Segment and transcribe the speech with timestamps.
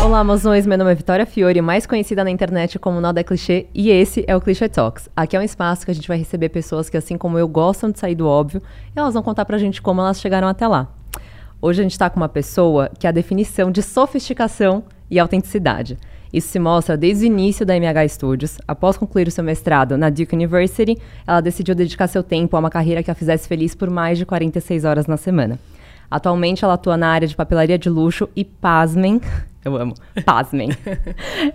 [0.00, 0.64] Olá, mozões!
[0.64, 4.24] Meu nome é Vitória Fiore, mais conhecida na internet como Nada é Clichê, e esse
[4.28, 5.08] é o Clichê Talks.
[5.14, 7.90] Aqui é um espaço que a gente vai receber pessoas que, assim como eu, gostam
[7.90, 8.62] de sair do óbvio
[8.94, 10.88] e elas vão contar pra gente como elas chegaram até lá.
[11.60, 15.98] Hoje a gente tá com uma pessoa que é a definição de sofisticação e autenticidade.
[16.32, 18.58] Isso se mostra desde o início da MH Studios.
[18.68, 20.96] Após concluir o seu mestrado na Duke University,
[21.26, 24.24] ela decidiu dedicar seu tempo a uma carreira que a fizesse feliz por mais de
[24.24, 25.58] 46 horas na semana.
[26.10, 29.20] Atualmente ela atua na área de papelaria de luxo e, pasmem,
[29.64, 29.94] eu amo,
[30.24, 30.70] pasmem,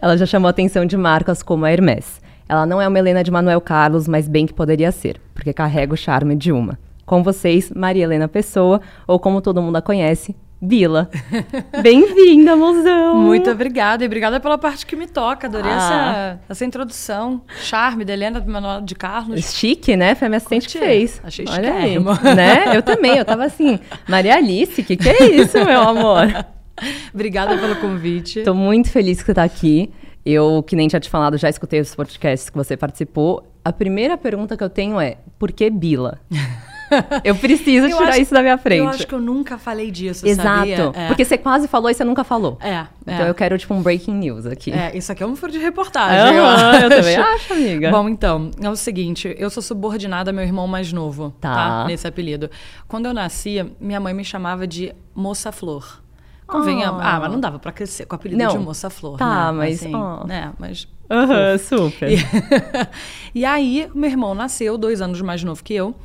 [0.02, 2.22] ela já chamou a atenção de marcas como a Hermès.
[2.48, 5.94] Ela não é uma Helena de Manuel Carlos, mas bem que poderia ser, porque carrega
[5.94, 6.78] o charme de uma.
[7.06, 11.10] Com vocês, Maria Helena Pessoa, ou como todo mundo a conhece, Bila.
[11.82, 13.16] Bem-vinda, mozão!
[13.16, 15.48] Muito obrigada, e obrigada pela parte que me toca.
[15.48, 15.76] Adorei Ah.
[15.76, 17.42] essa, essa introdução.
[17.62, 19.54] Charme da Helena do Manuel de Carlos.
[19.54, 20.16] Chique, né?
[20.16, 20.86] Foi a minha assistente que Curti.
[20.88, 21.22] fez.
[21.24, 22.12] Achei chiquérrimo.
[22.36, 22.78] né?
[22.78, 26.28] Eu também, eu tava assim, Maria Alice, que que é isso, meu amor?
[27.14, 28.42] Obrigada pelo convite.
[28.44, 29.92] Tô muito feliz que você tá aqui.
[30.26, 33.46] Eu, que nem tinha te falado, já escutei os podcasts que você participou.
[33.64, 36.20] A primeira pergunta que eu tenho é, por que Bila?
[37.24, 38.78] Eu preciso Eu tirar acho- isso da minha frente.
[38.80, 40.94] Eu acho que eu nunca falei disso, Exato.
[40.94, 41.08] É.
[41.08, 42.60] Porque você quase falou e você nunca falou.
[42.62, 43.30] É, Então é.
[43.30, 44.72] eu quero, tipo, um breaking news aqui.
[44.72, 46.20] É, isso aqui é um furo de reportagem.
[46.20, 46.90] Aham, eu acho.
[46.90, 47.90] também acho, amiga.
[47.90, 51.54] Bom, então, é o seguinte, eu sou subordinada ao meu irmão mais novo, Tá.
[51.56, 51.86] tá?
[51.88, 52.52] Nesse apelido.
[52.88, 56.03] Quando eu nasci, minha mãe me chamava de Moça Flor.
[56.54, 56.90] Convenha.
[56.90, 57.16] Ah.
[57.16, 58.52] Ah, mas não dava pra crescer com o apelido Não.
[58.52, 59.18] de Moça Flor.
[59.18, 59.58] Tá, né?
[59.58, 60.26] mas, Assim, ó.
[60.26, 60.54] né?
[60.60, 60.88] Mas.
[61.10, 62.10] Aham, super.
[62.12, 62.18] E,
[63.42, 65.96] e aí, meu irmão nasceu, dois anos mais novo que eu.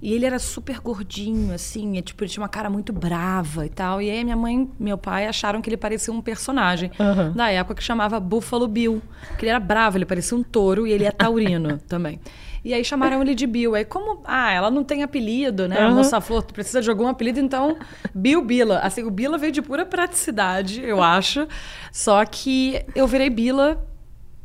[0.00, 3.68] E ele era super gordinho, assim, e, tipo, ele tinha uma cara muito brava e
[3.68, 4.02] tal.
[4.02, 7.30] E aí minha mãe e meu pai acharam que ele parecia um personagem Aham.
[7.36, 9.00] da época que chamava Buffalo Bill.
[9.28, 12.20] Porque ele era bravo, ele parecia um touro e ele é taurino também.
[12.64, 13.74] E aí chamaram ele de Bill.
[13.74, 15.78] Aí, como, ah, ela não tem apelido, né?
[15.80, 15.94] A Aham.
[15.96, 17.76] moça flor, tu precisa de algum apelido, então
[18.14, 18.78] Bill Bila.
[18.78, 21.46] Assim, o Bila veio de pura praticidade, eu acho.
[21.90, 23.84] Só que eu virei Bila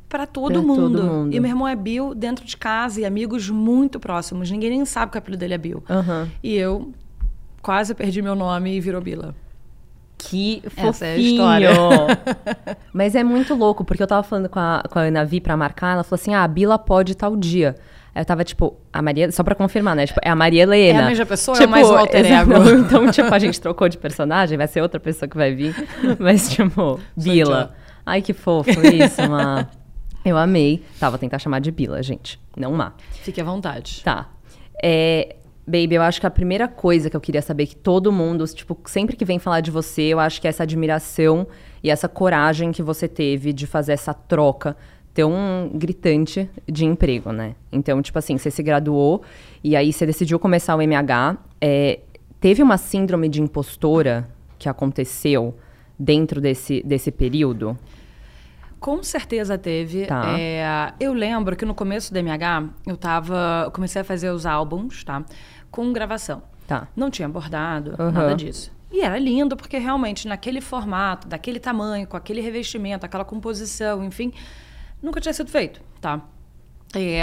[0.09, 0.97] pra todo, Pra mundo.
[0.97, 1.35] todo mundo.
[1.35, 4.49] E meu irmão é Bill dentro de casa e amigos muito próximos.
[4.49, 5.83] Ninguém nem sabe que o apelido dele é Bill.
[5.87, 6.27] Aham.
[6.41, 6.91] E eu
[7.61, 9.35] quase perdi meu nome e virou Bila.
[10.17, 11.19] Que Essa é a fofinho.
[11.33, 11.69] história.
[12.91, 15.55] Mas é muito louco, porque eu tava falando com a, com a Ana Vi pra
[15.55, 17.75] marcar, ela falou assim, ah, a Bila pode tal dia.
[18.17, 20.07] Aí eu tava, tipo, a Maria, só pra confirmar, né?
[20.07, 21.01] Tipo, é a Maria Helena.
[21.01, 22.51] É a mesma pessoa ou é mais um alter ego?
[22.83, 25.75] Então, tipo, a gente trocou de personagem, vai ser outra pessoa que vai vir.
[26.17, 27.75] Mas, tipo, Bila.
[28.03, 29.67] Ai, que fofo isso, Má.
[30.25, 30.83] Eu amei.
[30.99, 32.39] Tá, vou tentar chamar de Bila, gente.
[32.57, 32.93] Não Má.
[33.21, 34.01] Fique à vontade.
[34.03, 34.27] Tá.
[34.83, 35.35] É,
[35.67, 38.75] baby, eu acho que a primeira coisa que eu queria saber que todo mundo, tipo,
[38.85, 41.45] sempre que vem falar de você, eu acho que é essa admiração
[41.83, 44.75] e essa coragem que você teve de fazer essa troca
[45.17, 47.55] tão gritante de emprego, né?
[47.71, 49.23] Então, tipo assim, você se graduou
[49.63, 51.37] e aí você decidiu começar o MH.
[51.59, 52.01] é,
[52.39, 54.29] teve uma síndrome de impostora
[54.59, 55.57] que aconteceu
[55.97, 57.75] dentro desse, desse período?
[58.79, 60.05] Com certeza teve.
[60.05, 60.37] Tá.
[60.37, 63.63] É, eu lembro que no começo do MH, eu tava.
[63.65, 65.25] eu comecei a fazer os álbuns, tá?
[65.71, 66.43] Com gravação.
[66.67, 66.87] Tá.
[66.95, 68.11] Não tinha bordado, Aham.
[68.11, 68.71] nada disso.
[68.91, 74.31] E era lindo, porque realmente, naquele formato, daquele tamanho, com aquele revestimento, aquela composição, enfim,
[75.07, 76.21] nunca tinha sido feito, tá?
[76.95, 77.21] É,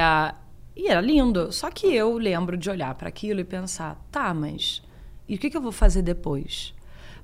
[0.76, 1.52] e era lindo.
[1.52, 4.82] Só que eu lembro de olhar para aquilo e pensar, tá, mas
[5.28, 6.74] e o que, que eu vou fazer depois?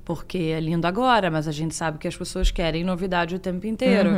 [0.05, 3.67] Porque é lindo agora, mas a gente sabe que as pessoas querem novidade o tempo
[3.67, 4.11] inteiro.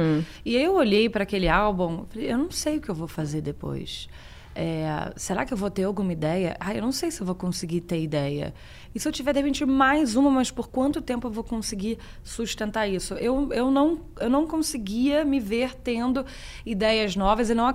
[0.44, 3.08] E aí eu olhei para aquele álbum, falei, eu não sei o que eu vou
[3.08, 4.08] fazer depois.
[4.54, 6.56] É, será que eu vou ter alguma ideia?
[6.60, 8.54] Ah, eu não sei se eu vou conseguir ter ideia.
[8.94, 11.98] E se eu tiver, de repente, mais uma, mas por quanto tempo eu vou conseguir
[12.22, 13.14] sustentar isso?
[13.14, 16.24] Eu, eu, não, eu não conseguia me ver tendo
[16.64, 17.66] ideias novas e não,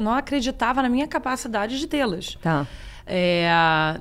[0.00, 2.36] não acreditava na minha capacidade de tê-las.
[2.40, 2.66] Tá.
[3.06, 4.00] É,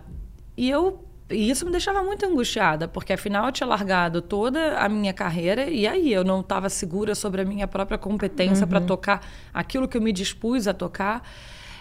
[0.56, 4.90] e eu e isso me deixava muito angustiada, porque afinal eu tinha largado toda a
[4.90, 9.22] minha carreira e aí eu não estava segura sobre a minha própria competência para tocar
[9.54, 11.22] aquilo que eu me dispus a tocar.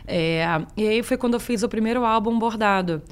[0.06, 0.44] É,
[0.76, 3.02] e aí foi quando eu fiz o primeiro álbum bordado.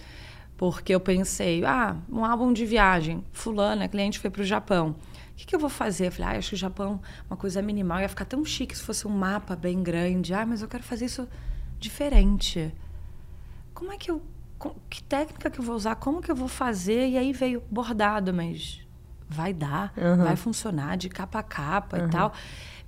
[0.57, 3.25] Porque eu pensei, ah, um álbum de viagem.
[3.33, 4.97] Fulana, cliente foi para o Japão.
[5.33, 6.07] O que, que eu vou fazer?
[6.07, 8.83] Eu falei, ah, acho que o Japão, uma coisa minimal, ia ficar tão chique se
[8.83, 10.33] fosse um mapa bem grande.
[10.33, 11.29] Ah, mas eu quero fazer isso
[11.79, 12.73] diferente
[13.77, 14.23] como é que eu.
[14.89, 15.97] Que técnica que eu vou usar?
[15.97, 17.11] Como que eu vou fazer?
[17.11, 18.81] E aí veio bordado, mas
[19.29, 20.25] vai dar, Uhum.
[20.25, 22.33] vai funcionar de capa a capa e tal.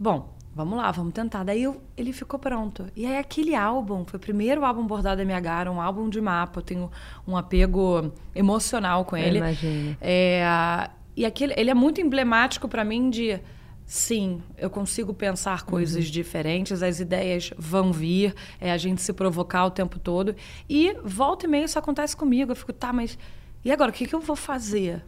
[0.00, 1.44] Bom, vamos lá, vamos tentar.
[1.44, 2.87] Daí eu- ele ficou pronto.
[2.96, 6.58] E aí aquele álbum, foi o primeiro álbum bordado da MH, um álbum de mapa.
[6.60, 6.90] Eu tenho
[7.26, 9.38] um apego emocional com ele.
[9.38, 9.96] imagino.
[10.00, 13.38] É, e aquele, ele é muito emblemático para mim de
[13.87, 19.64] sim, eu consigo pensar coisas diferentes, as ideias vão vir, é a gente se provocar
[19.64, 20.34] o tempo todo.
[20.69, 22.52] E volta e meia isso acontece comigo.
[22.52, 23.19] Eu fico, tá, mas
[23.64, 23.90] e agora?
[23.90, 25.05] O que, que eu vou fazer?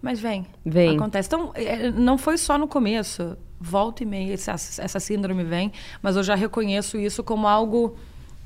[0.00, 0.46] Mas vem.
[0.64, 0.94] Vem.
[0.96, 1.26] Acontece.
[1.28, 3.36] Então, é, não foi só no começo.
[3.60, 7.96] Volta e meia essa, essa síndrome vem, mas eu já reconheço isso como algo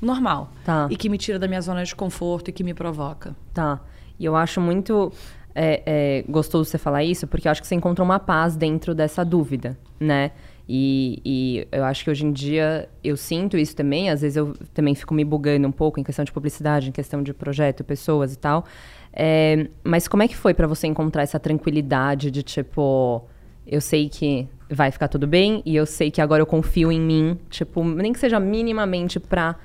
[0.01, 0.51] normal.
[0.65, 0.87] Tá.
[0.89, 3.35] E que me tira da minha zona de conforto e que me provoca.
[3.53, 3.79] Tá.
[4.19, 5.11] E eu acho muito
[5.55, 8.93] é, é, gostoso você falar isso, porque eu acho que você encontra uma paz dentro
[8.93, 10.31] dessa dúvida, né?
[10.67, 14.09] E, e, eu acho que hoje em dia eu sinto isso também.
[14.09, 17.21] Às vezes eu também fico me bugando um pouco em questão de publicidade, em questão
[17.21, 18.65] de projeto, pessoas e tal.
[19.11, 23.27] É, mas como é que foi para você encontrar essa tranquilidade de tipo,
[23.67, 26.99] eu sei que vai ficar tudo bem e eu sei que agora eu confio em
[26.99, 29.55] mim, tipo, nem que seja minimamente pra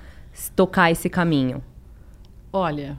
[0.55, 1.63] tocar esse caminho?
[2.53, 2.99] Olha,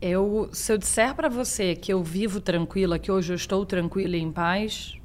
[0.00, 4.16] eu se eu disser para você que eu vivo tranquila, que hoje eu estou tranquila
[4.16, 4.96] e em paz,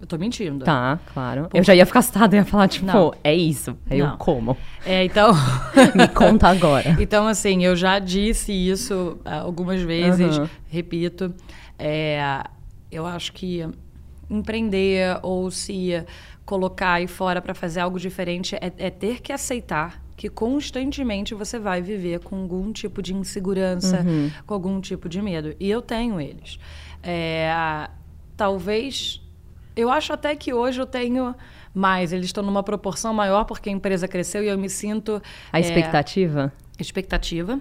[0.00, 0.64] eu tô mentindo.
[0.64, 1.48] Tá, claro.
[1.54, 3.14] Eu já ia ficar assustada e ia falar, tipo, Não.
[3.22, 3.78] é isso.
[3.88, 4.56] Aí eu como.
[4.84, 5.32] É, então.
[5.94, 6.96] Me conta agora.
[7.00, 10.50] Então, assim, eu já disse isso ah, algumas vezes, Aham.
[10.68, 11.32] repito.
[11.78, 12.42] É,
[12.90, 13.64] eu acho que
[14.32, 16.04] empreender ou se
[16.44, 21.58] colocar aí fora para fazer algo diferente é, é ter que aceitar que constantemente você
[21.58, 24.04] vai viver com algum tipo de insegurança,
[24.46, 25.54] com algum tipo de medo.
[25.58, 26.58] E eu tenho eles.
[27.02, 27.88] É,
[28.36, 29.20] talvez.
[29.74, 31.34] Eu acho até que hoje eu tenho
[31.74, 32.12] mais.
[32.12, 35.20] Eles estão numa proporção maior porque a empresa cresceu e eu me sinto.
[35.50, 36.52] A é, expectativa?
[36.78, 37.60] expectativa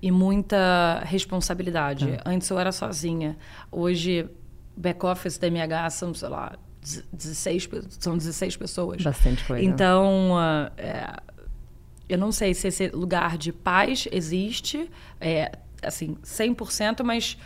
[0.00, 2.18] e muita responsabilidade.
[2.26, 3.36] Antes eu era sozinha.
[3.70, 4.28] Hoje,
[4.76, 6.56] back-office da MH são, sei lá,
[7.12, 9.02] 16, pe- são 16 pessoas.
[9.02, 9.64] Bastante coisa.
[9.64, 11.12] Então, ah, é,
[12.08, 14.90] eu não sei se esse lugar de paz existe,
[15.20, 15.52] é,
[15.82, 17.36] assim, 100%, mas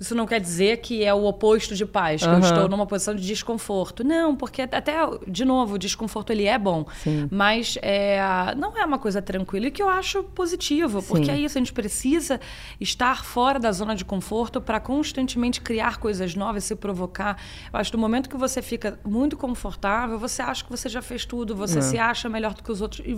[0.00, 2.40] isso não quer dizer que é o oposto de paz, que eu Aham.
[2.40, 4.02] estou numa posição de desconforto.
[4.02, 4.94] Não, porque até,
[5.28, 7.28] de novo, o desconforto ele é bom, Sim.
[7.30, 8.18] mas é,
[8.56, 11.32] não é uma coisa tranquila e que eu acho positivo, porque Sim.
[11.32, 12.40] é isso, a gente precisa
[12.80, 17.36] estar fora da zona de conforto para constantemente criar coisas novas, se provocar.
[17.70, 21.02] Eu acho que no momento que você fica muito confortável, você acha que você já
[21.02, 21.82] fez tudo, você Não.
[21.82, 23.12] se acha melhor do que os outros e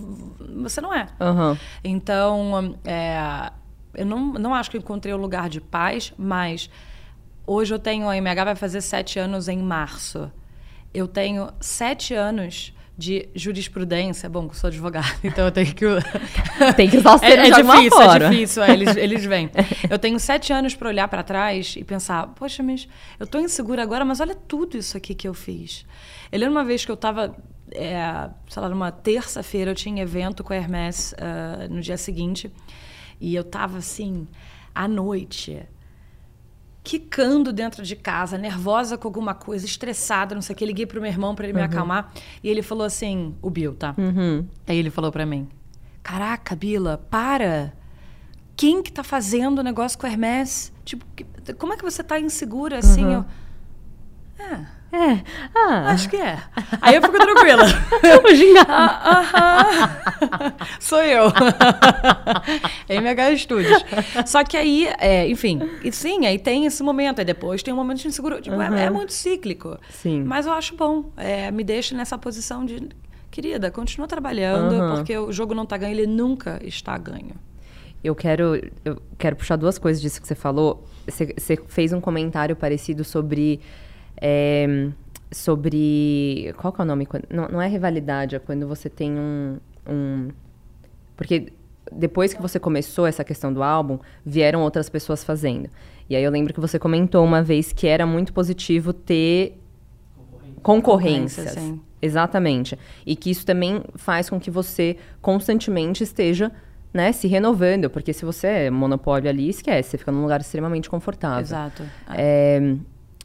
[0.61, 1.07] você não é.
[1.21, 1.57] Aham.
[1.85, 3.53] Então, é,
[3.95, 6.71] eu não, não acho que encontrei o lugar de paz, mas
[7.47, 10.31] hoje eu tenho, a MH vai fazer sete anos em março.
[10.95, 14.29] Eu tenho sete anos de jurisprudência.
[14.29, 15.85] Bom, eu sou advogada, então eu tenho que.
[16.77, 18.27] Tem que usar os É, é de difícil, forma.
[18.27, 19.51] é difícil, é, eles, eles vêm.
[19.91, 22.87] Eu tenho sete anos para olhar para trás e pensar, poxa, mas
[23.19, 25.85] eu tô insegura agora, mas olha tudo isso aqui que eu fiz.
[26.31, 27.35] Eu lembro uma vez que eu estava,
[28.49, 32.51] sei lá, numa terça-feira, eu tinha evento com a Hermès ah, no dia seguinte,
[33.23, 34.27] e eu tava assim,
[34.75, 35.65] à noite,
[36.83, 40.67] quicando dentro de casa, nervosa com alguma coisa, estressada, não sei o que.
[40.67, 42.13] Liguei pro meu irmão para ele me acalmar.
[42.43, 43.95] E ele falou assim: o Bill, tá?
[43.97, 44.45] Uhum.
[44.67, 45.49] Aí ele falou para mim:
[46.03, 47.73] Caraca, Bila, para!
[48.57, 50.73] Quem que tá fazendo o negócio com o Hermès?
[50.85, 51.07] Tipo,
[51.59, 53.05] como é que você tá insegura assim?
[53.15, 53.25] Eu,
[54.39, 55.23] é, É.
[55.55, 56.39] Ah, acho que é.
[56.83, 57.65] Aí eu fico tranquila.
[58.03, 58.67] vamos gingar.
[58.69, 60.53] Ah, aham.
[60.79, 61.33] Sou eu.
[62.89, 63.85] MH Studios.
[64.27, 67.77] Só que aí, é, enfim, e sim, aí tem esse momento, aí depois tem um
[67.77, 68.43] momento de insegurança.
[68.43, 69.79] Tipo, é- é, muito cíclico.
[69.91, 70.23] Sim.
[70.25, 71.11] Mas eu acho bom.
[71.17, 72.89] é, me deixa nessa posição de.
[73.31, 74.97] Querida, continua trabalhando, Aham.
[74.97, 77.35] porque o jogo não tá ganho, ele nunca está ganho.
[78.05, 80.85] Eu quero, eu quero puxar duas coisas disso que você falou.
[81.09, 83.59] Você, você fez um comentário parecido sobre.
[84.25, 84.89] É,
[85.33, 86.55] sobre.
[86.57, 87.09] Qual que é o nome?
[87.29, 89.59] Não, não é rivalidade, é quando você tem um.
[89.89, 90.29] um
[91.17, 91.53] porque
[91.91, 95.69] depois que você começou essa questão do álbum, vieram outras pessoas fazendo.
[96.09, 99.59] E aí eu lembro que você comentou uma vez que era muito positivo ter
[100.63, 101.47] concorrências.
[101.47, 101.81] Concorrência, sim.
[102.01, 102.79] Exatamente.
[103.05, 106.51] E que isso também faz com que você constantemente esteja
[106.93, 110.91] né, se renovando, porque se você é monopólio ali, esquece, você fica num lugar extremamente
[110.91, 111.41] confortável.
[111.41, 111.83] Exato.
[112.11, 112.77] É,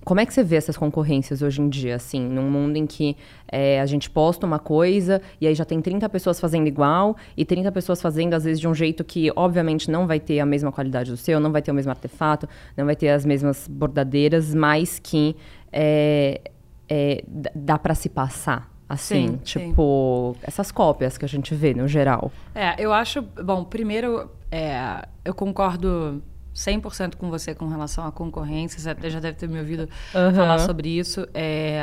[0.08, 3.18] como é que você vê essas concorrências hoje em dia, assim, num mundo em que
[3.46, 7.44] é, a gente posta uma coisa e aí já tem 30 pessoas fazendo igual e
[7.44, 10.72] 30 pessoas fazendo, às vezes, de um jeito que, obviamente, não vai ter a mesma
[10.72, 12.48] qualidade do seu, não vai ter o mesmo artefato,
[12.78, 15.36] não vai ter as mesmas bordadeiras, mas que
[15.74, 16.40] é,
[16.88, 17.22] é,
[17.54, 19.60] dá para se passar, assim, Sim, sim.
[19.68, 22.32] tipo, essas cópias que a gente vê no geral.
[22.56, 23.22] É, eu acho.
[23.22, 26.24] Bom, primeiro, é, eu concordo
[26.58, 28.80] 100% com você com relação à concorrência.
[28.80, 30.34] Você até já deve ter me ouvido Aham.
[30.34, 31.28] falar sobre isso.
[31.34, 31.80] É,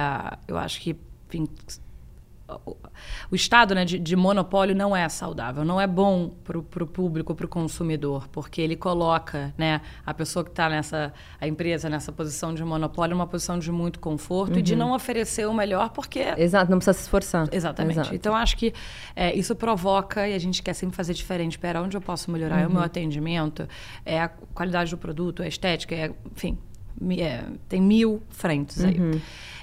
[0.49, 0.97] eu acho que,
[1.29, 1.47] enfim,
[3.31, 7.35] o, estado né, de, de monopólio não é saudável, não é bom para o público,
[7.35, 12.13] para o consumidor, porque ele coloca né, a pessoa que está nessa, a empresa nessa
[12.13, 16.35] posição de monopólio, uma posição de muito conforto e de não oferecer o melhor, porque
[16.37, 17.49] Exato, não precisa se esforçar.
[17.51, 18.01] Exatamente.
[18.01, 18.15] Exato.
[18.15, 18.75] Então, acho que
[19.17, 21.59] é, isso provoca, e a gente quer sempre fazer diferente.
[21.59, 22.61] Pera, onde eu posso melhorar?
[22.61, 22.85] É o meu Uhum.
[22.85, 23.67] atendimento,
[24.05, 26.59] é a qualidade do produto, é a estética, é, enfim,
[27.19, 28.99] é, tem mil frentes aí.
[29.01, 29.21] Uhum.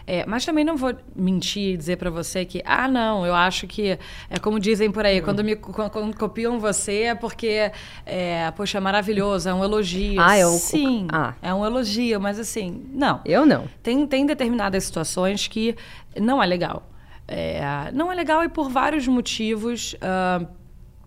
[0.08, 3.68] É, mas também não vou mentir e dizer para você que, ah, não, eu acho
[3.68, 3.98] que,
[4.30, 5.26] é como dizem por aí, Uhum.
[5.26, 7.72] quando, me, quando, copiam você é porque,
[8.06, 10.20] é, poxa, é maravilhoso, é um elogio.
[10.22, 11.34] Ah, o- Sim, ah.
[11.42, 13.22] é um elogio, mas assim, não.
[13.26, 13.68] Eu não.
[13.84, 15.76] Tem, tem determinadas situações que
[16.20, 16.88] não é legal.
[17.28, 19.96] É, não é legal e por vários motivos.
[20.02, 20.46] ah,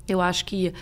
[0.09, 0.73] eu acho que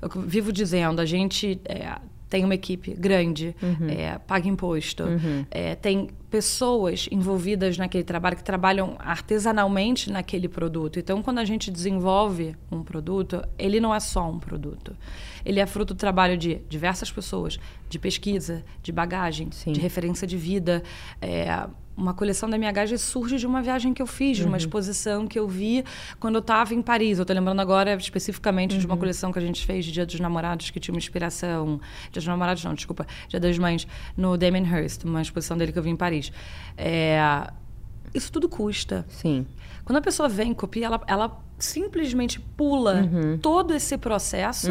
[0.00, 1.94] eu vivo dizendo, a gente é,
[2.28, 3.54] tem uma equipe grande,
[3.88, 5.04] é, paga imposto,
[5.50, 10.98] é, tem pessoas envolvidas naquele trabalho que trabalham artesanalmente naquele produto.
[10.98, 14.96] Então, quando a gente desenvolve um produto, ele não é só um produto.
[15.44, 19.72] Ele é fruto do trabalho de diversas pessoas, de pesquisa, de bagagem, Sim.
[19.72, 20.82] de referência de vida.
[21.20, 24.56] É, uma coleção da minha Gage surge de uma viagem que eu fiz, de uma
[24.56, 25.84] exposição que eu vi
[26.18, 27.18] quando eu estava em Paris.
[27.18, 30.18] Eu estou lembrando agora especificamente de uma coleção que a gente fez de Dia dos
[30.18, 31.80] Namorados, que tinha uma inspiração.
[32.04, 33.06] Dia dos Namorados, não, desculpa.
[33.28, 33.86] Dia das Mães,
[34.16, 36.21] no Damien Hirst, uma exposição dele que eu vi em Paris.
[36.76, 37.18] É,
[38.14, 39.06] isso tudo custa.
[39.08, 39.46] Sim.
[39.84, 43.08] Quando a pessoa vem e copia, ela, ela simplesmente pula
[43.40, 44.70] todo esse processo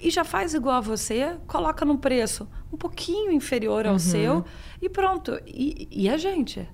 [0.00, 4.44] e já faz igual a você, coloca num preço um pouquinho inferior ao seu
[4.80, 5.40] e pronto.
[5.46, 6.68] E, e a gente?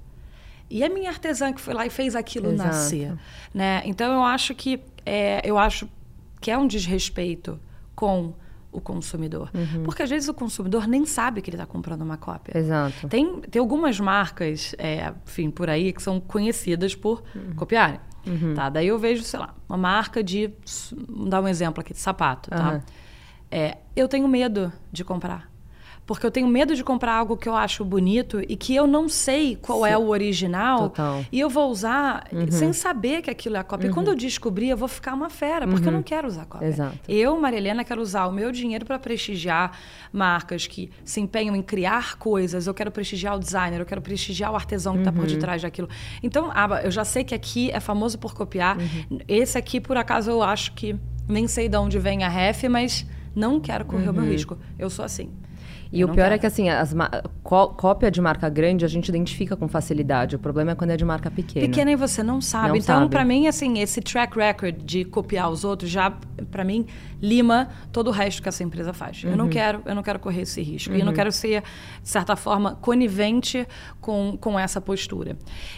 [0.68, 2.68] E a minha artesã que foi lá e fez aquilo Exato.
[2.68, 3.14] nascer,
[3.52, 3.82] né?
[3.84, 5.88] Então eu acho que é, eu acho
[6.40, 7.60] que é um desrespeito
[7.94, 8.34] com
[8.72, 9.50] o consumidor,
[9.84, 12.58] porque às vezes o consumidor nem sabe que ele está comprando uma cópia.
[12.58, 13.06] Exato.
[13.08, 17.22] Tem, tem algumas marcas, é, enfim, por aí, que são conhecidas por
[17.54, 18.00] copiarem.
[18.54, 18.68] Tá?
[18.70, 20.50] Daí eu vejo, sei lá, uma marca de.
[21.08, 22.48] Vamos dar um exemplo aqui, de sapato.
[22.50, 22.80] Tá?
[23.50, 25.51] É, eu tenho medo de comprar.
[26.04, 29.08] Porque eu tenho medo de comprar algo que eu acho bonito e que eu não
[29.08, 30.90] sei qual é o original.
[30.90, 31.24] Total.
[31.30, 33.88] E eu vou usar sem saber que aquilo é a cópia.
[33.88, 36.66] E quando eu descobrir, eu vou ficar uma fera, porque eu não quero usar cópia.
[36.66, 36.98] Exato.
[37.08, 39.78] Eu, Maria Helena, quero usar o meu dinheiro para prestigiar
[40.12, 42.66] marcas que se empenham em criar coisas.
[42.66, 45.88] Eu quero prestigiar o designer, eu quero prestigiar o artesão que está por detrás daquilo.
[46.22, 48.76] Então, Aba, eu já sei que aqui é famoso por copiar.
[49.28, 50.96] Esse aqui, por acaso, eu acho que
[51.28, 54.58] nem sei de onde vem a ref, mas não quero correr o meu risco.
[54.78, 55.30] Eu sou assim.
[55.92, 56.40] E Eu o pior é quero.
[56.40, 56.94] que, assim, as
[57.42, 60.34] cópia de marca grande a gente identifica com facilidade.
[60.36, 61.66] O problema é quando é de marca pequena.
[61.66, 62.68] Pequena e você não sabe.
[62.68, 66.10] Não então, pra mim, assim, esse track record de copiar os outros já,
[66.50, 66.86] pra mim,
[67.20, 69.22] lima todo o resto que essa empresa faz.
[69.22, 70.94] Eu não quero, eu não quero correr esse risco.
[70.94, 71.62] E eu não quero ser,
[72.02, 73.68] de certa forma, conivente
[74.00, 75.36] com, com essa postura.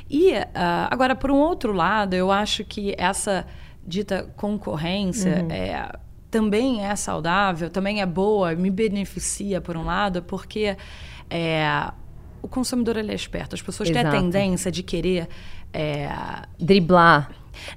[0.09, 3.44] E ah, agora, por um outro lado, eu acho que essa
[3.87, 5.90] dita concorrência é,
[6.35, 10.76] também é saudável, também é boa, me beneficia por um lado, porque
[11.31, 11.93] é,
[12.43, 13.55] o consumidor ele é esperto.
[13.55, 14.17] As pessoas têm a Exato.
[14.17, 15.29] tendência de querer.
[15.73, 16.09] é,
[16.59, 17.31] Driblar.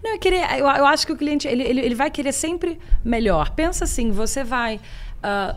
[0.04, 0.42] não, é querer.
[0.58, 3.52] Eu, eu acho que o cliente ele, ele, ele vai querer sempre melhor.
[3.52, 4.80] Pensa assim, você vai.
[5.22, 5.56] ah,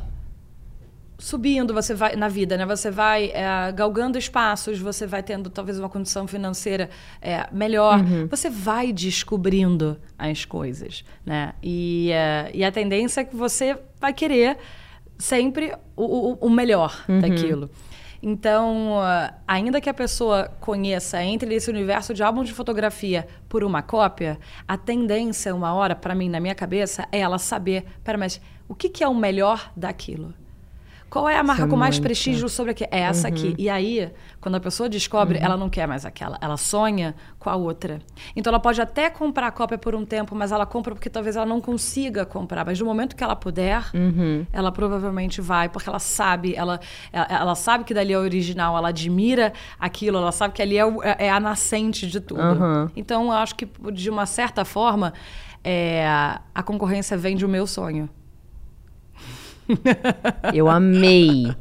[1.21, 2.67] subindo você vai na vida né?
[2.67, 8.01] Você vai é, galgando espaços você vai tendo talvez uma condição financeira é, melhor.
[8.29, 11.53] Você vai descobrindo as coisas né?
[11.63, 14.57] E, é, e a tendência é que você vai querer
[15.19, 17.71] sempre o, o, o melhor daquilo.
[18.23, 18.99] Então,
[19.49, 24.39] ainda que a pessoa conheça, entre nesse universo de álbum de fotografia por uma cópia,
[24.69, 28.75] a tendência, uma hora, para mim, na minha cabeça, é ela saber, pera, mas o
[28.75, 30.35] que, que é o melhor daquilo?
[31.11, 32.05] Qual é a marca é com mais muito.
[32.05, 32.85] prestígio sobre aqui?
[32.91, 33.55] É essa aqui.
[33.59, 36.39] E aí, quando a pessoa descobre, ela não quer mais aquela.
[36.41, 37.99] Ela sonha com a outra.
[38.37, 41.35] Então, ela pode até comprar a cópia por um tempo, mas ela compra porque talvez
[41.35, 42.65] ela não consiga comprar.
[42.65, 43.83] Mas no momento que ela puder,
[44.53, 46.79] ela provavelmente vai, porque ela sabe, ela,
[47.13, 50.87] ela, sabe que dali é o original, ela admira aquilo, ela sabe que ali é,
[50.87, 52.41] o- é a nascente de tudo.
[52.95, 55.13] Então, eu acho que, de uma certa forma,
[55.65, 56.07] é,
[56.55, 58.09] a concorrência vem do meu sonho.
[60.55, 61.55] Eu amei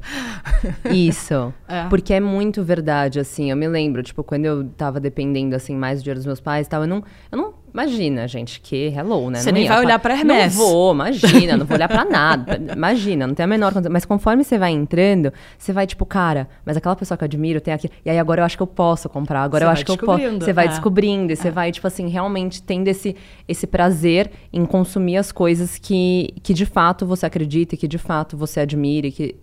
[0.91, 1.53] isso.
[1.67, 1.87] É.
[1.89, 3.51] Porque é muito verdade, assim.
[3.51, 6.67] Eu me lembro, tipo, quando eu tava dependendo, assim, mais do dinheiro dos meus pais
[6.67, 7.03] e tal, eu não...
[7.31, 9.39] Eu não imagina, gente, que hello, né?
[9.39, 10.55] Você Não nem ia vai olhar pra Hermès.
[10.55, 12.59] Não vou, imagina, não vou olhar pra nada.
[12.75, 13.91] Imagina, não tem a menor condição.
[13.91, 17.59] Mas conforme você vai entrando, você vai, tipo, cara, mas aquela pessoa que eu admiro
[17.61, 17.93] tem aquilo.
[18.05, 19.97] E aí agora eu acho que eu posso comprar, agora Você eu acho que eu
[19.97, 20.39] posso.
[20.39, 20.67] Você vai é.
[20.69, 23.15] descobrindo, e você vai, tipo assim, realmente tendo esse,
[23.47, 27.97] esse prazer em consumir as coisas que, que de fato você acredita, e que de
[27.97, 29.35] fato você admira, e que.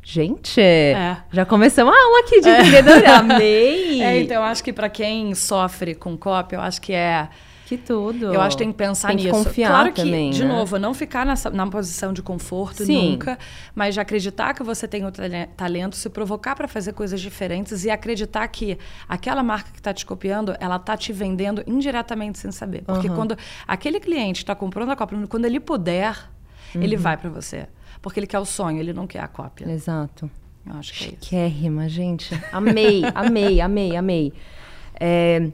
[0.00, 0.62] Gente,
[1.30, 3.12] já começamos a aula aqui de empreendedoria.
[3.18, 4.00] Amei!
[4.00, 7.28] É, então eu acho que para quem sofre com cópia, eu acho que é.
[7.68, 8.32] Que tudo.
[8.32, 9.44] Eu acho que tem que pensar Tem que nisso.
[9.44, 10.48] confiar claro que, também, de né?
[10.48, 13.10] novo, não ficar nessa, na posição de conforto Sim.
[13.10, 13.38] nunca,
[13.74, 17.84] mas de acreditar que você tem o tale- talento, se provocar para fazer coisas diferentes
[17.84, 22.50] e acreditar que aquela marca que está te copiando, ela está te vendendo indiretamente sem
[22.50, 22.84] saber.
[22.86, 23.14] Porque Uhum.
[23.16, 26.16] quando aquele cliente está comprando a cópia, quando ele puder,
[26.74, 27.02] ele Uhum.
[27.02, 27.68] vai para você.
[28.00, 29.70] Porque ele quer o sonho, ele não quer a cópia.
[29.70, 30.30] Exato.
[30.66, 31.16] Eu acho que é isso.
[31.22, 32.34] Chiquérrima, gente.
[32.50, 34.32] Amei, amei, amei, amei.
[34.98, 35.50] É,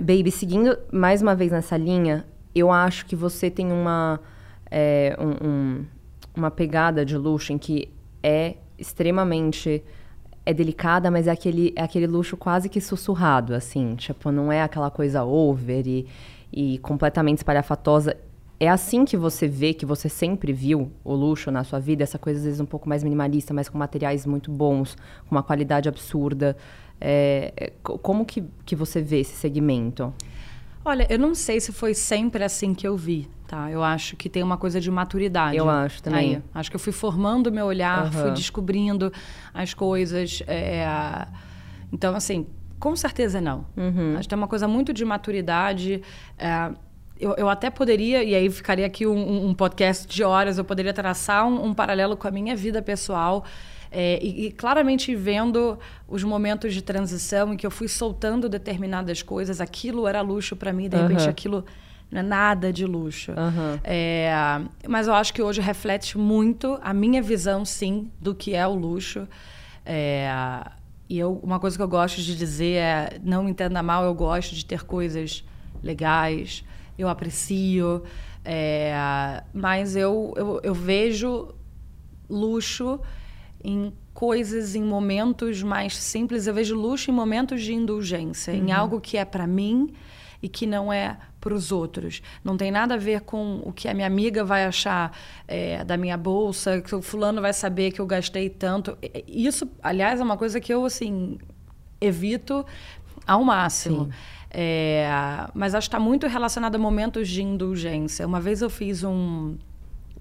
[0.00, 2.24] baby, seguindo mais uma vez nessa linha,
[2.54, 4.20] eu acho que você tem uma,
[4.70, 5.84] é, um, um,
[6.36, 7.88] uma pegada de luxo em que
[8.22, 9.82] é extremamente
[10.46, 13.94] é delicada, mas é aquele, é aquele luxo quase que sussurrado, assim.
[13.94, 16.06] Tipo, não é aquela coisa over e,
[16.52, 18.16] e completamente espalhafatosa.
[18.60, 22.02] É assim que você vê, que você sempre viu o luxo na sua vida?
[22.02, 24.96] Essa coisa, às vezes, um pouco mais minimalista, mas com materiais muito bons,
[25.26, 26.56] com uma qualidade absurda.
[27.06, 30.10] É, é como que, que você vê esse segmento?
[30.82, 33.70] Olha, eu não sei se foi sempre assim que eu vi, tá?
[33.70, 35.54] Eu acho que tem uma coisa de maturidade.
[35.54, 36.36] Eu acho também.
[36.36, 38.12] Aí, acho que eu fui formando meu olhar, uhum.
[38.12, 39.12] fui descobrindo
[39.52, 40.42] as coisas.
[40.46, 41.26] É...
[41.92, 42.46] Então, assim,
[42.78, 43.66] com certeza não.
[43.76, 44.14] Uhum.
[44.14, 46.00] Acho que tem uma coisa muito de maturidade.
[46.38, 46.70] É...
[47.20, 50.92] Eu, eu, até poderia, e aí ficaria aqui um, um podcast de horas, eu poderia
[50.92, 53.44] traçar um, um paralelo com a minha vida pessoal.
[53.96, 59.22] É, e, e, claramente vendo os momentos de transição em que eu fui soltando determinadas
[59.22, 61.30] coisas, aquilo era luxo para mim, de repente uhum.
[61.30, 61.64] aquilo
[62.10, 63.30] não é nada de luxo.
[63.30, 63.78] Uhum.
[63.84, 64.32] É,
[64.88, 68.74] mas eu acho que hoje reflete muito a minha visão, sim, do que é o
[68.74, 69.28] luxo.
[69.86, 70.28] É,
[71.08, 74.14] e eu, uma coisa que eu gosto de dizer é: não me entenda mal, eu
[74.14, 75.44] gosto de ter coisas
[75.80, 76.64] legais,
[76.98, 78.02] eu aprecio,
[78.44, 81.54] é, mas eu, eu, eu vejo
[82.28, 82.98] luxo
[83.64, 86.46] em coisas, em momentos mais simples.
[86.46, 88.68] Eu vejo luxo em momentos de indulgência, uhum.
[88.68, 89.92] em algo que é para mim
[90.42, 92.22] e que não é para os outros.
[92.44, 95.16] Não tem nada a ver com o que a minha amiga vai achar
[95.48, 98.96] é, da minha bolsa, que o fulano vai saber que eu gastei tanto.
[99.26, 101.38] Isso, aliás, é uma coisa que eu assim
[102.00, 102.64] evito
[103.26, 104.10] ao máximo.
[104.50, 105.08] É,
[105.54, 108.26] mas acho que está muito relacionado a momentos de indulgência.
[108.26, 109.56] Uma vez eu fiz um.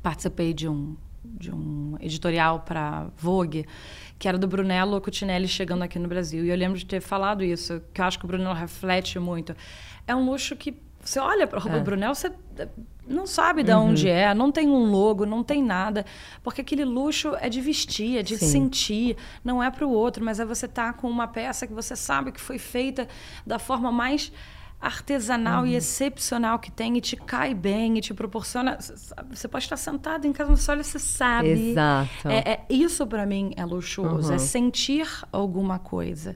[0.02, 3.66] Participei de um de um editorial para Vogue,
[4.20, 6.46] que era do Brunello Cucinelli chegando aqui no Brasil.
[6.46, 9.56] E eu lembro de ter falado isso, que eu acho que o Brunello reflete muito.
[10.08, 11.80] É um luxo que você olha para a roupa é.
[11.80, 12.32] do Brunello, você
[13.06, 13.90] não sabe de uhum.
[13.90, 16.06] onde é, não tem um logo, não tem nada.
[16.42, 18.48] Porque aquele luxo é de vestir, é de Sim.
[18.48, 21.74] sentir, não é para o outro, mas é você estar tá com uma peça que
[21.74, 23.08] você sabe que foi feita
[23.46, 24.32] da forma mais
[24.84, 25.68] artesanal uhum.
[25.68, 28.78] e excepcional que tem e te cai bem e te proporciona.
[29.30, 31.72] Você pode estar sentado em casa, você olha, você sabe.
[31.72, 32.28] Exato.
[32.28, 34.36] É, é isso para mim é luxuoso, é uhum.
[34.36, 36.36] é sentir alguma coisa.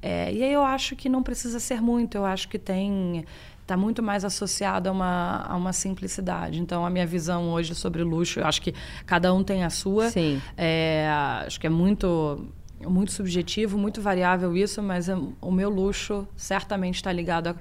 [0.00, 3.24] É, e aí eu acho que não precisa ser muito, eu acho que tem
[3.60, 6.58] está muito mais associado a uma, a uma simplicidade.
[6.58, 8.72] Então, a minha visão hoje sobre luxo, eu acho que
[9.04, 10.10] cada um tem a sua.
[10.10, 10.40] Sim.
[10.56, 11.06] É,
[11.44, 12.48] acho que é muito
[12.86, 15.08] muito subjetivo, muito variável isso, mas
[15.40, 17.56] o meu luxo certamente está ligado a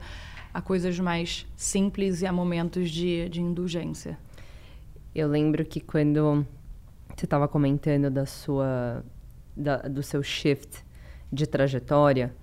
[0.57, 4.17] a coisas mais simples e a momentos de, de indulgência.
[5.13, 6.43] Eu lembro que quando
[7.15, 9.05] você estava comentando da sua,
[9.55, 10.83] da, do seu shift
[11.31, 12.33] de trajetória,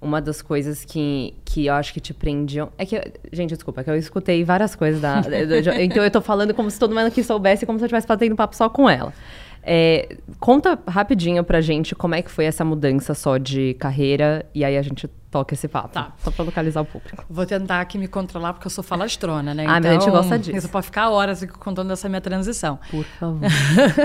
[0.00, 2.72] uma das coisas que, que eu acho que te prendiam.
[2.76, 3.00] É que,
[3.32, 5.22] gente, desculpa, é que eu escutei várias coisas da.
[5.80, 8.34] então eu tô falando como se todo mundo aqui soubesse, como se eu estivesse fazendo
[8.34, 9.14] papo só com ela.
[9.62, 14.64] É, conta rapidinho pra gente como é que foi essa mudança só de carreira e
[14.64, 15.90] aí a gente toca esse papo.
[15.90, 16.12] Tá.
[16.18, 17.24] Só pra localizar o público.
[17.28, 19.64] Vou tentar aqui me controlar porque eu sou falastrona, né?
[19.68, 20.60] Ah, então, mas a gente então, gosta disso.
[20.60, 22.78] Você pode ficar horas contando essa minha transição.
[22.90, 23.40] Por favor.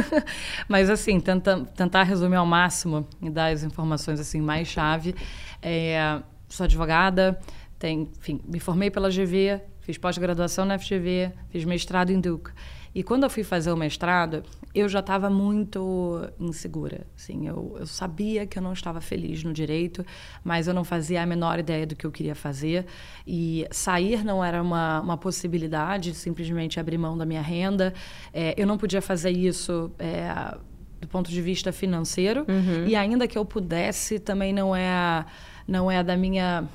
[0.67, 5.15] mas assim, tenta, tentar resumir ao máximo e dar as informações assim mais chave.
[5.61, 7.39] É, sou advogada,
[7.79, 12.51] tem, enfim, me formei pela GV, fiz pós-graduação na FGV, fiz mestrado em Duke.
[12.95, 17.07] E quando eu fui fazer o mestrado, eu já estava muito insegura.
[17.15, 20.05] Assim, eu, eu sabia que eu não estava feliz no direito,
[20.43, 22.85] mas eu não fazia a menor ideia do que eu queria fazer.
[23.25, 27.93] E sair não era uma, uma possibilidade, simplesmente abrir mão da minha renda.
[28.31, 29.91] É, eu não podia fazer isso.
[29.97, 30.57] É,
[31.01, 32.87] do ponto de vista financeiro uhum.
[32.87, 35.25] e ainda que eu pudesse também não é
[35.67, 36.65] não é da minha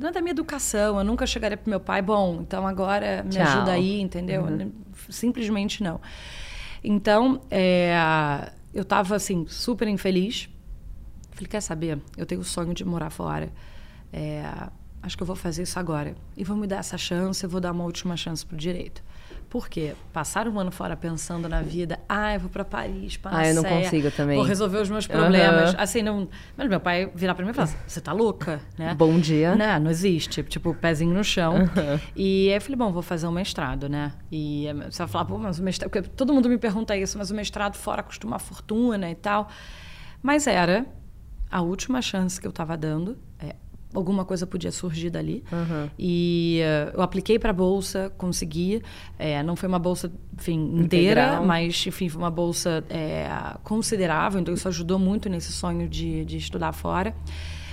[0.00, 0.98] é da minha educação.
[0.98, 3.42] Eu nunca chegaria para meu pai, bom, então agora me Tchau.
[3.42, 4.42] ajuda aí, entendeu?
[4.44, 4.72] Uhum.
[5.08, 6.00] Simplesmente não.
[6.82, 10.48] Então, é, eu estava assim, super infeliz.
[11.30, 11.98] Falei, quer saber?
[12.16, 13.52] Eu tenho o sonho de morar fora.
[14.12, 14.44] É,
[15.02, 16.14] acho que eu vou fazer isso agora.
[16.36, 19.02] E vou me dar essa chance, eu vou dar uma última chance pro direito.
[19.52, 19.94] Por quê?
[20.14, 23.54] Passar um ano fora pensando na vida, ah, eu vou para Paris, para Ah, eu
[23.56, 24.38] não consigo também.
[24.38, 25.74] Vou resolver os meus problemas.
[25.74, 25.76] Uhum.
[25.78, 26.26] Assim, não.
[26.56, 28.94] Mas meu pai virar para mim e falar: você tá louca, né?
[28.94, 29.54] Bom dia.
[29.54, 30.42] Não, não existe.
[30.42, 31.56] Tipo, pezinho no chão.
[31.56, 32.00] Uhum.
[32.16, 34.14] E aí eu falei: bom, vou fazer um mestrado, né?
[34.32, 35.90] E você vai falar: pô, mas o mestrado.
[35.90, 39.50] Porque todo mundo me pergunta isso, mas o mestrado fora costuma fortuna e tal.
[40.22, 40.86] Mas era
[41.50, 43.18] a última chance que eu estava dando.
[43.38, 43.54] É,
[43.94, 45.44] alguma coisa podia surgir dali.
[45.52, 45.90] Uhum.
[45.98, 48.82] E uh, eu apliquei para a bolsa, consegui.
[49.18, 51.46] É, não foi uma bolsa, enfim, inteira, Integral.
[51.46, 53.28] mas, enfim, foi uma bolsa é,
[53.62, 54.40] considerável.
[54.40, 57.14] Então, isso ajudou muito nesse sonho de, de estudar fora.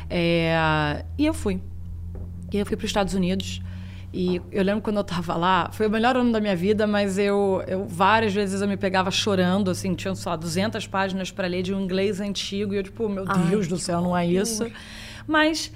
[0.09, 1.61] É, e eu fui.
[2.51, 3.61] E eu fui para os Estados Unidos.
[4.11, 7.19] E eu lembro quando eu estava lá, foi o melhor ano da minha vida, mas
[7.19, 11.61] eu, eu várias vezes eu me pegava chorando, assim, tinha só 200 páginas para ler
[11.61, 14.65] de um inglês antigo, e eu tipo, meu Ai, Deus do céu, não é isso.
[15.27, 15.71] Mas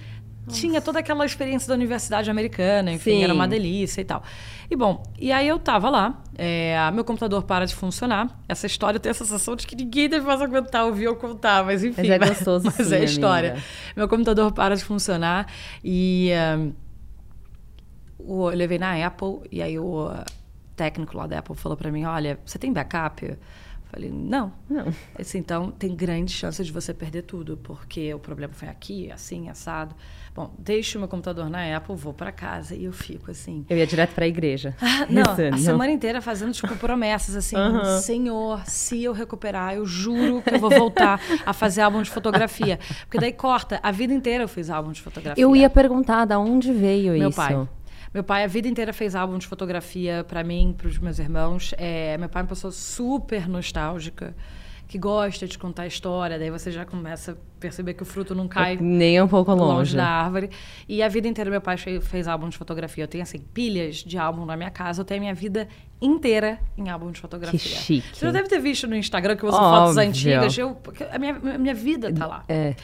[0.50, 3.24] tinha toda aquela experiência da universidade americana, enfim, Sim.
[3.24, 4.22] era uma delícia e tal.
[4.70, 8.40] E bom, e aí eu tava lá, é, meu computador para de funcionar.
[8.48, 11.64] Essa história eu tenho a sensação de que ninguém deve mais aguentar ouvir eu contar,
[11.64, 12.02] mas enfim.
[12.02, 13.52] Mas é gostoso Mas sim, é a história.
[13.52, 13.66] amiga.
[13.96, 15.48] Meu computador para de funcionar
[15.84, 16.70] e ah,
[18.20, 20.26] o- eu levei na Apple e aí o ah,
[20.76, 23.24] técnico lá da Apple falou para mim, olha, você tem backup?
[23.26, 23.38] Eu
[23.92, 24.52] falei, não.
[24.70, 24.86] Não.
[25.36, 29.96] Então, tem grande chance de você perder tudo, porque o problema foi aqui, assim, assado.
[30.36, 33.66] Bom, deixo meu computador na Apple, vou para casa e eu fico assim.
[33.70, 34.76] Eu ia direto igreja.
[34.82, 35.56] Ah, não, Rezando.
[35.56, 37.56] a semana inteira fazendo, tipo, promessas, assim.
[38.02, 42.80] Senhor, se eu recuperar, eu juro que eu vou voltar a fazer álbum de fotografia.
[43.02, 45.42] Porque daí corta, a vida inteira eu fiz álbum de fotografia.
[45.42, 47.36] Eu ia perguntar da onde veio Meu isso.
[47.36, 47.68] pai.
[48.14, 51.74] Meu pai a vida inteira fez álbum de fotografia para mim, para os meus irmãos.
[51.78, 54.36] É, meu pai é uma pessoa super nostálgica,
[54.94, 56.38] que gosta de contar história.
[56.38, 59.64] Daí você já começa a perceber que o fruto não cai Nem um pouco longe
[59.74, 59.98] longe.
[59.98, 60.52] da árvore.
[60.88, 63.04] E a vida inteira meu pai fe- fez álbum de fotografia.
[63.04, 65.02] Eu tenho, assim, pilhas de álbum na minha casa.
[65.02, 65.68] Eu tenho a minha vida
[66.00, 67.60] inteira em álbum de fotografia.
[67.60, 68.08] Que chique.
[68.16, 70.10] Você já deve ter visto no Instagram que eu uso fotos Óbvio.
[70.10, 70.56] antigas.
[70.56, 70.78] Eu,
[71.12, 72.44] a minha, a minha vida tá lá.
[72.48, 72.76] É.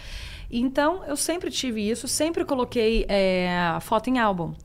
[0.49, 4.55] Então, eu sempre tive isso, sempre coloquei é, foto em álbum.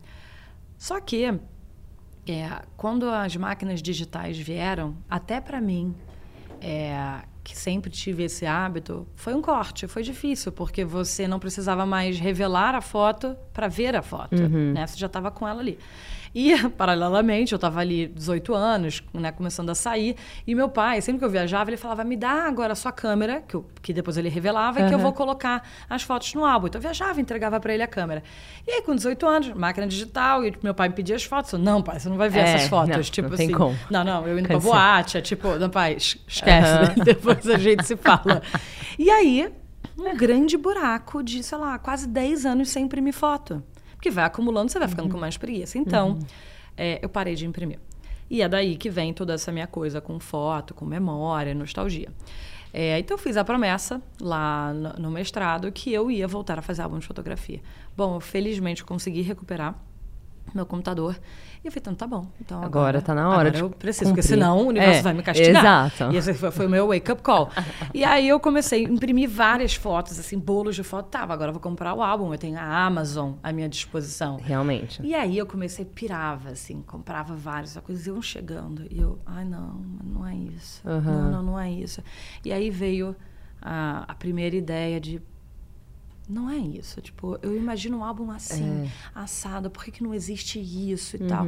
[0.79, 1.39] Só que, é,
[2.75, 5.95] quando as máquinas digitais vieram, até para mim,
[6.59, 11.85] é, que sempre tive esse hábito, foi um corte, foi difícil, porque você não precisava
[11.85, 14.35] mais revelar a foto para ver a foto,
[14.73, 14.87] né?
[14.87, 15.79] Você já estava com ela ali.
[16.35, 20.17] E, paralelamente, eu estava ali 18 anos, né, começando a sair,
[20.47, 23.43] e meu pai, sempre que eu viajava, ele falava, me dá agora a sua câmera,
[23.47, 26.67] que, eu- que depois ele revelava, e que eu vou colocar as fotos no álbum.
[26.67, 28.23] Então eu viajava, entregava para ele a câmera.
[28.67, 31.53] E aí, com 18 anos, máquina digital, e meu pai me pedia as fotos.
[31.53, 32.97] Eu, não, pai, você não vai ver É, essas fotos.
[32.97, 33.55] não, tipo não tem assim.
[33.57, 33.79] como.
[33.91, 34.75] Não, não, eu indo pra Cancela.
[34.75, 36.95] boate, é tipo, não, pai, es- esquece, Aham.
[37.05, 38.43] depois a gente se fala.
[38.99, 39.53] E aí,
[39.99, 43.63] um grande buraco de, sei lá, quase 10 anos sem imprimir foto.
[44.05, 45.79] Porque vai acumulando, você vai ficando com mais preguiça.
[45.79, 46.19] Então,
[46.77, 47.79] é, eu parei de imprimir.
[48.29, 52.11] E é daí que vem toda essa minha coisa com foto, com memória, nostalgia.
[52.71, 56.63] É, então, eu fiz a promessa lá no, no mestrado que eu ia voltar a
[56.63, 57.63] fazer álbum de fotografia.
[57.97, 59.75] Bom, eu felizmente consegui recuperar
[60.55, 61.19] meu computador.
[61.65, 62.27] E eu falei, então tá bom.
[62.39, 64.35] Então, Agora tá na hora agora eu preciso, porque cumprir.
[64.39, 65.87] senão o universo É, vai me castigar.
[65.87, 66.13] exato.
[66.13, 67.49] E esse foi, foi o meu wake-up call.
[67.95, 71.09] e aí eu comecei a imprimir várias fotos, assim, bolos de foto.
[71.09, 74.37] Tava, agora eu vou comprar o álbum, eu tenho a Amazon à minha disposição.
[74.43, 75.01] Realmente.
[75.03, 78.85] E aí eu comecei, pirava, assim, comprava várias coisas, iam chegando.
[78.91, 80.83] E eu, ai não, não é isso.
[80.87, 81.01] Aham.
[81.13, 82.03] Não, não, não é isso.
[82.45, 83.17] E aí veio
[83.63, 85.23] a, a primeira ideia de.
[86.29, 87.01] Não é isso.
[87.01, 91.47] Tipo, eu imagino um álbum assim, assado, por que, que não existe isso e tal?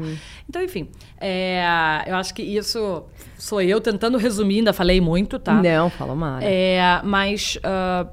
[0.48, 3.04] Então, enfim, é, eu acho que isso
[3.38, 5.62] sou eu tentando resumir, ainda falei muito, tá?
[5.62, 6.44] Não, fala mais.
[6.44, 8.06] É, mas ah,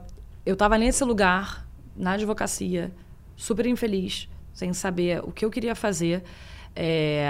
[0.46, 2.92] eu estava nesse lugar, na advocacia,
[3.36, 6.24] super infeliz, sem saber o que eu queria fazer.
[6.76, 7.30] É,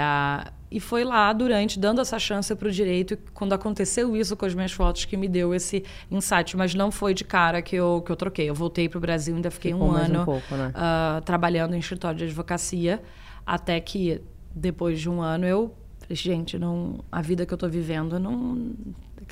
[0.74, 4.54] e foi lá, durante, dando essa chance para o direito, quando aconteceu isso com as
[4.54, 6.56] minhas fotos, que me deu esse insight.
[6.56, 8.50] Mas não foi de cara que eu, que eu troquei.
[8.50, 10.72] Eu voltei para o Brasil, ainda fiquei Ficou um mais um ano pouco, né?
[10.74, 13.00] ah, trabalhando em escritório de advocacia,
[13.46, 14.20] até que,
[14.52, 18.72] depois de um ano, eu falei, gente, não, a vida que eu estou vivendo, não,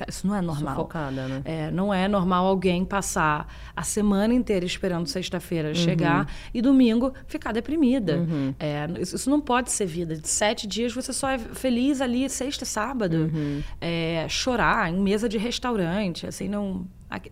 [0.07, 0.75] isso não é normal.
[0.75, 1.41] Sufocada, né?
[1.45, 5.75] É, não é normal alguém passar a semana inteira esperando sexta-feira Uhum.
[5.75, 8.25] chegar e domingo ficar deprimida.
[8.59, 10.15] É, isso, não pode ser vida.
[10.15, 13.29] De sete dias você só é feliz ali sexta e sábado.
[13.33, 13.61] Uhum.
[13.81, 16.85] É, chorar em mesa de restaurante, assim, não...
[17.09, 17.29] aqu-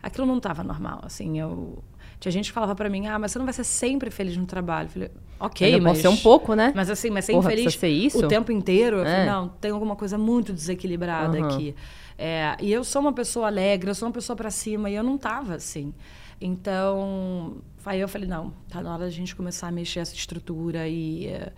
[0.00, 1.82] Aquilo não estava normal, assim, eu...
[2.20, 4.44] Tinha gente que falava pra mim, ah, mas você não vai ser sempre feliz no
[4.44, 4.86] trabalho.
[4.86, 5.84] Eu falei, ok, mas...
[5.84, 6.72] pode ser um pouco, né?
[6.74, 8.24] Mas assim, mas ser Porra, infeliz ser isso?
[8.24, 8.96] o tempo inteiro.
[8.98, 9.26] Eu falei, É.
[9.26, 11.46] não, tem alguma coisa muito desequilibrada Aham.
[11.46, 11.74] aqui.
[12.18, 15.04] É, e eu sou uma pessoa alegre, eu sou uma pessoa pra cima, e eu
[15.04, 15.94] não tava assim.
[16.40, 20.88] Então, aí eu falei, não, tá na hora da gente começar a mexer essa estrutura
[20.88, 21.26] e...
[21.28, 21.52] é,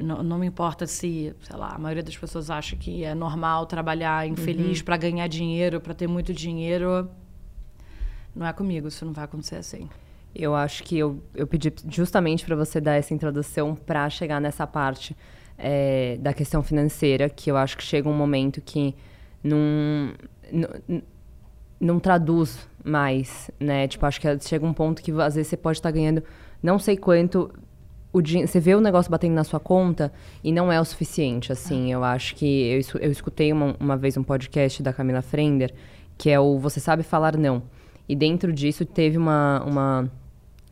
[0.00, 3.66] não, não me importa se, sei lá, a maioria das pessoas acha que é normal
[3.66, 4.32] trabalhar Uhum.
[4.34, 7.08] infeliz pra ganhar dinheiro, pra ter muito dinheiro.
[8.38, 9.88] Não é comigo, isso não vai acontecer assim.
[10.32, 14.64] Eu acho que eu, eu pedi justamente para você dar essa introdução para chegar nessa
[14.66, 15.16] parte
[15.58, 18.94] é, da questão financeira, que eu acho que chega um momento que
[19.42, 20.12] não,
[20.52, 21.02] não-
[21.80, 23.88] não traduz mais, né?
[23.88, 26.22] Tipo, acho que chega um ponto que às vezes você pode estar ganhando
[26.62, 27.50] não sei quanto.
[28.12, 31.92] O você vê o negócio batendo na sua conta e não é o suficiente, assim.
[31.92, 32.82] Eu acho que...
[32.94, 35.74] Eu, eu escutei uma, uma vez um podcast da Camila Frender,
[36.16, 37.62] que é o Você Sabe Falar Não.
[38.08, 40.10] E dentro disso teve uma, uma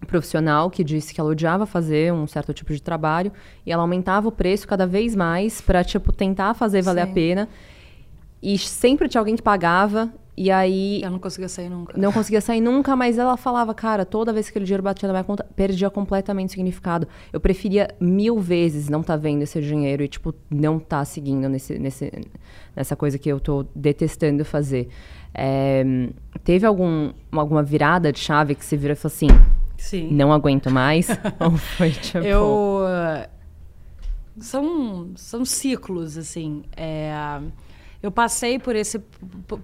[0.06, 3.32] profissional que disse que ela odiava fazer um certo tipo de trabalho
[3.64, 7.10] e ela aumentava o preço cada vez mais para tipo tentar fazer valer Sim.
[7.10, 7.48] a pena.
[8.42, 11.00] E sempre tinha alguém que pagava e aí.
[11.02, 11.98] Eu não conseguia sair nunca.
[11.98, 15.14] Não conseguia sair nunca, mas ela falava, cara, toda vez que aquele dinheiro batia na
[15.14, 17.08] minha conta, perdia completamente o significado.
[17.32, 21.78] Eu preferia mil vezes não tá vendo esse dinheiro e, tipo, não tá seguindo nesse,
[21.78, 22.12] nesse,
[22.74, 24.88] nessa coisa que eu tô detestando fazer.
[25.36, 25.84] É,
[26.42, 29.28] teve algum, alguma virada de chave que você vira e falou assim:
[29.76, 30.08] Sim.
[30.10, 31.08] não aguento mais?
[31.38, 32.24] Ou foi tipo.
[32.24, 32.80] Eu.
[34.38, 36.62] São, são ciclos, assim.
[36.76, 37.12] É
[38.06, 39.00] eu passei por esse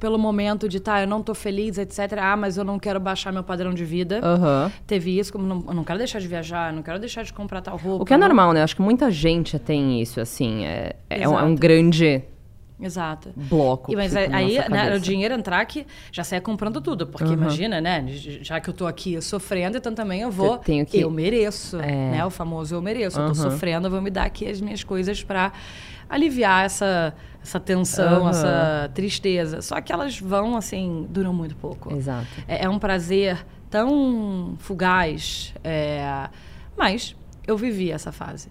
[0.00, 1.98] pelo momento de tá, eu não tô feliz, etc.
[2.18, 4.16] Ah, mas eu não quero baixar meu padrão de vida.
[4.16, 4.70] Uhum.
[4.84, 7.60] Teve isso, como não, eu não quero deixar de viajar, não quero deixar de comprar
[7.60, 8.02] tal roupa.
[8.02, 8.62] O que é normal, né?
[8.62, 10.64] Acho que muita gente tem isso, assim.
[10.64, 12.22] É, é, um, é um, grande.
[12.82, 13.32] Exato.
[13.36, 13.92] Bloco.
[13.92, 17.06] E, mas aí, né, o dinheiro entrar que já sai comprando tudo.
[17.06, 17.34] Porque uhum.
[17.34, 18.04] imagina, né?
[18.08, 20.54] Já que eu tô aqui sofrendo, então também eu vou.
[20.54, 21.00] Eu, tenho que...
[21.00, 21.78] eu mereço.
[21.80, 22.10] É.
[22.10, 22.24] Né?
[22.24, 23.18] O famoso eu mereço.
[23.18, 23.26] Uhum.
[23.26, 25.52] Eu tô sofrendo, eu vou me dar aqui as minhas coisas para
[26.08, 28.28] aliviar essa, essa tensão, uhum.
[28.28, 29.62] essa tristeza.
[29.62, 31.94] Só que elas vão, assim, duram muito pouco.
[31.94, 32.26] Exato.
[32.46, 35.54] É, é um prazer tão fugaz.
[35.64, 36.28] É...
[36.76, 37.16] Mas
[37.46, 38.50] eu vivi essa fase.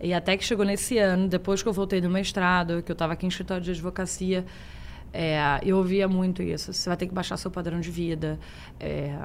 [0.00, 3.14] E até que chegou nesse ano, depois que eu voltei do mestrado, que eu estava
[3.14, 4.44] aqui em escritório de advocacia,
[5.12, 6.72] é, eu ouvia muito isso.
[6.72, 8.38] Você vai ter que baixar seu padrão de vida.
[8.78, 9.16] É,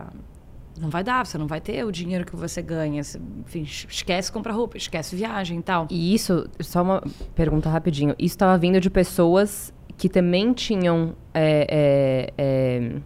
[0.79, 3.01] não vai dar, você não vai ter o dinheiro que você ganha.
[3.45, 5.87] Enfim, esquece comprar roupa, esquece viagem e tal.
[5.89, 7.03] E isso, só uma
[7.35, 8.15] pergunta rapidinho.
[8.17, 11.15] Isso estava vindo de pessoas que também tinham.
[11.33, 13.01] É, é, é,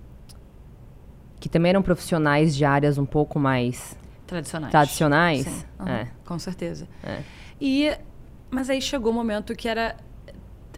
[1.39, 3.97] que também eram profissionais de áreas um pouco mais.
[4.25, 4.71] Tradicionais.
[4.71, 5.45] Tradicionais?
[5.45, 6.87] Sim, uhum, com certeza.
[7.03, 7.21] É.
[7.59, 7.91] E.
[8.49, 9.97] Mas aí chegou o um momento que era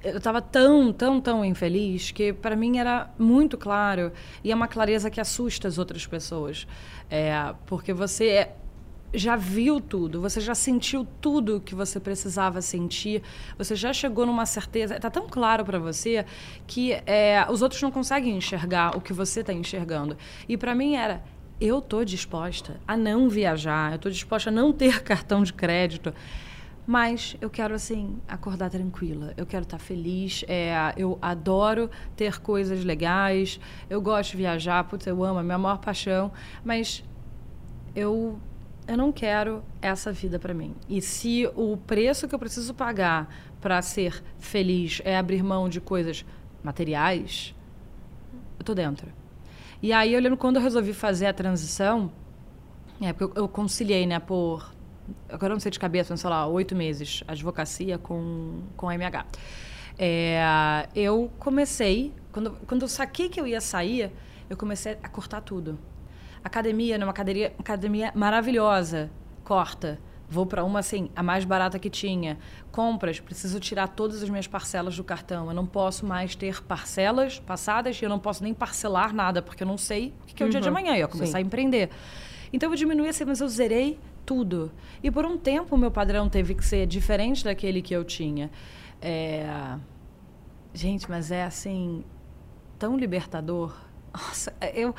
[0.03, 4.11] eu estava tão, tão, tão infeliz que para mim era muito claro
[4.43, 6.65] e é uma clareza que assusta as outras pessoas,
[7.09, 8.55] é, porque você é,
[9.13, 13.21] já viu tudo, você já sentiu tudo que você precisava sentir,
[13.57, 16.25] você já chegou numa certeza, está tão claro para você
[16.65, 20.15] que é, os outros não conseguem enxergar o que você está enxergando.
[20.47, 21.21] E para mim era
[21.59, 26.13] eu estou disposta a não viajar, eu estou disposta a não ter cartão de crédito.
[26.89, 29.31] Mas eu quero, assim, acordar tranquila.
[29.37, 30.43] Eu quero estar feliz.
[30.47, 33.59] É, eu adoro ter coisas legais.
[33.87, 34.83] Eu gosto de viajar.
[34.85, 36.31] Putz, eu amo, é minha maior paixão.
[36.65, 37.03] Mas
[37.95, 38.39] eu,
[38.87, 40.73] eu não quero essa vida para mim.
[40.89, 45.79] E se o preço que eu preciso pagar para ser feliz é abrir mão de
[45.79, 46.25] coisas
[46.63, 47.53] materiais,
[48.57, 49.09] eu tô dentro.
[49.79, 52.11] E aí, eu lembro quando eu resolvi fazer a transição,
[52.99, 54.78] é, porque eu conciliei, né, por
[55.27, 59.25] agora não sei de cabeça, mas sei lá, oito meses, advocacia com, com MH.
[59.97, 64.11] É, eu comecei, quando, quando eu saquei que eu ia sair,
[64.49, 65.77] eu comecei a cortar tudo.
[66.43, 69.11] Academia, numa academia, academia maravilhosa,
[69.43, 69.99] corta.
[70.29, 72.37] Vou para uma assim, a mais barata que tinha.
[72.71, 75.47] Compras, preciso tirar todas as minhas parcelas do cartão.
[75.47, 79.63] Eu não posso mais ter parcelas passadas e eu não posso nem parcelar nada, porque
[79.63, 80.51] eu não sei o que é o uhum.
[80.51, 80.77] dia de uhum.
[80.77, 80.93] amanhã.
[80.93, 81.37] Eu ia começar Sim.
[81.37, 81.89] a empreender.
[82.53, 84.71] Então eu diminuí assim, mas eu zerei tudo.
[85.01, 88.51] E por um tempo o meu padrão teve que ser diferente daquele que eu tinha.
[89.01, 89.75] É...
[90.71, 92.03] Gente, mas é assim
[92.77, 93.75] tão libertador.
[94.13, 94.93] Nossa, eu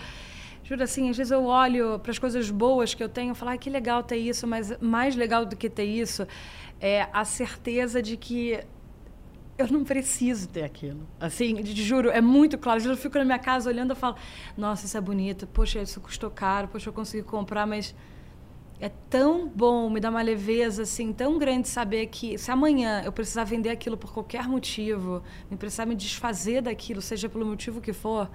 [0.64, 3.52] juro assim, às vezes eu olho para as coisas boas que eu tenho e falo,
[3.52, 6.26] ah, que legal ter isso, mas mais legal do que ter isso
[6.80, 8.58] é a certeza de que
[9.56, 11.06] eu não preciso ter aquilo.
[11.20, 12.82] Assim, juro, é muito claro.
[12.82, 14.16] Eu fico na minha casa olhando e falo,
[14.56, 17.94] nossa, isso é bonito, poxa, isso custou caro, poxa, eu consegui comprar, mas
[18.80, 23.12] é tão bom, me dá uma leveza assim tão grande saber que se amanhã eu
[23.12, 27.92] precisar vender aquilo por qualquer motivo, me precisar me desfazer daquilo, seja pelo motivo que
[27.92, 28.30] for,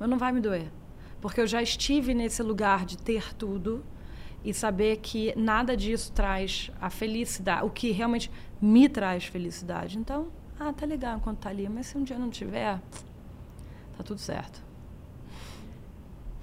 [0.00, 0.72] mas não vai me doer.
[1.20, 3.84] Porque eu já estive nesse lugar de ter tudo
[4.42, 9.98] e saber que nada disso traz a felicidade, o que realmente me traz felicidade.
[9.98, 12.80] Então, ah, tá legal enquanto tá ali, mas se um dia não tiver,
[13.96, 14.64] tá tudo certo.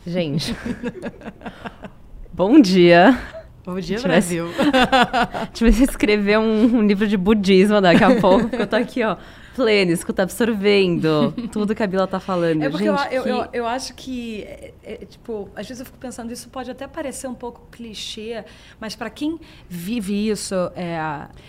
[0.05, 0.55] Gente.
[2.33, 3.17] Bom dia.
[3.65, 4.47] Bom dia, Brasil.
[5.61, 9.15] Vai escrever um, um, livro de budismo daqui a pouco, porque eu tô aqui, ó,
[9.55, 12.61] plena, escuta absorvendo tudo que a Bila tá falando.
[12.61, 15.79] É porque Gente, eu, eu, que- eu, eu acho que, é, é, tipo, às vezes
[15.79, 18.43] eu fico pensando, isso pode até parecer um pouco clichê,
[18.81, 20.99] mas para quem vive isso, é,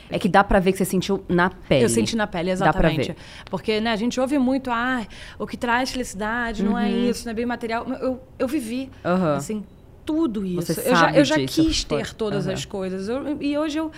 [0.09, 1.83] É que dá pra ver que você sentiu na pele.
[1.85, 3.09] eu senti na pele, Dá pra exatamente.
[3.09, 3.17] ver.
[3.51, 5.05] Porque né, a gente ouve muito, ah,
[5.37, 7.85] o que traz felicidade não é isso, não é bem material.
[8.01, 9.35] Eu, eu vivi, Uhum.
[9.35, 9.65] Assim,
[10.05, 10.73] tudo isso.
[10.81, 12.55] Eu já, eu já quis ter todas Aham.
[12.55, 13.09] as coisas.
[13.09, 13.91] Eu- e hoje eu,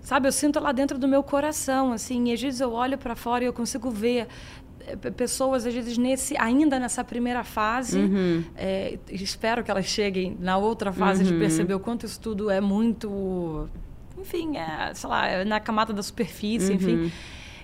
[0.00, 3.14] sabe, eu sinto lá dentro do meu coração, assim, e às vezes eu olho para
[3.16, 4.26] fora e eu consigo ver
[4.86, 8.42] eh, pe- pessoas às vezes nesse ainda nessa primeira fase Uhum.
[8.56, 12.60] eh, espero que elas cheguem na outra fase de perceber o quanto isso tudo é
[12.60, 13.68] muito
[14.18, 17.12] enfim é, sei lá é na camada da superfície enfim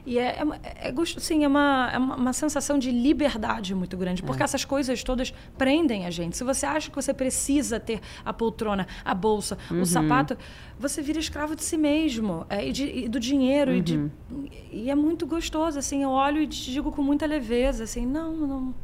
[0.09, 4.23] e é, é, é gosto, sim, é uma, é uma, sensação de liberdade muito grande,
[4.23, 6.35] porque essas coisas todas prendem a gente.
[6.35, 10.35] Se você acha que você precisa ter a poltrona, a bolsa, o sapato,
[10.79, 13.75] você vira escravo de si mesmo é, e, de- e do dinheiro.
[13.75, 14.11] E, de,
[14.73, 18.35] e é muito gostoso, assim, eu olho e te digo com muita leveza, assim, não,
[18.35, 18.75] não...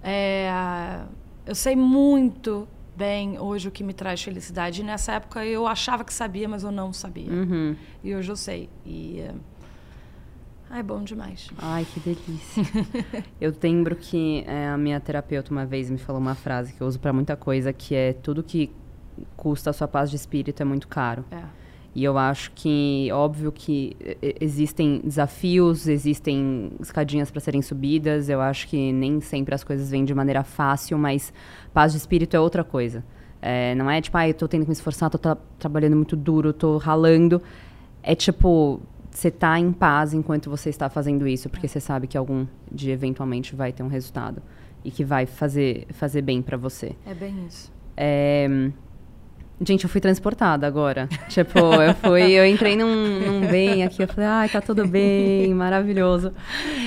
[0.00, 1.02] É,
[1.44, 4.80] eu sei muito bem hoje o que me traz felicidade.
[4.80, 7.30] E nessa época eu achava que sabia, mas eu não sabia.
[7.30, 7.76] Uhum.
[8.02, 8.68] E hoje eu sei.
[8.84, 9.34] E é,
[10.74, 11.48] ai, bom demais.
[11.56, 12.64] Ai, que delícia.
[13.40, 16.86] eu lembro que é, a minha terapeuta uma vez me falou uma frase que eu
[16.86, 18.72] uso pra muita coisa, que é tudo que
[19.36, 21.24] custa a sua paz de espírito é muito caro.
[21.30, 21.42] É.
[21.94, 23.96] E eu acho que, óbvio que
[24.40, 28.28] existem desafios, existem escadinhas para serem subidas.
[28.28, 31.32] Eu acho que nem sempre as coisas vêm de maneira fácil, mas
[31.72, 33.04] paz de espírito é outra coisa.
[33.40, 36.16] É, não é tipo, ah, eu tô tendo que me esforçar, tô tra- trabalhando muito
[36.16, 37.40] duro, tô ralando.
[38.02, 38.80] É tipo,
[39.14, 42.92] você tá em paz enquanto você está fazendo isso, porque você sabe que algum dia
[42.92, 44.42] eventualmente vai ter um resultado
[44.84, 46.94] e que vai fazer, fazer bem para você.
[47.06, 47.72] É bem isso.
[47.96, 48.70] É,
[49.60, 51.08] Gente, eu fui transportada agora.
[51.28, 55.54] tipo, eu fui, eu entrei num, num bem aqui, eu falei, ai, tá tudo bem,
[55.54, 56.32] maravilhoso.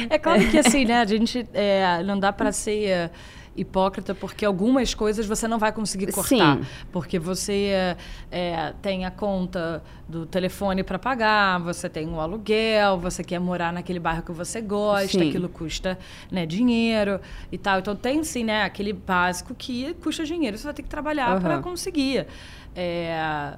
[0.09, 0.99] É claro que assim, né?
[0.99, 3.11] A gente é, não dá para ser é,
[3.57, 6.57] hipócrita porque algumas coisas você não vai conseguir cortar.
[6.57, 6.65] Sim.
[6.91, 7.97] Porque você é,
[8.31, 13.73] é, tem a conta do telefone para pagar, você tem um aluguel, você quer morar
[13.73, 15.29] naquele bairro que você gosta, Sim.
[15.29, 15.97] aquilo custa
[16.31, 17.19] né, dinheiro
[17.51, 17.79] e tal.
[17.79, 18.63] Então tem sim, né?
[18.63, 20.57] Aquele básico que custa dinheiro.
[20.57, 21.63] Você vai ter que trabalhar para Aham.
[21.63, 22.27] conseguir.
[22.75, 23.57] É,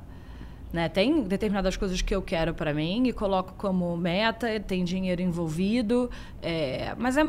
[0.71, 5.21] né, tem determinadas coisas que eu quero para mim e coloco como meta, tem dinheiro
[5.21, 6.09] envolvido,
[6.41, 7.25] é, mas é,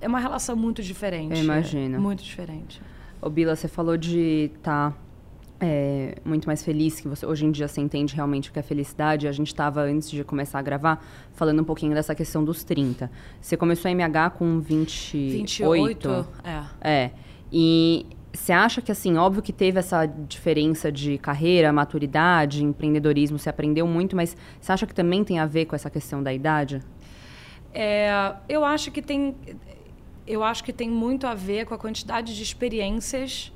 [0.00, 1.36] é uma relação muito diferente.
[1.36, 1.96] Eu imagino.
[1.96, 2.80] é muito diferente.
[3.20, 4.96] Ô, Bila, você falou de estar
[6.24, 9.28] muito mais feliz, que você hoje em dia você entende realmente o que é felicidade.
[9.28, 13.10] A gente estava, antes de começar a gravar, falando um pouquinho dessa questão dos 30.
[13.40, 15.38] Você começou a MH com 28?
[15.38, 16.64] 28, é.
[16.80, 17.10] É.
[17.52, 23.50] E você acha que, assim, óbvio que teve essa diferença de carreira, maturidade, empreendedorismo, você
[23.50, 26.80] aprendeu muito, mas você acha que também tem a ver com essa questão da idade?
[27.74, 29.36] É, eu acho que tem
[30.30, 33.52] eu acho que tem muito a ver com a quantidade de experiências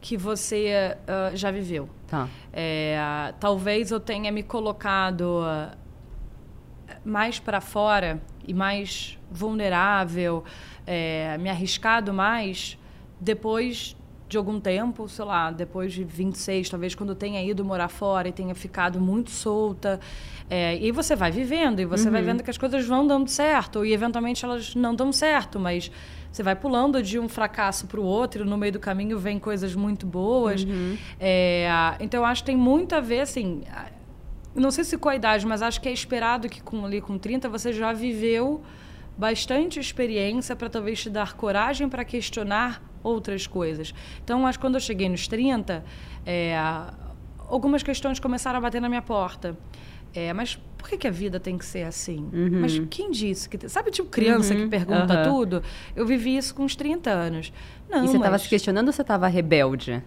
[0.00, 1.88] que você ah, já viveu.
[2.06, 2.28] Tá.
[2.52, 5.76] É, talvez eu tenha me colocado ah,
[7.04, 10.44] mais para fora e mais vulnerável,
[10.86, 12.76] é, me arriscado mais
[13.20, 13.96] depois
[14.30, 18.32] de algum tempo, sei lá, depois de 26, talvez quando tenha ido morar fora e
[18.32, 19.98] tenha ficado muito solta.
[20.48, 23.84] É, e você vai vivendo, e você vai vendo que as coisas vão dando certo,
[23.84, 25.90] e eventualmente elas não dão certo, mas
[26.30, 29.36] você vai pulando de um fracasso para o outro, e no meio do caminho vem
[29.36, 30.64] coisas muito boas.
[31.18, 33.64] É, então eu acho que tem muito a ver, assim.
[34.54, 37.18] Não sei se com a idade, mas acho que é esperado que com, ali com
[37.18, 38.62] 30 você já viveu
[39.18, 43.94] bastante experiência para talvez te dar coragem para questionar outras coisas.
[44.22, 45.84] Então, acho que quando eu cheguei nos 30,
[46.26, 46.56] é,
[47.48, 49.56] algumas questões começaram a bater na minha porta.
[50.12, 52.28] É, mas por que, que a vida tem que ser assim?
[52.60, 53.68] Mas quem disse que.
[53.68, 55.30] Sabe, tipo, criança que pergunta aham.
[55.30, 55.62] tudo?
[55.94, 57.52] Eu vivi isso com uns 30 anos.
[57.88, 60.02] Não, e você estava mas- se questionando ou você estava rebelde?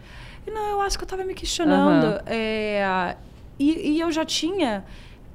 [0.45, 2.21] não, eu acho que eu estava me questionando.
[2.25, 3.15] É,
[3.57, 4.83] e, e eu já tinha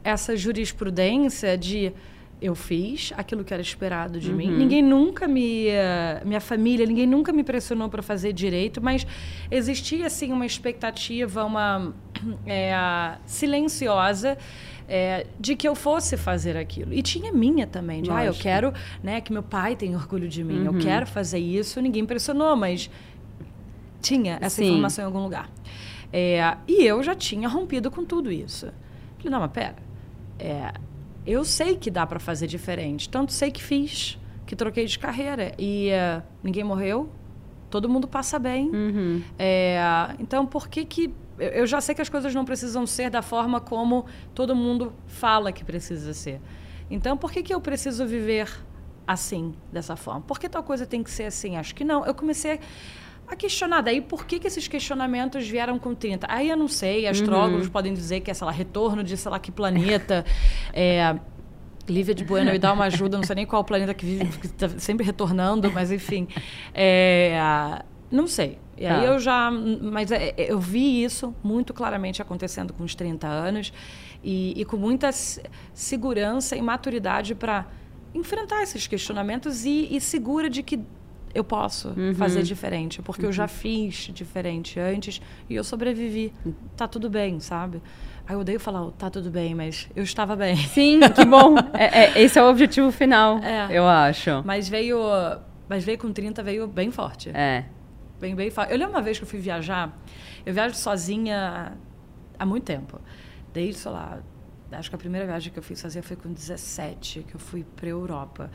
[0.05, 1.93] essa jurisprudência de
[2.41, 4.51] eu fiz aquilo que era esperado de mim.
[4.51, 5.67] Ninguém nunca me.
[5.69, 9.07] eh, Minha família, ninguém nunca me pressionou para fazer direito, mas
[9.51, 11.93] existia, assim, uma expectativa, uma.
[12.47, 14.39] eh, silenciosa.
[14.89, 16.95] eh, de que eu fosse fazer aquilo.
[16.95, 18.73] E tinha minha também, de, ah, eu quero
[19.03, 21.79] né, que meu pai tenha orgulho de mim, eu quero fazer isso.
[21.83, 22.89] Ninguém pressionou, mas
[24.01, 24.65] tinha essa Sim.
[24.69, 25.51] informação em algum lugar.
[26.13, 28.67] É, e eu já tinha rompido com tudo isso.
[29.19, 29.77] Falei, não, mas pera.
[30.39, 30.73] é,
[31.29, 33.09] eu sei que dá para fazer diferente.
[33.09, 35.53] Tanto sei que fiz, que troquei de carreira.
[35.59, 37.11] E é, ninguém morreu,
[37.69, 38.71] todo mundo passa bem.
[38.71, 39.23] Uhum.
[39.39, 39.79] É,
[40.19, 41.15] então, por que que...
[41.39, 44.93] Eu eu já sei que as coisas não precisam ser da forma como todo mundo
[45.07, 46.41] fala que precisa ser.
[46.91, 48.51] Então, por que, que eu preciso viver
[49.07, 50.23] assim, dessa forma?
[50.23, 51.57] Por que tal coisa tem que ser assim?
[51.57, 52.05] Acho que não.
[52.05, 52.59] Eu comecei
[53.29, 53.83] a questionar.
[53.83, 56.27] Daí, por que, que esses questionamentos vieram com 30?
[56.31, 57.73] Aí eu não sei, astrólogos uhum.
[57.73, 60.25] podem dizer que é, sei lá, retorno de sei lá que planeta.
[60.73, 61.19] é,
[61.89, 64.47] Lívia de Bueno me dá uma ajuda, não sei nem qual planeta que vive, que
[64.47, 66.29] está sempre retornando, mas enfim.
[66.75, 68.59] É, não sei.
[68.77, 69.09] E aí ah.
[69.09, 69.51] eu já.
[69.51, 73.73] Mas é, é, eu vi isso muito claramente acontecendo com os 30 anos
[74.23, 75.11] e, e com muita
[75.73, 77.67] segurança e maturidade para
[78.15, 80.81] enfrentar esses questionamentos e, e segura de que
[81.39, 82.15] eu posso uhum.
[82.15, 83.29] fazer diferente, porque uhum.
[83.29, 83.49] eu já uhum.
[83.49, 86.33] fiz diferente antes e eu sobrevivi.
[86.77, 87.83] Tá tudo bem, sabe?
[88.27, 90.57] Aí eu odeio falar, tá tudo bem, mas eu estava bem.
[90.69, 91.57] Sim, que bom.
[91.73, 93.69] é, é, esse é o objetivo final, é.
[93.71, 94.43] eu acho.
[94.45, 94.99] Mas veio,
[95.69, 97.31] mas veio com 30, veio bem forte.
[97.31, 97.65] É.
[98.21, 98.73] Bem, bem forte.
[98.73, 99.97] Eu lembro uma vez que eu fui viajar,
[100.45, 101.73] eu viajo sozinha
[102.39, 103.01] há muito tempo.
[103.53, 104.19] Desde, sei lá,
[104.73, 107.65] acho que a primeira viagem que eu fiz sozinha foi com 17, que eu fui
[107.65, 108.51] para Europa.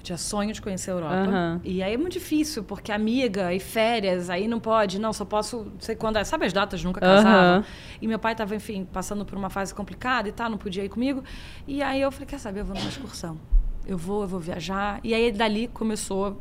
[0.00, 1.30] Eu tinha sonho de conhecer a Europa.
[1.30, 1.60] Uhum.
[1.62, 5.64] E aí é muito difícil, porque amiga e férias, aí não pode, não, só posso,
[5.64, 6.16] não sei quando.
[6.16, 7.58] É, sabe as datas, nunca casava.
[7.58, 7.64] Uhum.
[8.00, 10.88] E meu pai estava, enfim, passando por uma fase complicada e tal, não podia ir
[10.88, 11.22] comigo.
[11.68, 13.38] E aí eu falei, quer saber, eu vou numa excursão.
[13.86, 15.00] Eu vou, eu vou viajar.
[15.04, 16.40] E aí dali começou,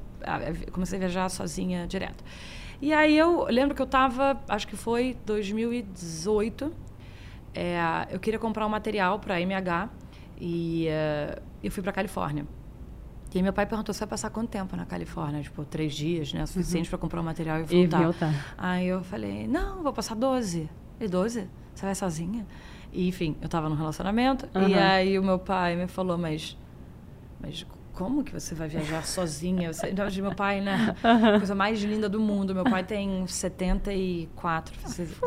[0.71, 2.23] comecei a viajar sozinha direto.
[2.81, 6.71] E aí eu lembro que eu estava, acho que foi 2018,
[7.53, 7.77] é,
[8.09, 9.89] eu queria comprar um material para MH
[10.39, 12.47] e uh, eu fui para Califórnia.
[13.33, 15.41] E aí meu pai perguntou, você vai passar quanto tempo na Califórnia?
[15.41, 16.45] Tipo, três dias, né?
[16.45, 16.89] Suficiente uhum.
[16.89, 18.01] para comprar o material e voltar.
[18.01, 18.53] E voltar.
[18.57, 20.69] Aí eu falei, não, vou passar 12.
[20.99, 21.47] E 12?
[21.75, 22.45] Você vai sozinha?
[22.91, 24.49] E, enfim, eu estava num relacionamento.
[24.55, 24.69] Uhum.
[24.69, 26.57] E aí o meu pai me falou, mas...
[27.39, 27.65] Mas
[27.99, 29.73] como que você vai viajar sozinha?
[29.73, 30.95] Você, então, meu pai, né?
[31.03, 32.55] A coisa mais linda do mundo.
[32.55, 34.73] Meu pai tem 74,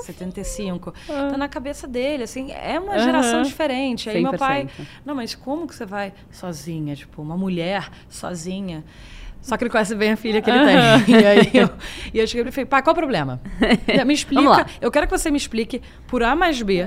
[0.01, 0.95] 75.
[1.07, 4.09] Tá na cabeça dele, assim, é uma geração diferente.
[4.09, 4.23] Aí 100%.
[4.23, 4.69] meu pai,
[5.05, 6.97] não, mas como que você vai sozinha?
[6.97, 8.83] Tipo, uma mulher sozinha.
[9.43, 10.67] Só que ele conhece bem a filha que ele uhum.
[11.05, 11.19] tem.
[11.21, 11.71] E aí eu,
[12.15, 13.41] e eu cheguei e falei, pai, qual o problema?
[14.07, 14.67] Me explica.
[14.81, 16.87] Eu quero que você me explique por A mais B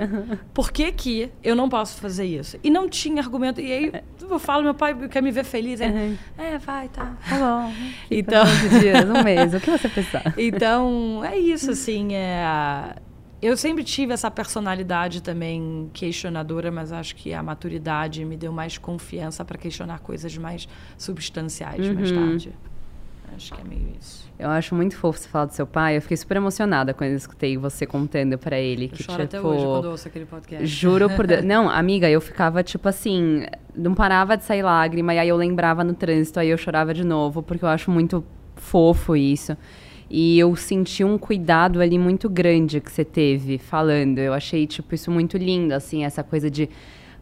[0.54, 2.58] por que, que eu não posso fazer isso.
[2.64, 3.60] E não tinha argumento.
[3.60, 3.92] E aí
[4.22, 5.82] eu falo, meu pai quer me ver feliz.
[5.82, 6.18] Ele, uhum.
[6.38, 7.14] é, vai, tá.
[7.30, 7.74] Tá bom.
[8.10, 8.46] Então.
[8.80, 10.34] dias, um mês, o que você pensar?
[10.38, 12.16] Então, é isso, assim.
[12.16, 12.96] É,
[13.42, 18.78] eu sempre tive essa personalidade também questionadora, mas acho que a maturidade me deu mais
[18.78, 20.68] confiança para questionar coisas mais
[20.98, 21.94] substanciais uhum.
[21.94, 22.54] mais tarde.
[23.36, 24.32] Acho que é meio isso.
[24.40, 25.98] Eu acho muito fofo você falar do seu pai.
[25.98, 28.86] Eu fiquei super emocionada quando eu escutei você contando para ele.
[28.86, 30.66] Eu que, choro tipo, até hoje quando ouço aquele podcast.
[30.66, 31.44] Juro por Deus.
[31.46, 33.46] Não, amiga, eu ficava tipo assim...
[33.76, 35.14] Não parava de sair lágrima.
[35.14, 36.40] E aí eu lembrava no trânsito.
[36.40, 37.44] Aí eu chorava de novo.
[37.44, 38.24] Porque eu acho muito
[38.56, 39.58] fofo isso.
[40.10, 44.20] E eu senti um cuidado ali muito grande que você teve falando.
[44.20, 46.70] Eu achei, tipo, isso muito lindo, assim, essa coisa de.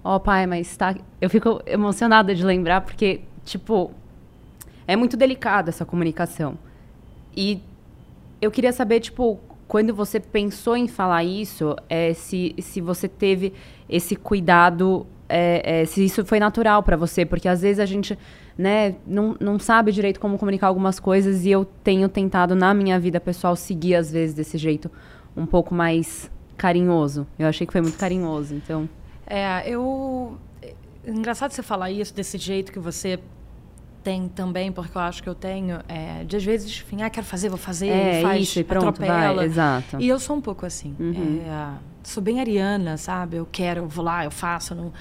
[0.04, 0.96] Ó, oh, pai, mas tá.
[1.22, 3.92] Eu fico emocionada de lembrar, porque, tipo,
[4.86, 6.58] é muito delicado essa comunicação.
[7.36, 7.62] E
[8.42, 13.54] eu queria saber, tipo, quando você pensou em falar isso, é, se, se você teve
[13.90, 18.18] esse cuidado, é, é, se isso foi natural para você, porque às vezes a gente
[18.56, 23.00] né, não, não sabe direito como comunicar algumas coisas e eu tenho tentado na minha
[23.00, 24.92] vida pessoal seguir às vezes desse jeito
[25.36, 27.26] um pouco mais carinhoso.
[27.40, 28.88] Eu achei que foi muito carinhoso, então.
[29.26, 30.38] É, eu
[31.04, 33.20] engraçado você falar isso desse jeito que você
[34.04, 37.26] tem também, porque eu acho que eu tenho, é, de às vezes, enfim, ah, quero
[37.26, 39.36] fazer, vou fazer, é, faz, isso, e pronto, atropela.
[39.36, 39.98] Vai, exato.
[40.00, 40.96] E eu sou um pouco assim.
[41.00, 41.42] Uhum.
[41.44, 43.38] É, sou bem ariana, sabe?
[43.38, 44.92] Eu quero, eu vou lá, eu faço, não...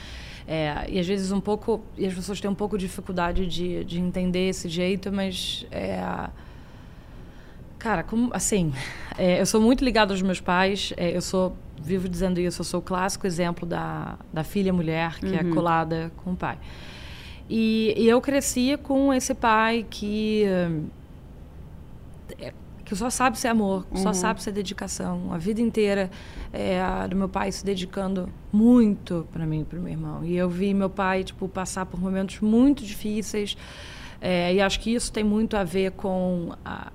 [0.46, 3.84] É, e às vezes um pouco, e as pessoas têm um pouco de dificuldade de,
[3.84, 6.02] de entender esse jeito, mas é,
[7.78, 8.72] cara, como, assim,
[9.16, 12.64] é, eu sou muito ligada aos meus pais, é, eu sou, vivo dizendo isso, eu
[12.64, 15.50] sou o clássico exemplo da, da filha mulher que é uhum.
[15.50, 16.58] é colada com o pai.
[17.48, 20.44] E, e eu cresci com esse pai que
[22.92, 23.96] que só sabe ser amor, uhum.
[23.96, 25.32] só sabe ser dedicação.
[25.32, 26.10] A vida inteira
[26.52, 26.78] é,
[27.08, 30.22] do meu pai se dedicando muito para mim e para meu irmão.
[30.22, 33.56] E eu vi meu pai tipo passar por momentos muito difíceis.
[34.20, 36.92] É, e acho que isso tem muito a ver com a,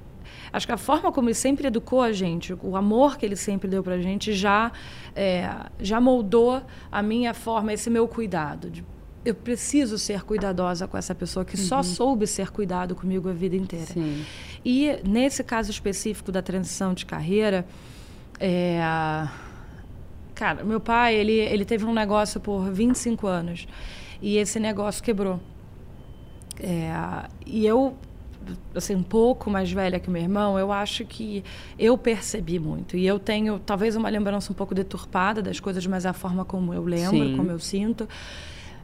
[0.54, 3.68] acho que a forma como ele sempre educou a gente, o amor que ele sempre
[3.68, 4.72] deu para a gente já
[5.16, 8.86] é, já moldou a minha forma, esse meu cuidado de
[9.28, 11.64] eu preciso ser cuidadosa com essa pessoa que uhum.
[11.64, 13.86] só soube ser cuidado comigo a vida inteira.
[13.86, 14.26] Sim.
[14.64, 17.66] E nesse caso específico da transição de carreira,
[18.40, 18.80] é,
[20.34, 23.68] cara, meu pai ele, ele teve um negócio por 25 anos
[24.22, 25.40] e esse negócio quebrou.
[26.60, 26.90] É,
[27.46, 27.96] e eu
[28.74, 31.44] assim, um pouco mais velha que meu irmão, eu acho que
[31.78, 32.96] eu percebi muito.
[32.96, 36.46] E eu tenho talvez uma lembrança um pouco deturpada das coisas, mas é a forma
[36.46, 37.36] como eu lembro, Sim.
[37.36, 38.08] como eu sinto.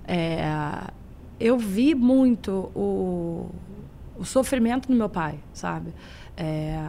[0.07, 0.91] É,
[1.39, 3.49] eu vi muito o,
[4.17, 5.93] o sofrimento do meu pai, sabe?
[6.35, 6.79] É,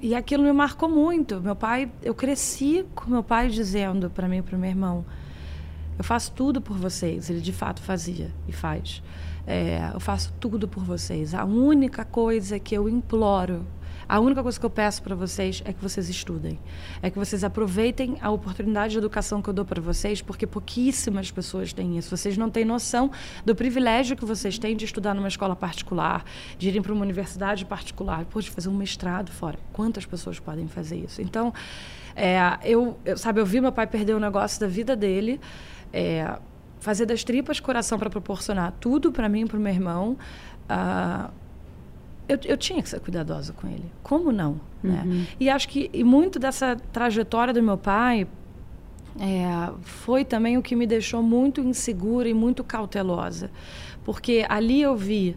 [0.00, 1.40] e aquilo me marcou muito.
[1.40, 5.04] Meu pai, eu cresci com meu pai dizendo para mim e para meu irmão:
[5.96, 7.30] eu faço tudo por vocês.
[7.30, 9.02] Ele de fato fazia e faz.
[9.46, 11.34] É, eu faço tudo por vocês.
[11.34, 13.64] A única coisa que eu imploro
[14.08, 16.58] a única coisa que eu peço para vocês é que vocês estudem.
[17.02, 21.30] É que vocês aproveitem a oportunidade de educação que eu dou para vocês, porque pouquíssimas
[21.30, 22.14] pessoas têm isso.
[22.14, 23.10] Vocês não têm noção
[23.44, 26.24] do privilégio que vocês têm de estudar numa escola particular,
[26.58, 29.58] de irem para uma universidade particular, de fazer um mestrado fora.
[29.72, 31.22] Quantas pessoas podem fazer isso?
[31.22, 31.52] Então,
[32.14, 35.40] é, eu, eu, sabe, eu vi meu pai perder o negócio da vida dele.
[35.92, 36.38] É,
[36.84, 40.18] fazer das tripas coração para proporcionar tudo para mim e para o meu irmão.
[40.68, 41.32] Uh,
[42.28, 43.84] eu, eu, tinha que ser cuidadosa com ele.
[44.02, 44.60] Como não?
[44.82, 45.02] Né?
[45.04, 45.12] Uhum.
[45.12, 45.26] Né?
[45.38, 48.26] E acho que e muito dessa trajetória do meu pai
[49.20, 53.50] é, foi também o que me deixou muito insegura e muito cautelosa.
[54.04, 55.36] Porque ali eu vi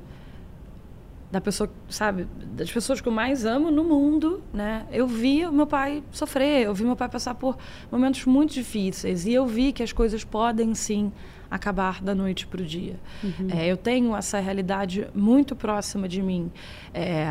[1.29, 4.85] da pessoa, sabe, das pessoas que eu mais amo no mundo, né?
[4.91, 7.57] Eu vi o meu pai sofrer, eu vi meu pai passar por
[7.91, 11.11] momentos muito difíceis e eu vi que as coisas podem sim
[11.49, 12.95] acabar da noite para o dia.
[13.23, 13.47] Uhum.
[13.51, 16.51] É, eu tenho essa realidade muito próxima de mim.
[16.93, 17.27] É,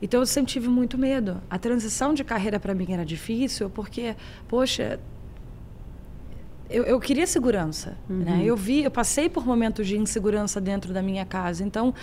[0.00, 1.40] então eu sempre tive muito medo.
[1.50, 4.14] A transição de carreira para mim era difícil porque,
[4.46, 5.00] poxa,
[6.70, 7.96] eu, eu queria segurança.
[8.08, 8.18] Uhum.
[8.18, 8.42] Né?
[8.44, 11.64] Eu vi, eu passei por momentos de insegurança dentro da minha casa.
[11.64, 11.94] Então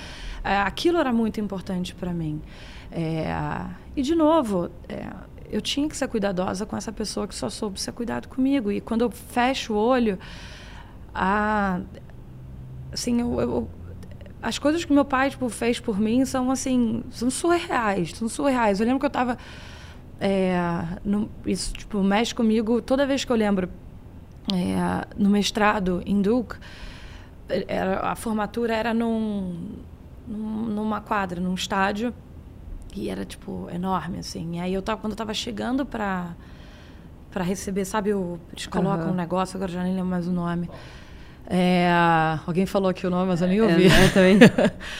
[0.43, 2.41] é, aquilo era muito importante para mim.
[2.91, 3.33] É,
[3.95, 5.09] e de novo é,
[5.51, 8.71] eu tinha que ser cuidadosa com essa pessoa que só soube ser cuidado comigo.
[8.71, 10.19] E quando eu fecho o olho,
[11.15, 11.79] a
[12.91, 13.69] assim eu, eu,
[14.41, 18.79] as coisas que meu pai tipo, fez por mim são assim são surreais são surreais.
[18.79, 19.37] Eu lembro que eu estava
[20.19, 20.59] é,
[21.03, 23.69] no, isso tipo mexe comigo toda vez que eu lembro
[24.53, 26.57] é, no mestrado em Duke
[27.47, 29.77] era, a formatura era num,
[30.27, 32.13] num, numa quadra num estádio
[32.95, 34.55] e era tipo enorme assim.
[34.55, 36.35] E aí eu tava quando eu estava chegando para
[37.29, 39.11] para receber sabe o, eles colocam uhum.
[39.11, 40.69] um negócio agora já nem lembro mais o nome
[41.47, 41.89] é,
[42.45, 43.87] alguém falou aqui o nome, mas eu nem ouvi.
[43.87, 44.39] É, eu também.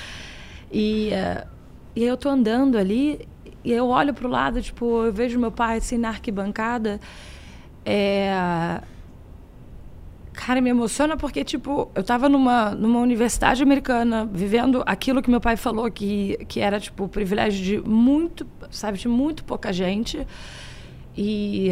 [0.72, 1.48] e, uh,
[1.96, 3.28] e eu tô andando ali
[3.64, 7.00] e eu olho pro lado, tipo, eu vejo meu pai assim na arquibancada.
[7.84, 8.80] É,
[10.34, 15.42] cara, me emociona porque, tipo, eu estava numa, numa universidade americana, vivendo aquilo que meu
[15.42, 20.26] pai falou que, que era, tipo, o privilégio de muito, sabe, de muito pouca gente.
[21.18, 21.72] E...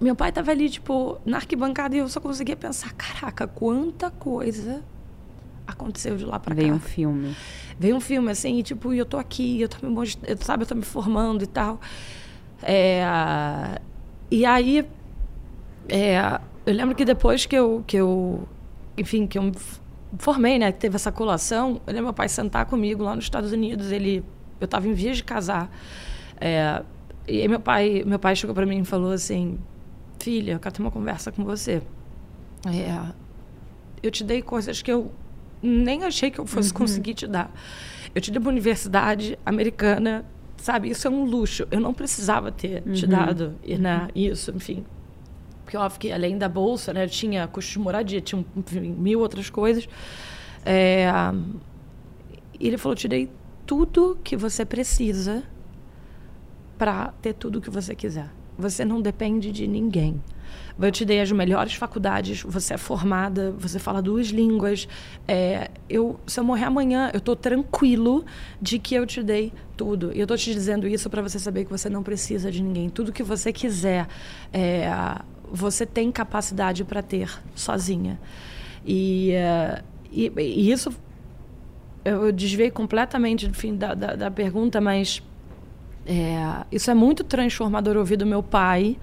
[0.00, 4.82] Meu pai estava ali, tipo, na arquibancada e eu só conseguia pensar: caraca, quanta coisa
[5.66, 6.60] aconteceu de lá para cá.
[6.60, 7.36] Veio um filme.
[7.78, 9.94] Veio um filme, assim, e tipo, eu tô aqui, eu tô me,
[10.26, 11.80] eu, sabe, eu tô me formando e tal.
[12.62, 13.04] É,
[14.30, 14.86] e aí,
[15.88, 18.48] é, eu lembro que depois que eu, que eu,
[18.96, 19.52] enfim, que eu me
[20.18, 23.52] formei, né, que teve essa colação, eu lembro meu pai sentar comigo lá nos Estados
[23.52, 24.24] Unidos, ele,
[24.60, 25.70] eu estava em vias de casar,
[26.40, 26.82] é,
[27.28, 29.58] e aí meu pai, meu pai chegou para mim e falou assim,
[30.26, 31.80] filha, eu quero ter uma conversa com você.
[32.66, 33.12] É,
[34.02, 35.12] eu te dei coisas que eu
[35.62, 36.78] nem achei que eu fosse uhum.
[36.78, 37.48] conseguir te dar.
[38.12, 40.24] Eu te dei uma universidade americana,
[40.56, 40.90] sabe?
[40.90, 41.68] Isso é um luxo.
[41.70, 42.92] Eu não precisava ter uhum.
[42.92, 44.84] te dado né, isso, enfim.
[45.62, 49.48] Porque, óbvio que além da bolsa, né, tinha custo de moradia, tinha enfim, mil outras
[49.48, 49.88] coisas.
[50.64, 51.06] É,
[52.58, 53.30] ele falou: te dei
[53.64, 55.44] tudo que você precisa
[56.76, 58.28] para ter tudo que você quiser.
[58.58, 60.20] Você não depende de ninguém.
[60.78, 64.86] Eu te dei as melhores faculdades, você é formada, você fala duas línguas.
[65.26, 68.24] É, eu, se eu morrer amanhã, eu estou tranquilo
[68.60, 70.12] de que eu te dei tudo.
[70.12, 72.90] E eu estou te dizendo isso para você saber que você não precisa de ninguém.
[72.90, 74.06] Tudo que você quiser,
[74.52, 74.86] é,
[75.50, 78.20] você tem capacidade para ter sozinha.
[78.84, 79.82] E, é,
[80.12, 80.94] e, e, isso
[82.04, 85.22] eu desviei completamente enfim, da, da, da pergunta, mas
[86.06, 88.96] é, isso é muito transformador ouvir do meu pai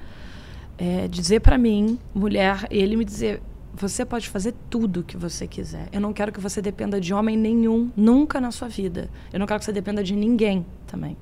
[0.77, 3.41] é, dizer para mim, mulher, ele me dizer:
[3.73, 5.87] você pode fazer tudo o que você quiser.
[5.91, 9.09] Eu não quero que você dependa de homem nenhum, nunca na sua vida.
[9.31, 11.17] Eu não quero que você dependa de ninguém também.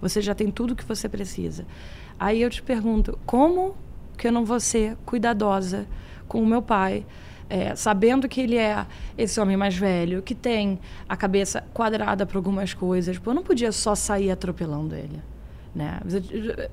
[0.00, 1.66] Você já tem tudo o que você precisa.
[2.18, 3.76] Aí eu te pergunto: como
[4.16, 5.86] que eu não vou ser cuidadosa
[6.28, 7.04] com o meu pai?
[7.48, 8.84] É, sabendo que ele é
[9.16, 13.70] esse homem mais velho, que tem a cabeça quadrada para algumas coisas, eu não podia
[13.70, 15.22] só sair atropelando ele.
[15.76, 16.00] Né?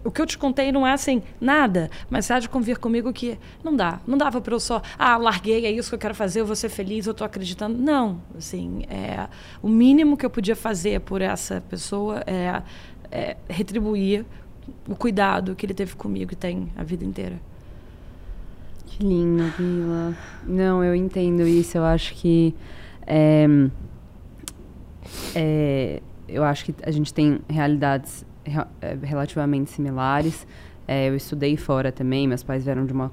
[0.05, 3.11] O que eu te contei não é assim, nada, mas você há de convir comigo
[3.11, 3.99] que não dá.
[4.07, 6.55] Não dava para eu só, ah, larguei, é isso que eu quero fazer, eu vou
[6.55, 7.78] ser feliz, eu estou acreditando.
[7.78, 9.28] Não, assim, é,
[9.61, 12.63] o mínimo que eu podia fazer por essa pessoa é,
[13.11, 14.26] é retribuir
[14.88, 17.41] o cuidado que ele teve comigo e tem a vida inteira.
[18.96, 20.16] Que lindo, Bila.
[20.46, 21.80] Não, eu entendo isso.
[21.80, 22.54] Eu acho que.
[23.08, 23.48] É,
[25.34, 30.46] é, eu acho que a gente tem realidades é, relativamente similares.
[30.88, 33.12] É, eu estudei fora também, meus pais vieram de uma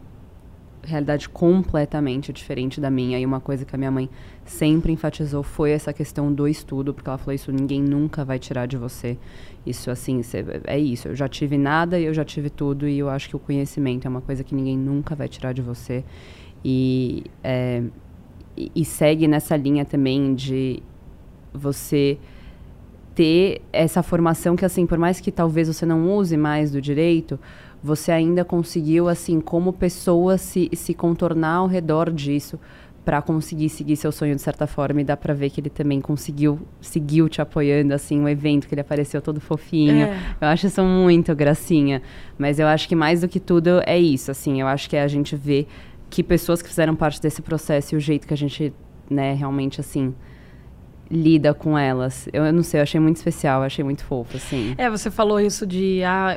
[0.83, 3.18] realidade completamente diferente da minha.
[3.18, 4.11] E uma coisa que a minha mãe
[4.51, 8.66] sempre enfatizou foi essa questão do estudo, porque ela falou: Isso ninguém nunca vai tirar
[8.66, 9.16] de você.
[9.64, 11.09] Isso, assim, cê, é isso.
[11.09, 12.88] Eu já tive nada e eu já tive tudo.
[12.88, 15.62] E eu acho que o conhecimento é uma coisa que ninguém nunca vai tirar de
[15.62, 16.05] você.
[16.64, 17.82] E, é,
[18.57, 20.82] e, e segue nessa linha também de
[21.55, 22.18] você
[23.14, 27.38] ter essa formação que, assim, por mais que talvez você não use mais do direito,
[27.82, 32.59] você ainda conseguiu, assim, como pessoa, se, se contornar ao redor disso
[33.05, 36.01] para conseguir seguir seu sonho de certa forma e dá para ver que ele também
[36.01, 40.36] conseguiu seguiu te apoiando assim um evento que ele apareceu todo fofinho é.
[40.40, 42.03] eu acho isso muito gracinha
[42.38, 45.03] mas eu acho que mais do que tudo é isso assim eu acho que é
[45.03, 45.66] a gente ver
[46.11, 48.72] que pessoas que fizeram parte desse processo e o jeito que a gente
[49.09, 50.14] né realmente assim
[51.11, 52.28] lida com elas.
[52.32, 54.74] Eu, eu, não sei, eu achei muito especial, achei muito fofo, assim.
[54.78, 56.36] É, você falou isso de ah,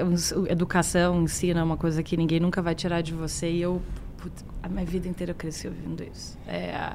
[0.50, 3.52] educação, ensina, é uma coisa que ninguém nunca vai tirar de você.
[3.52, 3.82] E eu,
[4.24, 6.40] putz, a minha vida inteira eu cresci ouvindo isso.
[6.48, 6.94] É,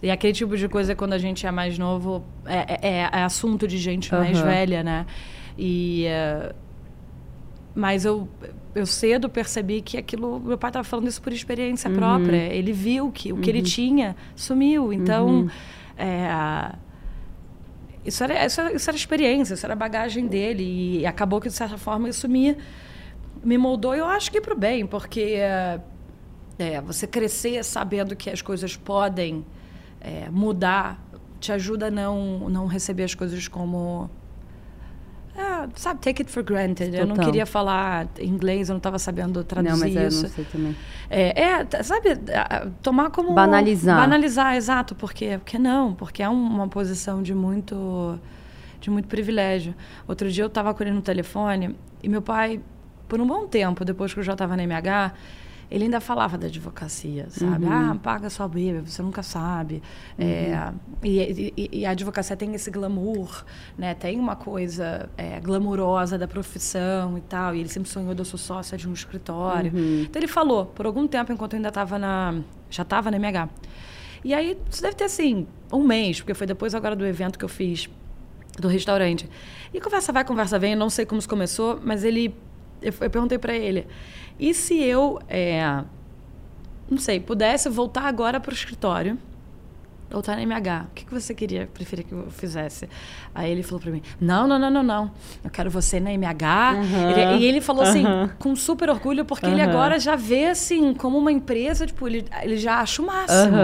[0.00, 3.66] e aquele tipo de coisa quando a gente é mais novo, é, é, é assunto
[3.66, 4.20] de gente uhum.
[4.20, 5.06] mais velha, né?
[5.58, 6.06] E...
[6.06, 6.54] Uh,
[7.74, 8.26] mas eu,
[8.74, 10.40] eu cedo percebi que aquilo...
[10.40, 11.96] Meu pai estava falando isso por experiência uhum.
[11.96, 12.54] própria.
[12.54, 13.64] Ele viu que o que ele uhum.
[13.64, 14.92] tinha sumiu.
[14.92, 15.28] Então...
[15.28, 15.50] Uhum.
[15.98, 16.74] É,
[18.06, 21.00] isso era, isso era, isso era experiência, isso era bagagem dele.
[21.00, 22.56] E acabou que, de certa forma, isso me,
[23.44, 23.94] me moldou.
[23.94, 25.38] Eu acho que para o bem, porque
[26.58, 29.44] é, você crescer sabendo que as coisas podem
[30.00, 31.04] é, mudar
[31.38, 34.10] te ajuda a não, não receber as coisas como
[35.36, 36.92] é, sabe, take it for granted.
[36.92, 37.00] Total.
[37.00, 40.24] Eu não queria falar inglês, eu não estava sabendo traduzir não, mas isso.
[40.24, 40.76] Eu não sei também.
[41.10, 42.08] É, é, sabe,
[42.82, 43.34] tomar como.
[43.34, 44.00] Banalizar.
[44.00, 44.94] Banalizar, exato.
[44.94, 45.36] Por quê?
[45.38, 48.18] Porque não, porque é uma posição de muito,
[48.80, 49.74] de muito privilégio.
[50.08, 52.60] Outro dia eu estava com ele no telefone e meu pai,
[53.06, 55.12] por um bom tempo, depois que eu já estava na MH,
[55.70, 57.64] ele ainda falava da advocacia, sabe?
[57.64, 57.72] Uhum.
[57.72, 59.82] Ah, paga sua Bíblia, você nunca sabe.
[60.18, 60.24] Uhum.
[60.24, 63.44] É, e, e, e, a advocacia tem esse glamour,
[63.76, 63.94] né?
[63.94, 67.54] Tem uma coisa é, glamurosa da profissão e tal.
[67.54, 69.72] E ele sempre sonhou de eu sou sócia de um escritório.
[69.74, 70.02] Uhum.
[70.02, 72.34] Então ele falou, por algum tempo, enquanto eu ainda estava na...
[72.70, 73.48] Já estava na MH.
[74.24, 77.44] E aí, isso deve ter, assim, um mês, porque foi depois agora do evento que
[77.44, 77.88] eu fiz
[78.58, 79.28] do restaurante.
[79.72, 82.34] E conversa vai, conversa vem, eu não sei como isso começou, mas ele...
[82.80, 83.86] Eu, eu perguntei para ele...
[84.38, 85.82] E se eu, é,
[86.90, 89.18] não sei, pudesse voltar agora para o escritório,
[90.10, 92.88] voltar na MH, o que, que você queria, preferir que eu fizesse?
[93.34, 95.10] Aí ele falou para mim, não, não, não, não, não,
[95.44, 96.74] eu quero você na MH.
[96.74, 98.04] Uhum, ele, e ele falou assim,
[98.38, 99.52] com super orgulho, porque uhum.
[99.52, 103.56] ele agora já vê, assim, como uma empresa, tipo, ele, ele já acha o máximo.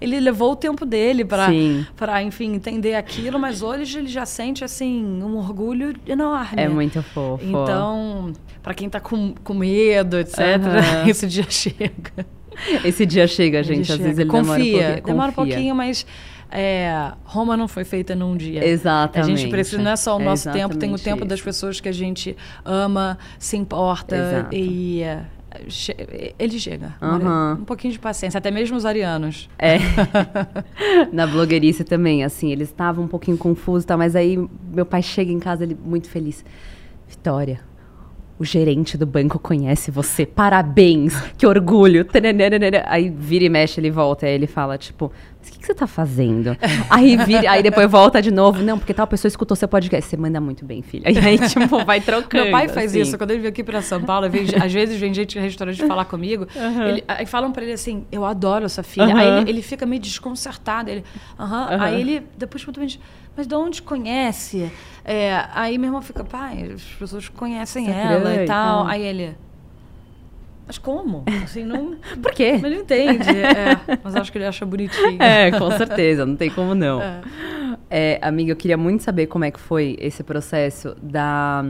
[0.00, 5.04] Ele levou o tempo dele para, enfim, entender aquilo, mas hoje ele já sente, assim,
[5.22, 6.62] um orgulho enorme.
[6.62, 7.44] É muito fofo.
[7.44, 8.32] Então
[8.62, 10.38] para quem tá com, com medo, etc.
[10.38, 11.08] Uhum.
[11.08, 12.26] Esse dia chega.
[12.84, 13.82] Esse dia chega, gente.
[13.82, 14.04] Às chega.
[14.04, 14.46] vezes ele Confia.
[14.46, 15.06] demora um pouquinho.
[15.06, 16.06] Demora um pouquinho, mas
[16.50, 18.66] é, Roma não foi feita num dia.
[18.66, 19.32] Exatamente.
[19.32, 21.28] A gente precisa, não é só o nosso tempo, tem o tempo isso.
[21.28, 24.54] das pessoas que a gente ama, se importa Exato.
[24.54, 25.02] e.
[25.02, 25.24] É,
[26.38, 26.94] ele chega.
[27.00, 27.52] Uhum.
[27.52, 29.48] Um pouquinho de paciência, até mesmo os arianos.
[29.58, 29.78] É.
[31.10, 33.96] Na blogueirice também, assim, eles estavam um pouquinho confusos, tá?
[33.96, 34.38] mas aí
[34.70, 36.44] meu pai chega em casa, ele muito feliz.
[37.08, 37.60] Vitória,
[38.38, 42.06] o gerente do banco conhece você, parabéns, que orgulho.
[42.86, 45.10] Aí vira e mexe, ele volta, aí ele fala, tipo,
[45.48, 46.56] o que, que, você tá fazendo?
[46.90, 50.08] aí, vira, aí depois volta de novo, não, porque tal pessoa escutou seu podcast.
[50.08, 51.10] Você manda muito bem, filha.
[51.10, 52.44] E aí, tipo, vai trocando.
[52.44, 53.00] Meu pai faz assim.
[53.00, 55.84] isso, quando ele vem aqui pra São Paulo, vem, às vezes vem gente no restaurante
[55.86, 56.82] falar comigo, uhum.
[56.86, 59.06] ele, aí falam pra ele assim, eu adoro essa filha.
[59.06, 59.16] Uhum.
[59.16, 61.04] Aí ele, ele, fica meio desconcertado, ele,
[61.38, 62.66] aí ele, depois,
[63.36, 64.70] mas de onde conhece?
[65.04, 68.86] É, aí meu irmão fica, pai, as pessoas conhecem Você ela e tal.
[68.86, 69.36] Aí ele.
[70.68, 71.24] Mas como?
[71.42, 71.96] Assim, não...
[72.22, 72.58] Por quê?
[72.60, 73.30] Mas não entende.
[73.30, 75.18] É, mas acho que ele acha bonitinho.
[75.20, 77.00] É, com certeza, não tem como não.
[77.00, 77.20] É.
[77.90, 81.64] É, amiga, eu queria muito saber como é que foi esse processo da,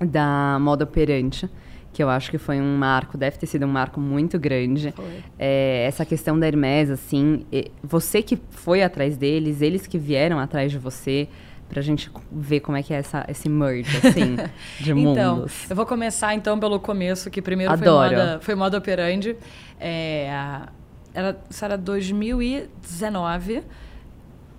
[0.00, 1.48] da moda operante
[1.92, 4.92] que eu acho que foi um marco, deve ter sido um marco muito grande.
[5.38, 7.46] É, essa questão da Hermes, assim,
[7.84, 11.28] você que foi atrás deles, eles que vieram atrás de você,
[11.68, 14.36] pra gente ver como é que é essa, esse merge, assim,
[14.80, 15.68] de então, mundos.
[15.70, 18.08] Eu vou começar, então, pelo começo, que primeiro Adoro.
[18.08, 19.36] foi moda, foi moda operandi.
[19.80, 20.26] É,
[21.12, 23.62] era, isso era 2019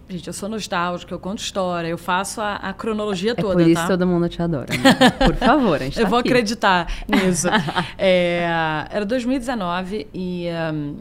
[0.07, 3.61] Gente, eu sou nostálgica, eu conto história, eu faço a, a cronologia É toda, por
[3.67, 3.87] isso tá?
[3.87, 4.67] todo mundo te adora.
[4.71, 5.09] né?
[5.25, 6.29] Por favor, a gente Eu tá vou aqui.
[6.29, 7.47] acreditar nisso.
[7.97, 8.45] É,
[8.91, 10.97] era 2019 e hum,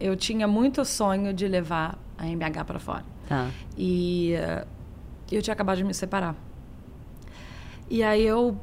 [0.00, 3.04] eu tinha muito sonho de levar a MBH para fora.
[3.32, 3.50] Tá.
[3.78, 4.66] E eh,
[5.30, 6.36] eu tinha acabado de me separar.
[7.88, 8.60] E aí eu,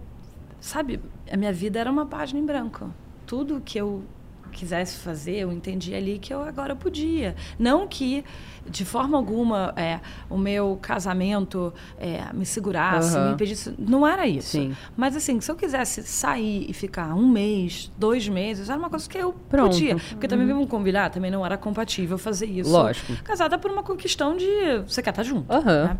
[0.61, 1.01] sabe,
[1.31, 2.93] a minha vida era uma página em branco.
[3.25, 4.03] Tudo que eu
[4.49, 7.35] quisesse fazer, eu entendi ali que eu agora podia.
[7.57, 8.23] Não que,
[8.69, 13.27] de forma alguma, é, o meu casamento é, me segurasse, Aham.
[13.27, 13.73] me impedisse.
[13.77, 14.49] Não era isso.
[14.51, 14.75] Sim.
[14.97, 19.07] Mas assim, se eu quisesse sair e ficar um mês, dois meses, era uma coisa
[19.07, 19.71] que eu Pronto.
[19.71, 19.95] podia.
[20.09, 22.71] Porque também, vamos combinar, também não era compatível fazer isso.
[22.71, 23.13] Lógico.
[23.23, 24.47] Casada por uma questão de
[24.87, 25.51] você quer estar junto.
[25.51, 25.83] Aham.
[25.85, 25.99] né?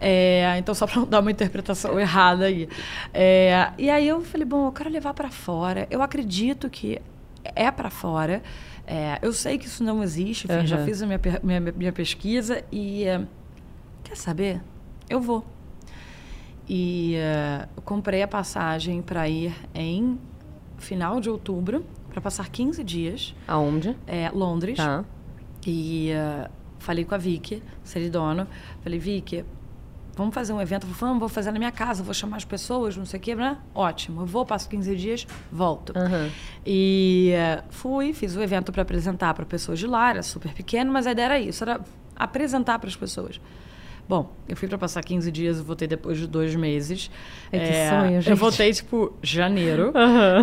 [0.00, 2.68] É, então, só para não dar uma interpretação errada aí.
[3.12, 5.86] É, e aí eu falei, bom, eu quero levar para fora.
[5.90, 7.00] Eu acredito que
[7.54, 8.42] é para fora.
[8.86, 10.84] É, eu sei que isso não existe, enfim, já Aham.
[10.84, 13.04] fiz a minha, minha, minha pesquisa e.
[13.04, 13.24] é,
[14.04, 14.60] quer saber?
[15.08, 15.44] Eu vou.
[16.68, 17.14] E
[17.76, 20.18] eu comprei a passagem para ir em
[20.78, 23.96] final de outubro, para passar 15 dias, Aonde?
[24.06, 24.76] é, Londres.
[24.76, 25.04] Tá.
[25.66, 28.46] E eh, falei com a Vicky, Seridono.
[28.82, 29.44] Falei, Vicky,
[30.16, 30.86] vamos fazer um evento?
[30.86, 33.58] Vamos, vou fazer na minha casa, vou chamar as pessoas, não sei o quê, né?
[33.74, 34.22] Ótimo.
[34.22, 35.92] Eu vou, passo 15 dias, volto.
[35.96, 36.30] Aham.
[36.64, 40.92] E eh, fui, fiz o evento para apresentar para pessoas de lá, era super pequeno,
[40.92, 41.80] mas a ideia era isso, era
[42.16, 43.40] apresentar para as pessoas.
[44.08, 47.10] Bom, eu fui para passar 15 dias e voltei depois de dois meses.
[47.52, 48.38] Ai, que sonho, Eu gente.
[48.38, 49.92] voltei, tipo, janeiro.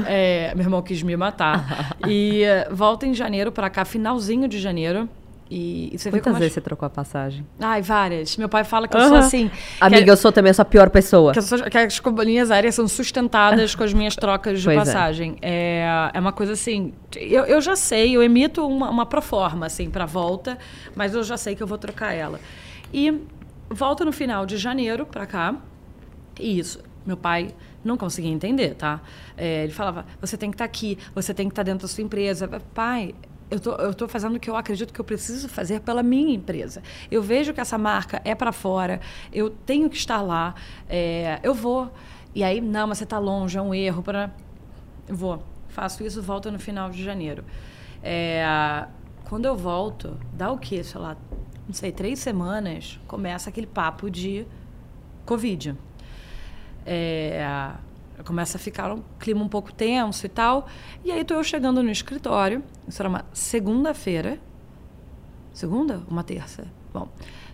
[0.05, 1.95] É, meu irmão quis me matar.
[2.05, 5.07] e volto em janeiro para cá, finalzinho de janeiro.
[5.56, 7.45] E, e você Quantas vezes você trocou a passagem?
[7.60, 8.38] Ai, várias.
[8.38, 9.51] Meu pai fala que eu sou assim.
[9.80, 11.32] Amiga, que, eu sou também a sua pior pessoa.
[11.32, 14.80] que, sou- que as companhias aéreas são sustentadas com as minhas trocas de Pois é.
[14.80, 15.38] passagem.
[15.43, 16.10] É.
[16.12, 16.91] É, uma coisa assim.
[17.16, 20.58] Eu, eu já sei, eu emito uma, uma proforma, assim, para volta,
[20.95, 22.39] mas eu já sei que eu vou trocar ela.
[22.91, 23.22] E
[23.70, 25.56] volto no final de janeiro para cá.
[26.39, 27.49] E isso, meu pai
[27.86, 29.01] não conseguia entender, tá?
[29.38, 32.04] É, ele falava: você tem que estar aqui, você tem que estar dentro da sua
[32.04, 32.49] empresa.
[32.74, 33.14] Pai,
[33.54, 36.82] eu tô, tô fazendo o que eu acredito que eu preciso fazer pela minha empresa.
[37.12, 38.99] Eu vejo que essa marca é para fora,
[39.32, 40.56] eu tenho que estar lá,
[40.89, 41.91] é, eu vou.
[42.34, 44.01] E aí, não, mas você está longe, é um erro.
[44.01, 44.32] Pra...
[45.08, 47.43] Vou, faço isso, volto no final de janeiro.
[48.01, 48.88] É,
[49.26, 50.84] quando eu volto, dá o quê?
[50.84, 51.16] Sei lá,
[51.68, 54.47] não sei, três semanas, começa aquele papo de
[55.26, 55.76] Covid.
[56.86, 57.72] É,
[58.24, 60.67] começa a ficar um clima um pouco tenso e tal.
[61.03, 64.39] E aí tô eu chegando no escritório, isso era uma segunda-feira.
[65.53, 66.01] Segunda?
[66.09, 66.65] Uma terça?
[66.93, 67.07] Bom,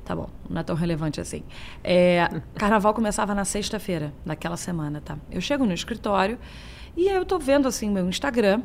[0.05, 1.43] tá bom, não é tão relevante assim.
[1.83, 5.17] É, carnaval começava na sexta-feira daquela semana, tá?
[5.31, 6.37] Eu chego no escritório
[6.95, 8.61] e aí eu tô vendo assim meu Instagram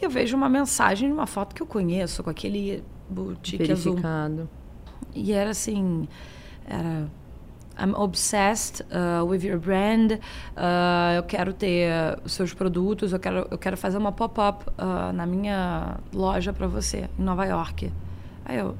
[0.00, 3.94] e eu vejo uma mensagem de uma foto que eu conheço com aquele boutique azul.
[3.94, 4.48] Verificado.
[5.14, 6.06] E era assim,
[6.66, 7.08] era
[7.78, 10.12] I'm obsessed uh, with your brand.
[10.56, 11.90] uh, eu quero ter
[12.24, 13.12] os seus produtos.
[13.12, 17.44] Eu quero, eu quero fazer uma pop-up uh, na minha loja para você em Nova
[17.44, 17.92] York.
[18.44, 18.76] Aí eu,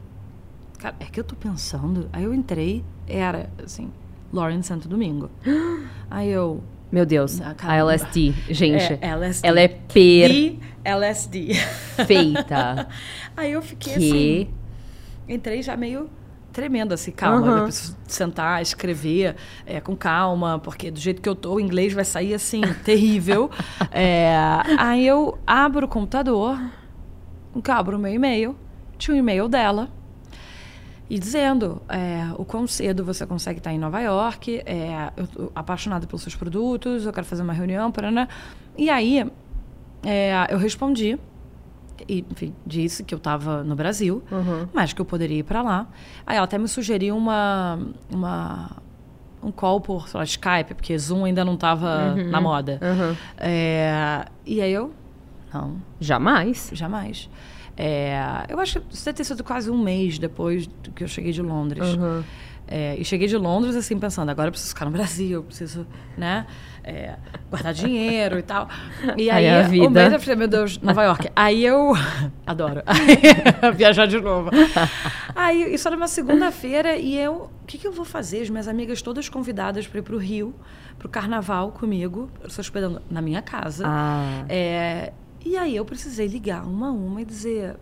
[0.79, 2.09] cara, é que eu tô pensando.
[2.13, 3.91] Aí eu entrei, era assim,
[4.33, 5.31] Lauren Santo Domingo.
[6.11, 7.77] Aí eu, Meu Deus, Ah, a.
[7.77, 8.99] LSD, gente.
[9.01, 9.47] É, LSD.
[9.49, 11.49] Ela é The LSD.
[11.97, 12.89] perfeita.
[13.37, 14.49] Aí eu fiquei que assim.
[15.29, 16.09] Entrei já meio
[16.57, 17.47] tremendo, assim, calma.
[17.47, 17.59] Aham.
[17.59, 19.37] Eu preciso sentar, escrever
[19.67, 23.51] é, com calma, porque do jeito que eu tô, o inglês vai sair assim, terrível.
[23.91, 24.35] É,
[24.79, 26.59] aí eu abro o computador,
[27.69, 28.57] abro o meu e-mail,
[28.97, 29.91] tinha o e-mail dela.
[31.11, 34.63] E dizendo é, o quão cedo você consegue estar em Nova York,
[35.15, 38.27] eu tô apaixonada pelos seus produtos, eu quero fazer uma reunião, paraná.
[38.79, 39.31] E aí
[40.49, 41.19] eu respondi,
[42.09, 44.67] enfim, disse que eu estava no Brasil, Uhum.
[44.73, 45.87] mas que eu poderia ir para lá.
[46.27, 47.79] Aí ela até me sugeriu uma,
[48.11, 48.71] uma
[49.43, 52.81] um call por lá, Skype, porque Zoom ainda não estava na moda.
[52.83, 53.17] Uhum.
[53.39, 54.93] É, e aí eu,
[55.55, 56.71] não, Jamais.
[56.73, 57.29] jamais.
[57.77, 58.19] É,
[58.49, 61.43] eu acho que isso deve ter sido quase um mês depois que eu cheguei de
[61.43, 61.87] Londres.
[61.95, 62.23] Uhum.
[62.69, 65.87] É, e cheguei de Londres assim pensando, agora eu preciso ficar no Brasil, eu preciso,
[66.19, 66.47] né,
[66.87, 67.17] é,
[67.51, 68.69] guardar dinheiro e tal.
[69.17, 69.87] E Aí aí, a vida.
[69.87, 71.29] o mês eu falei, meu Deus, Nova York.
[71.35, 71.93] Aí eu
[72.47, 72.83] adoro
[73.75, 74.51] viajar de novo.
[75.35, 78.43] Aí isso era uma segunda-feira e eu, o que, que eu vou fazer?
[78.43, 80.55] As minhas amigas todas convidadas para ir para o Rio,
[80.99, 83.85] para o Carnaval comigo, eu estou hospedando na minha casa.
[83.87, 84.45] Ah.
[84.49, 85.13] É,
[85.45, 87.77] e aí eu precisei ligar uma a uma e dizer.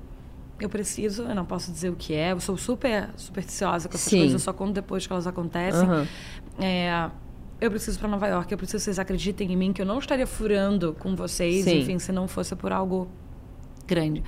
[0.61, 4.09] Eu preciso, eu não posso dizer o que é, eu sou super supersticiosa com essas
[4.09, 4.19] Sim.
[4.19, 5.83] coisas, eu só conto depois que elas acontecem.
[5.83, 6.07] Aham.
[6.61, 7.11] É,
[7.67, 9.99] eu preciso para Nova York, eu preciso que vocês acreditem em mim, que eu não
[9.99, 11.81] estaria furando com vocês, Sim.
[11.81, 13.09] enfim, se não fosse por algo
[13.87, 14.23] grande.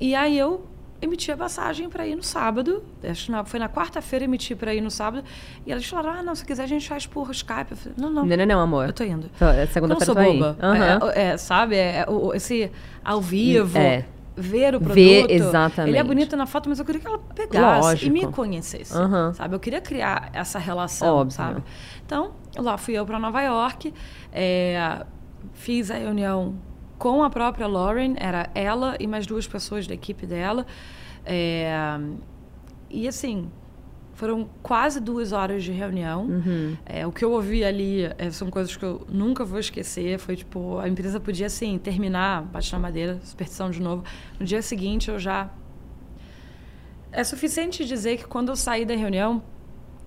[0.00, 0.64] E aí eu
[1.02, 2.82] emiti a passagem para ir no sábado.
[3.02, 5.24] Acho que na- foi na quarta-feira emiti para ir no sábado.
[5.66, 7.70] E elas falaram: ah, não, se quiser a gente faz por Skype.
[7.70, 8.24] Eu falei: não, não.
[8.26, 8.86] Não, não, não, amor.
[8.86, 9.30] Eu tô indo.
[9.40, 10.56] É Eu não Segunda-feira sou boba.
[10.60, 11.10] Aham.
[11.14, 11.76] É, é, sabe?
[11.76, 12.70] É, o- esse
[13.04, 13.78] ao vivo.
[13.78, 14.06] É.
[14.40, 14.94] Ver o produto.
[14.94, 15.90] Ver, exatamente.
[15.90, 18.06] Ele é bonito na foto, mas eu queria que ela pegasse Lógico.
[18.06, 18.96] e me conhecesse.
[18.96, 19.32] Aham.
[19.34, 19.54] Sabe?
[19.54, 21.36] Eu queria criar essa relação, Óbvio.
[21.36, 21.62] sabe?
[22.04, 23.92] Então, lá fui eu para Nova York.
[24.32, 25.04] é,
[25.54, 26.54] fiz a reunião
[26.98, 28.14] com a própria Lauren.
[28.16, 30.66] Era ela e mais duas pessoas da equipe dela.
[31.24, 31.98] É,
[32.88, 33.50] e assim,
[34.20, 36.26] foram quase duas horas de reunião.
[36.26, 36.76] Uhum.
[36.84, 40.18] É, o que eu ouvi ali é, são coisas que eu nunca vou esquecer.
[40.18, 44.04] Foi tipo, a empresa podia assim, terminar, bate na madeira, superstição de novo.
[44.38, 45.48] No dia seguinte eu já.
[47.10, 49.42] É suficiente dizer que quando eu saí da reunião,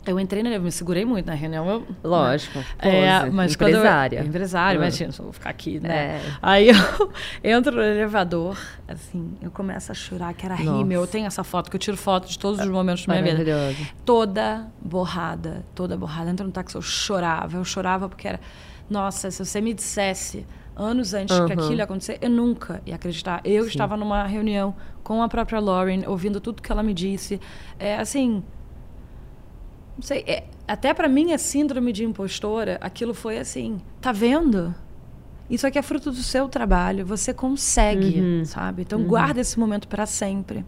[0.06, 0.44] eu entrei.
[0.56, 1.68] Eu me segurei muito na reunião.
[1.70, 2.60] Eu, Lógico.
[2.80, 4.22] é, pose, mas quando eu- empresária.
[4.22, 4.84] Ah.
[4.84, 6.18] imagina, só vou ficar aqui, né?
[6.18, 6.22] É.
[6.42, 6.76] Aí eu
[7.44, 11.02] entro no elevador, assim, eu começo a chorar, que era rímel.
[11.02, 13.74] Eu tenho essa foto, que eu tiro foto de todos os momentos da minha vida
[14.06, 16.30] toda borrada, toda borrada.
[16.30, 17.58] Entra no táxi, eu chorava.
[17.58, 18.40] Eu chorava porque era.
[18.90, 20.46] Nossa, se você me dissesse
[20.76, 21.54] anos antes que Aham.
[21.54, 23.42] aquilo ia acontecer, eu nunca ia acreditar.
[23.46, 27.40] Eu estava numa reunião com a própria Lauren, ouvindo tudo que ela me disse.
[27.80, 28.44] É assim.
[29.96, 34.74] Não sei, é, até para minha síndrome de impostora, aquilo foi assim: tá vendo?
[35.50, 38.46] Isso aqui é fruto do seu trabalho, você consegue, Uhum.
[38.46, 38.82] sabe?
[38.84, 40.66] Então guarda esse momento para sempre.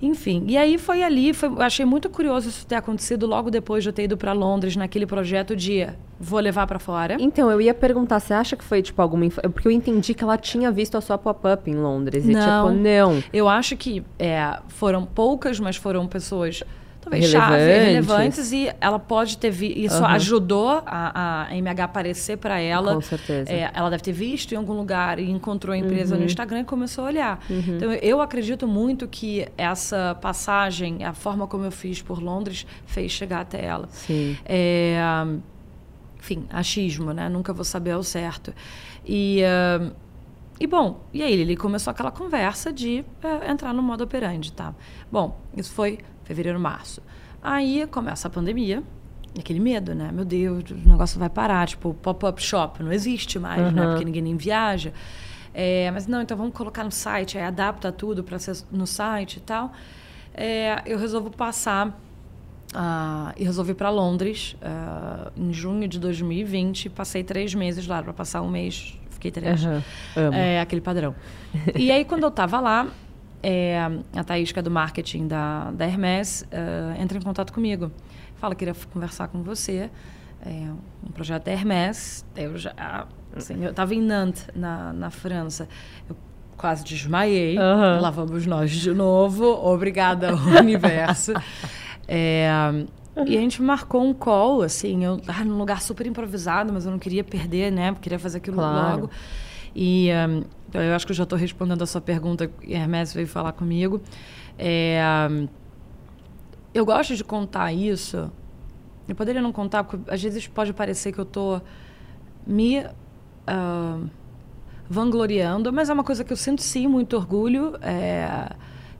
[0.00, 3.82] Enfim, e aí foi ali, foi, eu achei muito curioso isso ter acontecido logo depois
[3.82, 5.88] de eu ter ido para Londres naquele projeto de
[6.20, 7.16] vou levar para fora.
[7.18, 9.24] Então, eu ia perguntar, você acha que foi, tipo, alguma...
[9.26, 12.24] info- Porque eu entendi que ela tinha visto a sua pop-up em Londres.
[12.24, 12.68] E, Não.
[12.68, 13.22] tipo, não.
[13.32, 16.62] Eu acho que é, foram poucas, mas foram pessoas
[17.10, 17.58] talvez Relevantes.
[17.66, 19.78] chave, relevantes e ela pode ter visto.
[19.78, 20.14] Isso Aham.
[20.14, 22.94] ajudou a, a MH aparecer para ela.
[22.94, 23.50] Com certeza.
[23.50, 26.20] É, ela deve ter visto em algum lugar e encontrou a empresa Uhum.
[26.20, 27.40] no Instagram e começou a olhar.
[27.50, 33.10] Então eu acredito muito que essa passagem, a forma como eu fiz por Londres, fez
[33.12, 33.88] chegar até ela.
[33.90, 34.36] Sim.
[34.44, 34.96] É,
[36.18, 37.28] enfim, achismo, né?
[37.28, 38.52] Nunca vou saber ao certo.
[39.06, 39.90] E, ah,
[40.60, 44.74] e bom, e aí ele começou aquela conversa de eh, entrar no modo operandi, tá?
[45.10, 45.98] Bom, isso foi
[46.28, 47.02] fevereiro, março.
[47.42, 48.82] Aí começa a pandemia,
[49.38, 50.10] aquele medo, né?
[50.12, 51.66] Meu Deus, o negócio vai parar.
[51.66, 53.82] Tipo, pop-up shop não existe mais, né?
[53.82, 53.90] Aham.
[53.92, 54.92] Porque ninguém nem viaja.
[55.54, 59.38] É, mas não, então vamos colocar no site, aí adapta tudo para ser no site
[59.38, 59.72] e tal.
[60.34, 61.98] É, eu resolvo passar
[62.74, 66.90] ah, e resolvi para Londres ah, em junho de 2020.
[66.90, 68.98] Passei três meses lá para passar um mês.
[69.10, 69.64] Fiquei três.
[69.64, 69.82] Amo.
[70.34, 71.14] É aquele padrão.
[71.74, 72.86] e aí, quando eu estava lá,
[73.42, 73.78] é,
[74.14, 77.90] a Thaís, que é do marketing da, da Hermès, ah, entra em contato comigo.
[78.36, 79.90] Fala, queria conversar com você.
[80.44, 80.50] É,
[81.06, 82.24] um projeto da Hermès.
[82.36, 83.06] Eu já.
[83.36, 85.68] Assim, eu estava em Nantes, na, na França.
[86.08, 86.16] Eu
[86.56, 87.58] quase desmaiei.
[87.58, 88.00] Aham.
[88.00, 89.44] Lá vamos nós de novo.
[89.44, 91.32] Obrigada, universo.
[92.06, 92.48] É,
[93.26, 96.92] e a gente marcou um call, assim, eu tava num lugar super improvisado, mas eu
[96.92, 97.94] não queria perder, né?
[98.00, 99.00] Queria fazer aquilo Claro.
[99.00, 99.10] logo.
[99.80, 103.28] E um, então eu acho que eu já estou respondendo a sua pergunta, Hermes veio
[103.28, 104.02] falar comigo.
[104.58, 105.00] É,
[106.74, 108.28] eu gosto de contar isso.
[109.08, 111.62] Eu poderia não contar, porque às vezes pode parecer que eu estou
[112.44, 112.84] me
[113.46, 114.00] ah,
[114.90, 117.76] vangloriando, mas é uma coisa que eu sinto sim muito orgulho.
[117.80, 118.50] é,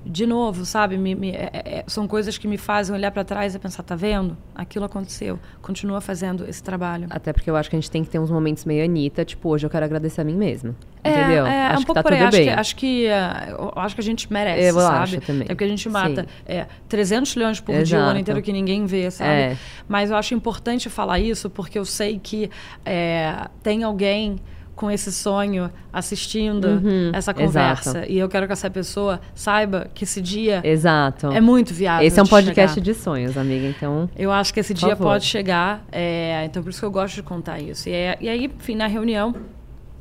[0.09, 0.97] de novo, sabe?
[0.97, 3.95] Me- me- é- é- são coisas que me fazem olhar para trás e pensar, tá
[3.95, 4.37] vendo?
[4.55, 5.39] Aquilo aconteceu.
[5.61, 7.07] Continua fazendo esse trabalho.
[7.11, 9.49] Até porque eu acho que a gente tem que ter uns momentos meio Anitta, tipo,
[9.51, 10.75] hoje eu quero agradecer a mim mesma.
[11.05, 11.47] É, entendeu?
[11.47, 12.19] É, acho um que pouco tá por aí.
[12.19, 12.47] tudo Acho bem.
[12.47, 14.99] que, acho que eu acho que a gente merece, Eu sabe?
[15.03, 15.43] acho também.
[15.45, 18.03] É porque a gente mata é, 300 leões por dia o Exato.
[18.11, 19.31] ano inteiro que ninguém vê, sabe?
[19.31, 19.57] É.
[19.87, 22.51] Mas eu acho importante falar isso porque eu sei que
[22.85, 24.37] é, tem alguém
[24.79, 27.41] com esse sonho assistindo Uhum, essa exato.
[27.43, 28.07] conversa.
[28.07, 31.33] E eu quero que essa pessoa saiba que esse dia Exato.
[31.33, 32.07] é muito viável.
[32.07, 32.85] Esse é um de podcast chegar.
[32.85, 33.67] de sonhos, amiga.
[33.67, 35.05] Então, Eu acho que esse dia favor.
[35.13, 37.89] pode chegar, é, então por isso que eu gosto de contar isso.
[37.89, 39.35] E, é- e aí, enfim, na reunião,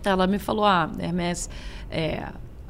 [0.06, 1.50] ela me falou: ah, Hermes
[1.90, 2.24] é,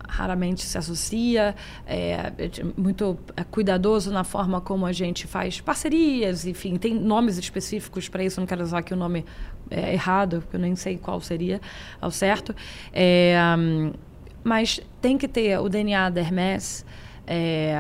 [0.08, 1.56] raramente se associa,
[1.86, 7.38] é, é muito é, cuidadoso na forma como a gente faz parcerias, enfim, tem nomes
[7.38, 9.26] específicos para isso, não quero usar aqui o nome
[9.70, 11.60] é, errado, porque eu nem sei qual seria
[12.00, 12.56] ao certo.
[12.94, 13.36] É,
[14.44, 16.86] mas tem que ter o DNA da Hermes
[17.26, 17.76] é,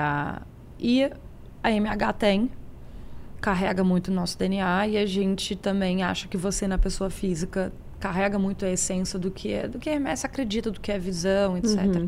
[0.77, 1.09] e
[1.63, 2.51] a MH tem
[3.39, 7.71] carrega muito o nosso DNA e a gente também acha que você na pessoa física
[7.99, 10.99] carrega muito a essência do que é, do que a Hermes acredita, do que é
[10.99, 12.05] visão, etc.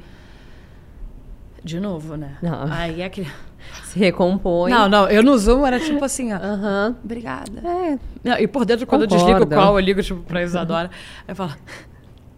[1.63, 2.37] De novo, né?
[2.41, 2.71] Não.
[2.71, 3.27] Aí é que
[3.85, 4.71] se recompõe.
[4.71, 6.37] Não, não, eu no Zoom era tipo assim, ó.
[6.37, 6.95] Aham.
[7.03, 7.59] Obrigada.
[7.59, 9.33] É, Não, e por dentro, quando eu Concordo.
[9.35, 10.89] desligo o call, eu ligo tipo, pra Isadora.
[11.27, 11.53] Eu falo,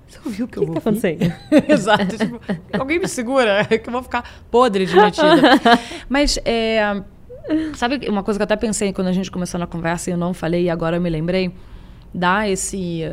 [0.07, 1.33] Você ouviu o que, que, que tá acontecendo?
[1.69, 2.17] Exato.
[2.17, 2.41] Tipo,
[2.77, 5.41] alguém me segura, que eu vou ficar podre de metida.
[6.09, 7.03] Mas, é,
[7.75, 10.17] sabe uma coisa que eu até pensei quando a gente começou na conversa e eu
[10.17, 11.53] não falei e agora eu me lembrei?
[12.13, 13.03] Dá esse,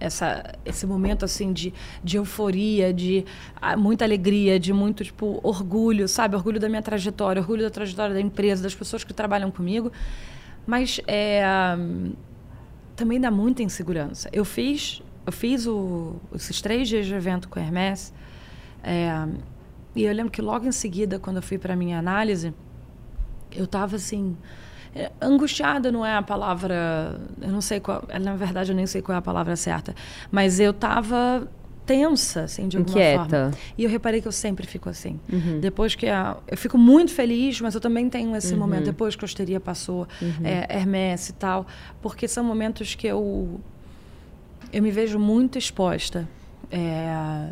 [0.00, 1.72] essa, esse momento, assim, de,
[2.02, 3.24] de euforia, de
[3.60, 6.36] ah, muita alegria, de muito, tipo, orgulho, sabe?
[6.36, 9.90] Orgulho da minha trajetória, orgulho da trajetória da empresa, das pessoas que trabalham comigo.
[10.66, 11.42] Mas, é,
[12.94, 14.28] também dá muita insegurança.
[14.32, 18.14] Eu fiz eu fiz o, esses três dias de evento com a Hermes.
[18.82, 19.10] É,
[19.94, 22.54] e eu lembro que logo em seguida, quando eu fui para minha análise,
[23.54, 24.34] eu estava assim.
[24.94, 27.20] É, angustiada não é a palavra.
[27.40, 28.04] Eu não sei qual.
[28.20, 29.94] Na verdade, eu nem sei qual é a palavra certa.
[30.30, 31.48] Mas eu estava
[31.88, 33.24] tensa, assim, de alguma Inquieta.
[33.24, 33.50] forma.
[33.78, 35.18] E eu reparei que eu sempre fico assim.
[35.32, 35.58] Uhum.
[35.58, 38.60] Depois que a, eu fico muito feliz, mas eu também tenho esse uhum.
[38.60, 40.44] momento depois que a histeria passou, uhum.
[40.44, 41.66] é, Hermes e tal,
[42.02, 43.58] porque são momentos que eu
[44.70, 46.28] eu me vejo muito exposta.
[46.70, 47.50] É,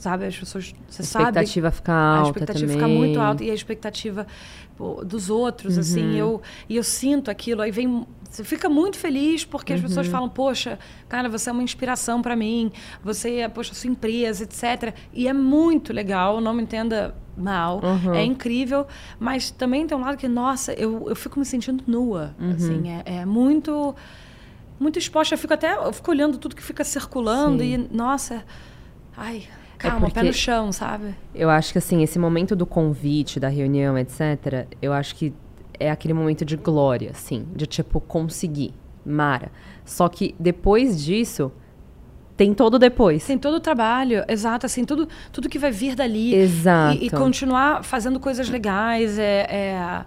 [0.00, 0.74] sabe, as pessoas.
[0.88, 2.20] Você a expectativa sabe, fica alta.
[2.20, 2.76] A expectativa também.
[2.76, 4.26] fica muito alta e a expectativa
[4.76, 5.80] pô, dos outros, uhum.
[5.80, 6.16] assim.
[6.16, 7.62] Eu, e eu sinto aquilo.
[7.62, 8.06] Aí vem.
[8.28, 10.78] Você fica muito feliz porque as pessoas falam, poxa,
[11.08, 12.70] cara, você é uma inspiração para mim,
[13.02, 14.94] você é, poxa, sua empresa, etc.
[15.12, 18.14] E é muito legal, não me entenda mal, Uhum.
[18.14, 18.86] é incrível,
[19.18, 23.02] mas também tem um lado que, nossa, eu, eu fico me sentindo nua, assim, é,
[23.22, 23.96] é muito
[24.78, 25.34] muito exposta.
[25.34, 27.88] Eu fico até eu fico olhando tudo que fica circulando Sim.
[27.90, 28.44] e, nossa,
[29.16, 29.42] ai,
[29.88, 31.14] calma, porque- pé no chão, sabe?
[31.34, 35.32] Eu acho que assim, esse momento do convite, da reunião, etc., eu acho que
[35.78, 38.74] é aquele momento de glória, assim, de tipo, conseguir,
[39.04, 39.50] Mara.
[39.84, 41.50] Só que depois disso,
[42.36, 43.26] tem todo depois.
[43.26, 46.34] Tem todo o trabalho, exato, assim, tudo, tudo que vai vir dali.
[46.34, 46.98] Exato.
[46.98, 50.04] E, e continuar fazendo coisas legais, é, é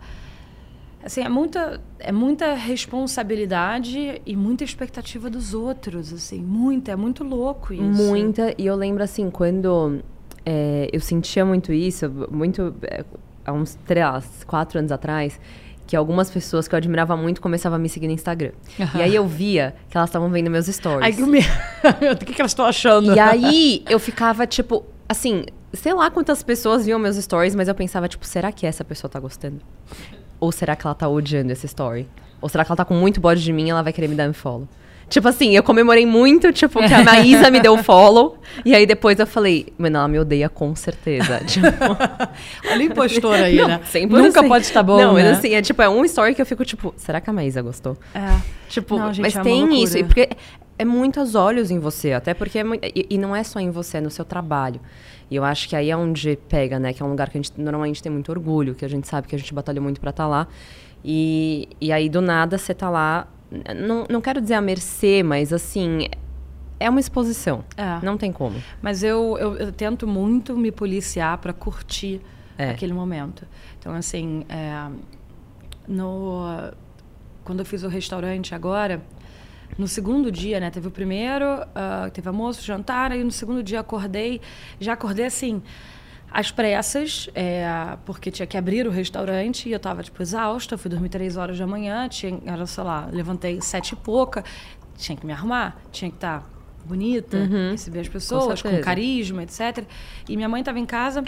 [1.04, 7.24] assim, é muita, é muita responsabilidade e muita expectativa dos outros, assim, muita, é muito
[7.24, 7.84] louco isso.
[7.84, 8.54] Muita.
[8.58, 10.01] E eu lembro, assim, quando
[10.45, 12.74] é, eu sentia muito isso, muito.
[12.84, 13.04] é,
[13.45, 15.39] há uns três, quatro anos atrás,
[15.86, 18.51] que algumas pessoas que eu admirava muito começavam a me seguir no Instagram.
[18.80, 18.99] Aham.
[18.99, 21.04] E aí eu via que elas estavam vendo meus stories.
[21.04, 21.39] Ai, que me...
[22.14, 23.14] o que, que elas estão achando?
[23.14, 25.43] E aí eu ficava, tipo, assim,
[25.74, 29.10] sei lá quantas pessoas viam meus stories, mas eu pensava, tipo, será que essa pessoa
[29.10, 29.60] tá gostando?
[30.43, 32.05] Ou será que ela tá odiando esse story?
[32.41, 34.15] Ou será que ela tá com muito bode de mim e ela vai querer me
[34.15, 34.67] dar um follow?
[35.07, 38.37] Tipo assim, eu comemorei muito, tipo, que a Maísa me deu follow.
[38.65, 41.39] E aí depois eu falei, mano, ela me odeia com certeza.
[41.47, 41.65] tipo,
[42.69, 43.79] Olha a impostora aí, não, né?
[44.09, 44.49] Nunca assim.
[44.49, 45.23] pode estar bom, Não, né?
[45.23, 47.61] mas assim, é tipo, é um story que eu fico, tipo, será que a Maísa
[47.61, 47.95] gostou?
[48.13, 48.35] É.
[48.67, 49.97] Tipo, Não, gente, mas é tem isso.
[49.97, 50.27] E porque
[50.77, 52.63] é muitos olhos em você, até porque é
[52.93, 54.81] e, e não é só em você, é no seu trabalho.
[55.34, 56.93] E eu acho que aí é onde pega, né?
[56.93, 59.27] Que é um lugar que a gente normalmente tem muito orgulho, que a gente sabe
[59.27, 60.47] que a gente batalhou muito pra estar lá.
[61.03, 63.27] E, e aí, do nada, você tá lá.
[63.75, 66.07] Não, não quero dizer à mercê, mas assim.
[66.79, 67.63] É uma exposição.
[67.75, 68.05] É.
[68.05, 68.61] Não tem como.
[68.79, 72.21] Mas eu, eu, eu tento muito me policiar para curtir
[72.55, 72.69] É.
[72.69, 73.47] aquele momento.
[73.79, 74.88] Então, assim, é,
[75.88, 76.45] no,
[77.43, 79.01] quando eu fiz o restaurante agora,
[79.78, 80.69] no segundo dia, né?
[80.69, 81.45] Teve o primeiro,
[81.76, 84.41] ah, teve almoço, jantar, aí no segundo dia acordei,
[84.80, 85.61] já acordei assim,
[86.32, 90.89] às pressas, é, porque tinha que abrir o restaurante e eu tava, tipo, exausta, fui
[90.89, 94.43] dormir três horas da manhã, tinha, era, sei lá, levantei sete e pouca,
[94.97, 96.43] tinha que me arrumar, tinha que estar
[96.86, 97.38] bonita,
[97.71, 98.84] receber as pessoas, com, certeza.
[98.84, 99.86] carisma, etc.
[100.28, 101.24] E minha mãe estava em casa,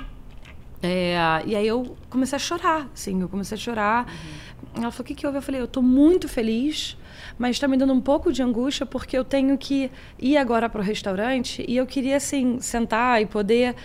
[0.82, 1.16] é,
[1.46, 4.12] e aí eu comecei a chorar, assim, eu comecei a chorar.
[4.76, 5.38] Ela falou, o que que houve?
[5.38, 6.98] Eu falei, eu tô muito feliz,
[7.38, 10.82] mas está me dando um pouco de angústia porque eu tenho que ir agora para
[10.82, 13.76] o restaurante e eu queria, assim, sentar e poder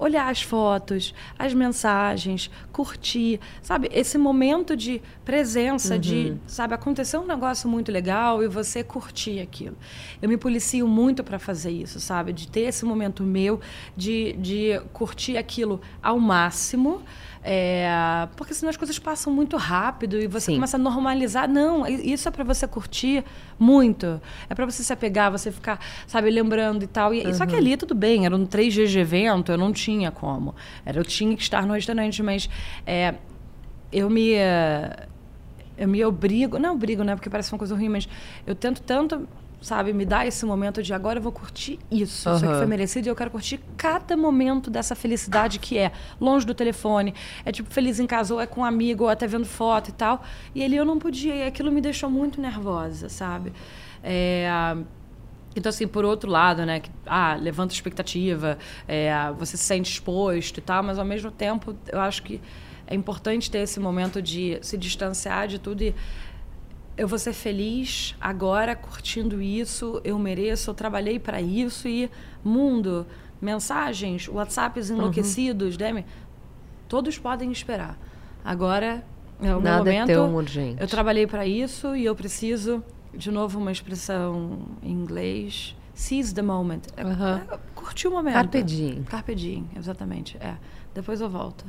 [0.00, 3.88] olhar as fotos, as mensagens, curtir, sabe?
[3.92, 9.76] Esse momento de presença, de, sabe, acontecer um negócio muito legal e você curtir aquilo.
[10.22, 12.32] Eu me policio muito para fazer isso, sabe?
[12.32, 13.60] De ter esse momento meu,
[13.94, 17.02] de, de curtir aquilo ao máximo.
[17.42, 20.54] É, porque senão as coisas passam muito rápido e você Sim.
[20.56, 21.48] começa a normalizar.
[21.48, 23.24] Não, isso é para você curtir
[23.58, 24.20] muito.
[24.48, 27.14] É para você se apegar, você ficar, sabe, lembrando e tal.
[27.14, 30.54] E, Só que ali tudo bem, eram três dias de evento, eu não tinha como.
[30.84, 32.48] Era, eu tinha que estar no restaurante, mas
[32.86, 33.14] é,
[33.90, 34.32] eu me.
[35.78, 37.14] Eu me obrigo, não obrigo, né?
[37.14, 38.06] Porque parece uma coisa ruim, mas
[38.46, 39.26] eu tento tanto,
[39.60, 42.28] sabe, me dar esse momento de agora eu vou curtir isso.
[42.30, 46.46] Isso aqui foi merecido e eu quero curtir cada momento dessa felicidade que é longe
[46.46, 47.14] do telefone.
[47.44, 49.92] É tipo feliz em casa, ou é com um amigo, ou até vendo foto e
[49.92, 50.22] tal.
[50.54, 53.52] E ali eu não podia, e aquilo me deixou muito nervosa, sabe?
[54.02, 54.48] É,
[55.54, 56.80] então, assim, por outro lado, né?
[56.80, 58.56] Que, ah, levanta expectativa,
[58.86, 62.40] é, você se sente exposto e tal, mas ao mesmo tempo eu acho que
[62.86, 65.94] é importante ter esse momento de se distanciar de tudo e
[67.00, 72.10] eu vou ser feliz agora curtindo isso, eu mereço, eu trabalhei para isso e
[72.44, 73.06] mundo,
[73.40, 75.78] mensagens, WhatsApps enlouquecidos, uhum.
[75.78, 76.06] Demi,
[76.86, 77.98] todos podem esperar.
[78.44, 79.02] Agora
[79.40, 80.10] é o Nada meu momento.
[80.10, 80.76] É tão urgente.
[80.78, 82.84] Eu trabalhei para isso e eu preciso
[83.14, 85.74] de novo uma expressão em inglês.
[85.94, 86.82] Seize the moment.
[86.98, 87.54] Uhum.
[87.54, 88.34] É, curtir o momento.
[88.34, 89.04] Carpe diem.
[89.04, 90.36] Carpe diem, exatamente.
[90.36, 90.54] É.
[90.92, 91.64] Depois eu volto.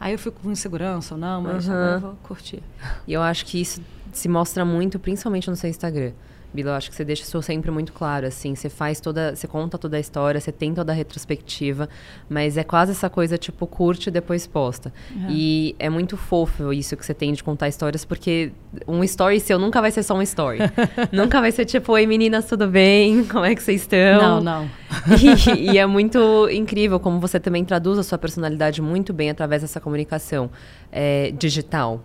[0.00, 1.74] Aí eu fico com insegurança ou não, mas uhum.
[1.74, 2.64] eu vou curtir.
[3.06, 3.80] E eu acho que isso
[4.12, 6.12] se mostra muito, principalmente no seu Instagram.
[6.52, 9.46] Bila, eu acho que você deixa isso sempre muito claro, assim, você faz toda, você
[9.46, 11.88] conta toda a história, você tem toda a retrospectiva,
[12.28, 14.92] mas é quase essa coisa, tipo, curte e depois posta.
[15.14, 15.26] Uhum.
[15.30, 18.50] E é muito fofo isso que você tem de contar histórias, porque
[18.86, 20.58] um story seu nunca vai ser só um story.
[21.12, 23.24] nunca vai ser tipo, oi meninas, tudo bem?
[23.26, 24.20] Como é que vocês estão?
[24.20, 24.70] Não, não.
[25.56, 29.62] e, e é muito incrível como você também traduz a sua personalidade muito bem através
[29.62, 30.50] dessa comunicação
[30.90, 32.04] é, digital.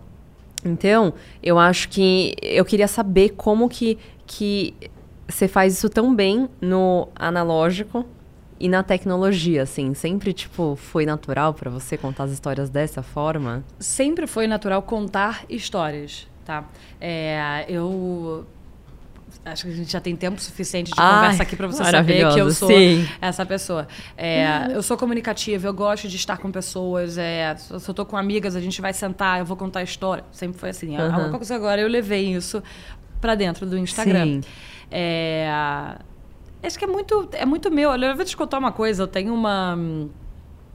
[0.64, 4.74] Então, eu acho que eu queria saber como que, que
[5.28, 8.04] você faz isso tão bem no analógico
[8.58, 9.92] e na tecnologia, assim.
[9.94, 13.64] Sempre, tipo, foi natural para você contar as histórias dessa forma?
[13.78, 16.64] Sempre foi natural contar histórias, tá?
[17.00, 18.46] É, eu
[19.46, 22.32] Acho que a gente já tem tempo suficiente de Ai, conversa aqui para você saber
[22.32, 23.08] que eu sou sim.
[23.20, 23.86] essa pessoa.
[24.16, 27.16] É, eu sou comunicativa, eu gosto de estar com pessoas.
[27.16, 30.24] É, se eu estou com amigas, a gente vai sentar, eu vou contar a história.
[30.32, 30.96] Sempre foi assim.
[30.96, 31.14] Uhum.
[31.14, 32.60] Alguma coisa agora eu levei isso
[33.20, 34.24] para dentro do Instagram.
[34.24, 34.40] Sim.
[34.90, 35.48] É,
[36.60, 37.92] acho que é muito, é muito meu.
[37.92, 39.04] Eu vou te contar uma coisa.
[39.04, 39.78] Eu tenho uma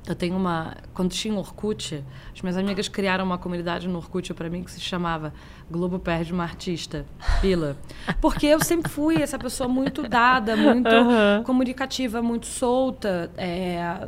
[0.08, 0.76] eu tenho uma.
[0.94, 4.80] Quando tinha Orkut, as minhas amigas criaram uma comunidade no Orkut para mim que se
[4.80, 5.32] chamava
[5.70, 7.06] Globo Perde uma Artista,
[7.40, 7.78] Pila.
[8.20, 11.44] Porque eu sempre fui essa pessoa muito dada, muito uhum.
[11.44, 13.32] comunicativa, muito solta.
[13.38, 14.08] É,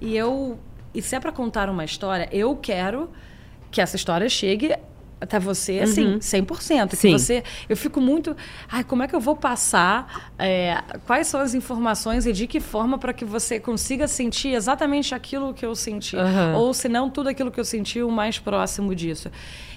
[0.00, 0.58] e eu.
[0.94, 3.10] E se é para contar uma história, eu quero
[3.70, 4.74] que essa história chegue
[5.20, 6.18] até você, assim, uhum.
[6.18, 6.90] 100%.
[6.90, 7.12] Que Sim.
[7.12, 8.36] você, eu fico muito...
[8.68, 10.32] Ai, como é que eu vou passar?
[10.38, 15.14] É, quais são as informações e de que forma para que você consiga sentir exatamente
[15.14, 16.16] aquilo que eu senti?
[16.16, 16.56] Uhum.
[16.56, 19.30] Ou, se não, tudo aquilo que eu senti, o mais próximo disso.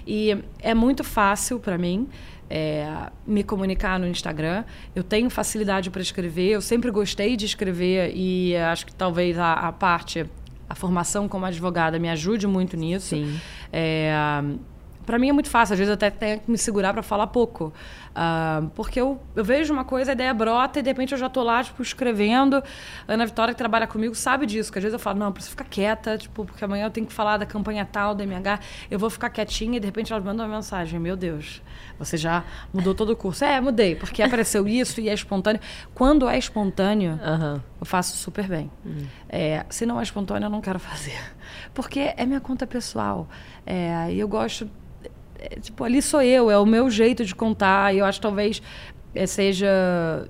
[0.06, 2.08] E é muito fácil para mim
[2.50, 2.88] é,
[3.26, 4.64] me comunicar no Instagram.
[4.96, 9.54] Eu tenho facilidade para escrever, eu sempre gostei de escrever e acho que talvez a,
[9.54, 10.26] a parte,
[10.68, 13.16] a formação como advogada me ajude muito nisso.
[13.16, 13.40] Sim.
[13.72, 14.12] É,
[15.06, 17.28] para mim é muito fácil, às vezes eu até tenho que me segurar para falar
[17.28, 17.74] pouco.
[18.10, 21.30] Uh, porque eu, eu vejo uma coisa, a ideia brota e de repente eu já
[21.30, 22.62] tô lá, tipo, escrevendo.
[23.08, 25.52] A Ana Vitória, que trabalha comigo, sabe disso, que às vezes eu falo, não, preciso
[25.52, 28.60] ficar quieta, tipo, porque amanhã eu tenho que falar da campanha tal, da MH,
[28.92, 31.62] eu vou ficar quietinha e de repente ela manda uma mensagem, meu Deus,
[31.98, 32.44] você já
[32.74, 33.46] mudou todo o curso.
[33.46, 35.62] É, mudei, porque apareceu isso e é espontâneo.
[35.94, 37.62] Quando é espontâneo, uhum.
[37.80, 38.70] eu faço super bem.
[38.86, 39.08] Uhum.
[39.28, 41.20] É, se não é espontâneo, eu não quero fazer.
[41.74, 43.28] Porque é minha conta pessoal.
[43.66, 44.70] É, e eu gosto
[45.40, 47.94] é, tipo, ali sou eu, é o meu jeito de contar.
[47.94, 48.62] E eu acho que talvez
[49.16, 49.68] é, seja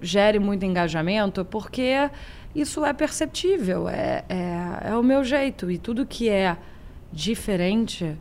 [0.02, 2.10] gere muito engajamento, porque
[2.56, 5.70] isso é perceptível, é, é, é o meu jeito.
[5.70, 6.56] E tudo que é
[7.12, 8.16] diferente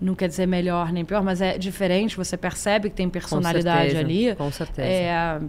[0.00, 3.96] não quer dizer melhor nem pior, mas é diferente, você percebe que tem personalidade com
[3.96, 4.34] certeza, ali.
[4.34, 4.88] Com certeza.
[4.88, 5.40] É,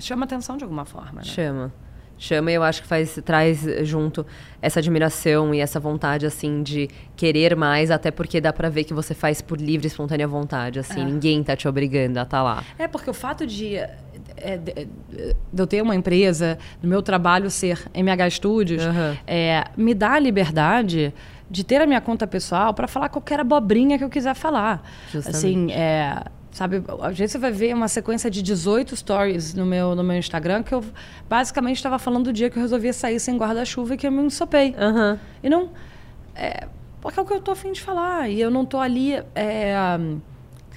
[0.00, 1.20] chama atenção de alguma forma.
[1.20, 1.24] Né?
[1.24, 1.72] Chama
[2.18, 4.24] chama e eu acho que faz traz junto
[4.62, 8.94] essa admiração e essa vontade assim de querer mais até porque dá para ver que
[8.94, 11.04] você faz por livre e espontânea vontade assim é.
[11.04, 14.72] ninguém tá te obrigando a estar tá lá é porque o fato de, é, de,
[14.72, 19.16] de, eu ter uma empresa do meu trabalho ser MH Studios uhum.
[19.26, 21.12] é, me dá a liberdade
[21.50, 25.36] de ter a minha conta pessoal para falar qualquer abobrinha que eu quiser falar Justamente.
[25.36, 26.24] assim é
[26.54, 30.16] Sabe, às vezes você vai ver uma sequência de 18 stories no meu, no meu
[30.16, 30.84] Instagram que eu
[31.28, 34.22] basicamente estava falando do dia que eu resolvi sair sem guarda-chuva e que eu me
[34.22, 34.68] ensopei.
[34.68, 35.18] Uhum.
[35.42, 35.70] E não.
[36.32, 36.68] É,
[37.00, 38.30] porque é o que eu tô afim de falar.
[38.30, 39.98] E eu não tô ali é,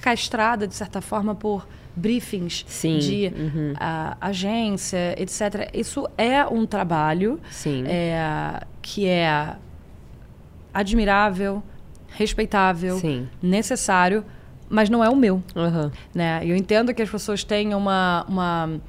[0.00, 1.64] castrada, de certa forma, por
[1.94, 2.98] briefings Sim.
[2.98, 3.74] de uhum.
[3.78, 5.70] a, agência, etc.
[5.72, 7.38] Isso é um trabalho
[7.86, 9.54] é, que é
[10.74, 11.62] admirável,
[12.08, 13.28] respeitável, Sim.
[13.40, 14.24] necessário
[14.68, 15.42] mas não é o meu.
[15.54, 15.90] Uhum.
[16.14, 16.40] Né?
[16.44, 18.80] Eu entendo que as pessoas têm uma, uma.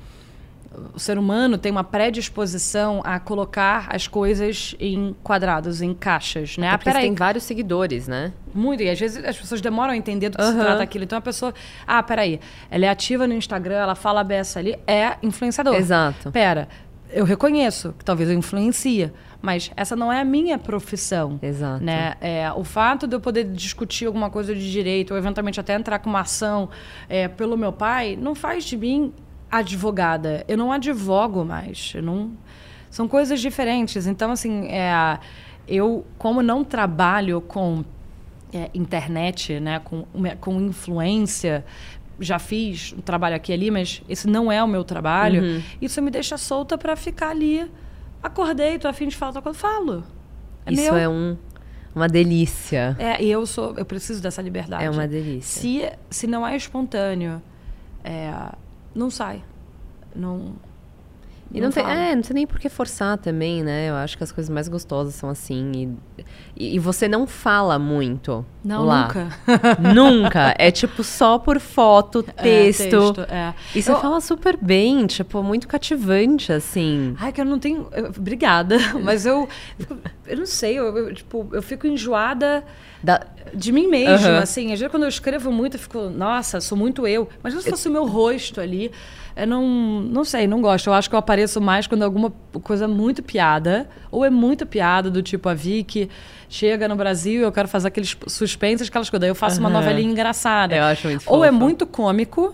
[0.94, 6.68] O ser humano tem uma predisposição a colocar as coisas em quadrados, em caixas, né?
[6.68, 8.32] Até ah, porque tem vários seguidores, né?
[8.53, 10.52] Muito, e às vezes as pessoas demoram a entender do que uhum.
[10.52, 11.03] se trata aquilo.
[11.03, 11.53] Então a pessoa,
[11.88, 12.40] ah, peraí,
[12.70, 15.76] ela é ativa no Instagram, ela fala a beça ali, é influenciador.
[15.76, 16.32] Exato.
[16.32, 16.68] Pera,
[17.11, 21.40] eu reconheço que talvez eu influencia, mas essa não é a minha profissão.
[21.41, 21.84] Exato.
[21.84, 22.15] Né?
[22.19, 25.99] É, o fato de eu poder discutir alguma coisa de direito, ou eventualmente até entrar
[25.99, 26.69] com uma ação
[27.07, 29.14] é, pelo meu pai, não faz de mim
[29.49, 30.44] advogada.
[30.48, 31.94] Eu não advogo mais.
[31.95, 32.31] Não...
[32.90, 34.07] São coisas diferentes.
[34.07, 35.19] Então, assim, é,
[35.68, 37.84] eu, como não trabalho com
[38.52, 40.06] é, internet, né, com,
[40.40, 41.64] com influência,
[42.20, 45.64] já fiz um trabalho aqui e ali, mas esse não é o meu trabalho.
[45.82, 47.70] Isso me deixa solta para ficar ali.
[48.22, 50.04] Acordei, tô afim de falar, tô quando falo.
[50.66, 50.96] É Isso meu.
[50.96, 51.38] é um,
[51.96, 52.96] uma delícia.
[53.00, 54.84] É, e eu sou, eu preciso dessa liberdade.
[54.84, 55.62] É uma delícia.
[55.62, 57.41] Se, se não é espontâneo,
[58.04, 58.32] é,
[58.94, 59.44] não sai.
[60.16, 60.54] Não.
[61.52, 61.96] E não, tem, fala.
[61.96, 63.90] é, não tem nem por que forçar também, né?
[63.90, 65.98] Eu acho que as coisas mais gostosas são assim.
[66.56, 68.46] E, e, você não fala muito.
[68.64, 69.08] Não, lá.
[69.08, 69.30] nunca.
[69.96, 70.56] Nunca.
[70.60, 72.82] É tipo só por foto, texto.
[72.82, 73.54] É, texto, é.
[73.74, 77.16] E você Eu- fala super bem, tipo, muito cativante, assim.
[77.20, 77.88] Ai, que eu não tenho.
[78.16, 78.78] Obrigada.
[79.04, 79.48] Mas eu.
[80.30, 82.64] Eu não sei, eu, eu, tipo, eu fico enjoada
[83.03, 84.72] Da- de mim mesma, assim.
[84.73, 87.27] Às vezes quando eu escrevo muito, eu fico, nossa, sou muito eu.
[87.41, 88.91] Mas se fosse o meu rosto ali,
[89.35, 89.65] eu não.
[90.01, 90.88] Não sei, não gosto.
[90.88, 92.31] Eu acho que eu apareço mais quando é alguma
[92.61, 93.89] coisa muito piada.
[94.11, 96.10] Ou é muito piada, do tipo a Vicky
[96.49, 99.22] chega no Brasil, eu quero fazer aqueles suspensos, aquelas coisas.
[99.22, 100.76] Daí eu faço uma novelinha engraçada.
[100.76, 101.60] Eu acho muito Ou é fofa.
[101.60, 102.53] muito cômico,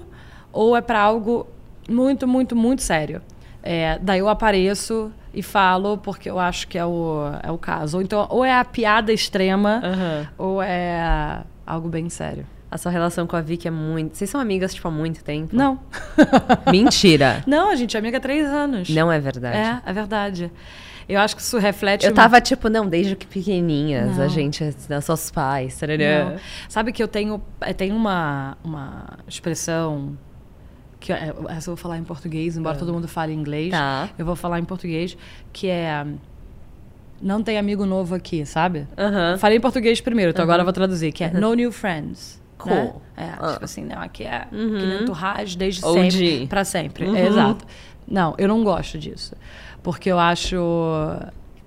[0.54, 1.48] ou é pra algo
[1.90, 3.22] muito, muito, muito sério.
[3.64, 7.98] É, daí eu apareço e falo porque eu acho que é o, é o caso.
[7.98, 10.28] Ou então, ou é a piada extrema, Aham.
[10.38, 12.46] ou é algo bem sério.
[12.72, 14.18] A sua relação com a Vicky é muito.
[14.18, 15.56] Vocês são amigas, tipo, há muito tempo?
[15.56, 15.80] Não.
[16.72, 17.44] Mentira.
[17.46, 18.90] Não, a gente é amiga há três anos.
[18.90, 19.58] Não é verdade.
[19.58, 20.52] É, é verdade.
[21.08, 22.06] Eu acho que isso reflete.
[22.06, 24.30] Eu tava, tipo, não, desde que pequenininhas, a Não.
[24.30, 26.32] gente, nossos pais, tarará.
[26.32, 26.36] Não.
[26.68, 30.18] Sabe que eu tenho, eu tenho uma, uma expressão
[31.06, 33.70] que é- essa eu vou falar em português, embora todo mundo fale inglês.
[33.70, 34.10] Tá.
[34.18, 35.16] Eu vou falar em português,
[35.54, 36.04] que é
[37.22, 38.88] não tem amigo novo aqui, sabe?
[39.38, 42.42] Falei em português primeiro, então agora eu vou traduzir, que é no new friends.
[42.58, 42.74] Cool.
[42.74, 42.94] Né?
[43.18, 43.52] É, Ah.
[43.54, 46.12] tipo assim, não, aqui é que nem entourage desde OG.
[46.12, 47.06] sempre, pra sempre.
[47.06, 47.16] Uhum.
[47.16, 47.66] Exato.
[48.08, 49.36] Não, eu não gosto disso.
[49.84, 50.56] Porque eu acho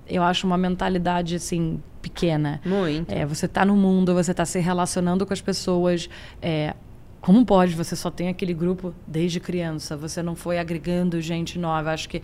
[0.07, 2.59] eu acho uma mentalidade assim pequena.
[2.65, 3.09] Muito.
[3.13, 6.09] É, você tá no mundo, você tá se relacionando com as pessoas.
[6.41, 6.73] É,
[7.21, 7.75] como pode?
[7.75, 9.97] Você só tem aquele grupo desde criança.
[9.97, 11.91] Você não foi agregando gente nova.
[11.91, 12.21] Acho que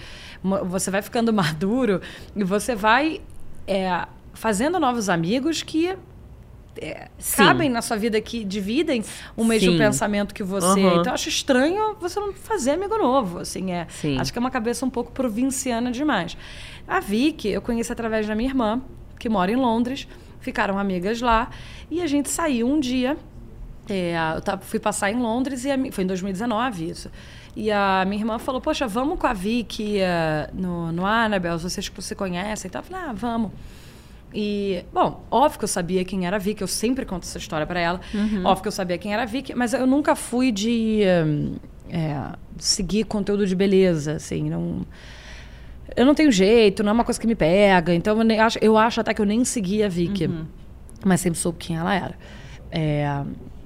[0.67, 2.01] você vai ficando maduro
[2.35, 3.21] e você vai
[3.67, 5.97] é, fazendo novos amigos que
[6.77, 9.03] é, cabem na sua vida, que dividem
[9.35, 9.77] o mesmo Sim.
[9.77, 10.81] pensamento que você.
[10.81, 10.99] Aham.
[10.99, 13.39] Então, eu acho estranho você não fazer amigo novo.
[13.39, 14.19] Assim, é, Sim.
[14.19, 16.37] Acho que é uma cabeça um pouco provinciana demais.
[16.87, 18.81] A Vicky, eu conheci através da minha irmã,
[19.19, 20.07] que mora em Londres.
[20.39, 21.49] Ficaram amigas lá.
[21.89, 23.17] E a gente saiu um dia.
[23.89, 27.09] É, eu fui passar em Londres e a foi em 2019 isso.
[27.55, 31.87] E a minha irmã falou: Poxa, vamos com a Vicky eh, no, no Annabelle, vocês
[31.87, 32.81] que se conhecem e tal.
[32.81, 33.51] Eu falei: Ah, vamos.
[34.33, 37.65] E, bom, óbvio que eu sabia quem era a Vicky, eu sempre conto essa história
[37.65, 38.01] pra ela.
[38.43, 41.03] Óbvio que eu sabia quem era a Vicky, mas eu nunca fui de
[41.89, 44.85] é, seguir conteúdo de beleza, assim, não...
[45.95, 48.59] Eu não tenho jeito, não é uma coisa que me pega, então eu, nem acho,
[48.59, 50.29] eu acho até que eu nem seguia a Vicky,
[51.05, 52.15] mas sempre soube quem ela era.
[52.69, 53.23] É,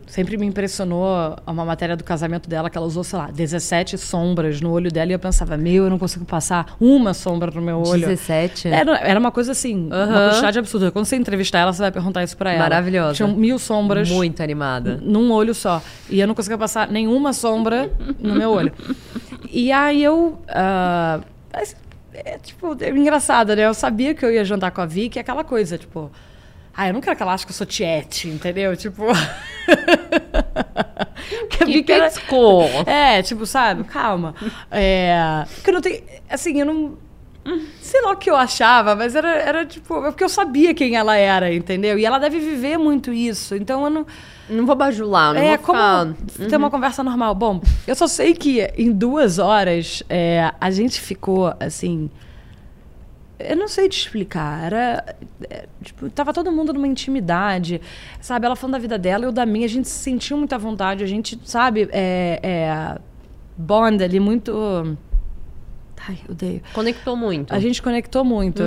[0.09, 4.59] sempre me impressionou uma matéria do casamento dela que ela usou, sei lá, 17 sombras
[4.59, 7.81] no olho dela e eu pensava, meu, eu não consigo passar uma sombra no meu
[7.81, 8.07] olho.
[8.07, 8.67] 17?
[8.67, 10.91] Era, era uma coisa assim, uma quantidade absurda.
[10.91, 12.63] Quando você entrevistar ela, você vai perguntar isso pra ela.
[12.63, 13.13] Maravilhosa.
[13.13, 14.99] Tinham mil sombras Muito animada.
[15.01, 15.81] num olho só.
[16.09, 18.73] E eu não conseguia passar nenhuma sombra no meu olho.
[19.51, 20.39] E aí eu.
[21.53, 21.75] mas,
[22.13, 23.65] é, tipo, é engraçado, né?
[23.65, 26.11] Eu sabia que eu ia jantar com a Vicky, aquela coisa, tipo.
[26.75, 28.75] Ah, eu não quero que ela ache que eu sou tiete, entendeu?
[28.75, 29.03] Tipo.
[31.49, 32.11] que a Vicky era-
[32.85, 33.83] é, tipo, sabe?
[33.83, 34.33] Calma.
[34.71, 36.01] É, porque eu não tenho.
[36.29, 36.97] Assim, eu não.
[37.81, 40.05] Sei lá o que eu achava, mas era, era tipo.
[40.05, 41.97] é Porque eu sabia quem ela era, entendeu?
[41.97, 43.55] E ela deve viver muito isso.
[43.55, 44.05] Então eu não.
[44.49, 46.47] Não vou bajular, não É, vou como ficar...
[46.49, 47.35] ter uma conversa normal.
[47.35, 52.09] Bom, eu só sei que em duas horas é, a gente ficou assim.
[53.39, 54.65] Eu não sei te explicar.
[54.65, 55.15] Era.
[55.49, 57.79] é, tipo, tava todo mundo numa intimidade.
[58.19, 58.45] Sabe?
[58.45, 59.65] Ela falando da vida dela, eu da minha.
[59.65, 61.03] A gente se sentiu muita vontade.
[61.03, 62.39] A gente, sabe, é.
[62.43, 62.97] é
[63.57, 64.97] bond ali muito.
[66.07, 66.61] Ai, odeio.
[66.73, 67.53] Conectou muito.
[67.53, 68.63] A gente conectou muito.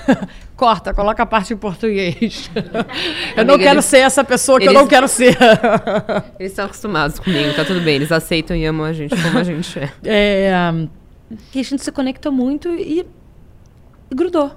[0.56, 2.50] Corta, coloca a parte em português.
[3.36, 5.36] eu não Amiga, quero eles- ser essa pessoa que eu eles- não quero ser.
[6.38, 7.96] Eles estão acostumados comigo, tá tudo bem.
[7.96, 9.90] Eles aceitam e amam a gente como a gente é.
[10.04, 10.50] É,
[11.54, 13.06] e a gente se conectou muito e,
[14.10, 14.50] e grudou.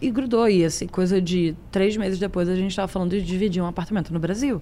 [0.00, 0.48] E grudou.
[0.48, 4.12] E assim, coisa de três meses depois a gente estava falando de dividir um apartamento
[4.12, 4.60] no Brasil.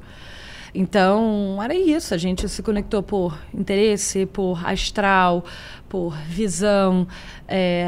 [0.75, 2.15] Então, era isso.
[2.15, 5.45] A gente se conectou por interesse, por astral,
[5.89, 7.07] por visão,
[7.47, 7.87] é,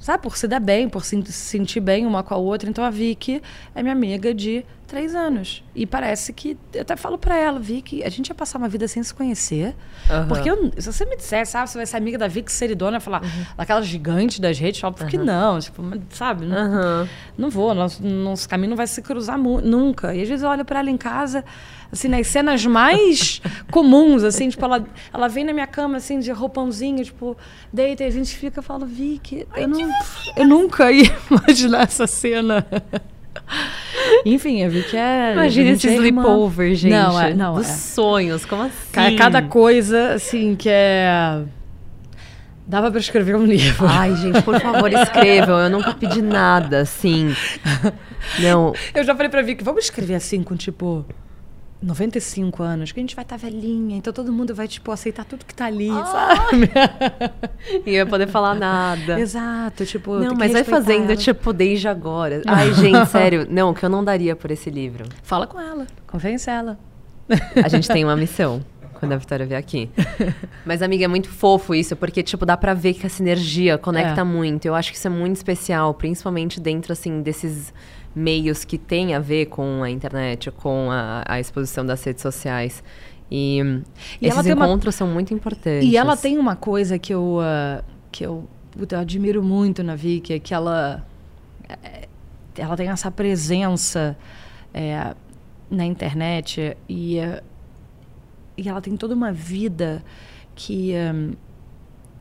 [0.00, 2.70] sabe, por se dar bem, por se sentir bem uma com a outra.
[2.70, 3.42] Então a Vicky
[3.74, 5.64] é minha amiga de três anos.
[5.74, 6.56] E parece que.
[6.72, 9.74] Eu até falo pra ela, Vicky, a gente ia passar uma vida sem se conhecer.
[10.10, 10.28] Aham.
[10.28, 13.22] Porque eu- se você me dissesse, sabe, você vai ser amiga da Vicky Seridona, falar,
[13.56, 15.58] daquela gigante das redes, eu falo, por que não?
[15.58, 16.46] Tipo, sabe?
[16.46, 20.14] Não, não vou, nosso, nosso caminho não vai se cruzar nunca.
[20.14, 21.44] E às vezes eu olho pra ela em casa,
[21.90, 23.40] assim, nas cenas mais
[23.70, 27.36] comuns, assim, tipo, ela, ela vem na minha cama, assim, de roupãozinho, tipo,
[27.72, 29.78] deita e a gente fica, eu falo, Vicky, eu, não,
[30.36, 32.66] eu nunca ia imaginar essa cena.
[34.24, 35.32] Enfim, a Vicky é.
[35.32, 36.22] Imagina esse é irmã.
[36.22, 36.90] sleepover, gente.
[36.92, 37.72] Não, é, não, Dos é.
[37.72, 38.72] sonhos, como assim?
[38.92, 41.42] Ca- Cada coisa, assim, que é.
[42.66, 43.86] Dava pra escrever um livro.
[43.86, 45.58] Ai, gente, por favor, escrevam.
[45.58, 47.34] Eu nunca pedi nada, assim.
[48.40, 48.72] Não.
[48.94, 51.04] Eu já falei pra Vicky, vamos escrever assim com tipo
[51.82, 55.44] 95 anos, que a gente vai estar velhinha, então todo mundo vai tipo aceitar tudo
[55.44, 56.70] que tá ali, sabe?
[57.86, 59.18] E eu ia poder falar nada.
[59.20, 61.16] Exato, tipo, Não, mas vai fazendo, ela.
[61.16, 62.42] tipo, desde agora.
[62.46, 63.46] Ai, gente, sério.
[63.50, 65.04] Não, que eu não daria por esse livro.
[65.22, 66.78] fala com ela, convence ela.
[67.62, 68.62] A gente tem uma missão
[68.98, 69.90] quando a Vitória vier aqui.
[70.64, 74.20] Mas, amiga, é muito fofo isso, porque, tipo, dá pra ver que a sinergia conecta
[74.20, 74.24] É.
[74.24, 74.66] muito.
[74.66, 77.72] Eu acho que isso é muito especial, principalmente dentro, assim, desses
[78.14, 82.82] meios que tem a ver com a internet, com a, a exposição das redes sociais.
[83.30, 83.58] E,
[84.20, 85.88] E ela esses tem uma- encontros são muito importantes.
[85.88, 87.82] E ela tem uma coisa que eu, ah,
[88.12, 88.48] que eu,
[88.90, 91.04] eu admiro muito na Vicky, é que ela,
[91.68, 92.06] é,
[92.56, 94.16] ela tem essa presença
[94.72, 95.14] é,
[95.70, 97.42] na internet e, ah,
[98.56, 100.04] e ela tem toda uma vida
[100.54, 101.34] que, ah,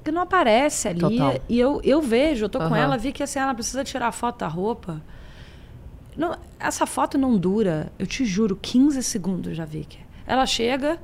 [0.03, 0.99] que não aparece ali.
[0.99, 1.40] Total.
[1.48, 2.78] E eu, eu vejo, eu tô com Aham.
[2.78, 4.99] ela, vi que assim, ela precisa tirar a foto da roupa.
[6.18, 9.99] Não, essa foto não dura, eu te juro, 15 segundos já, Vicky.
[10.26, 10.99] Ela chega,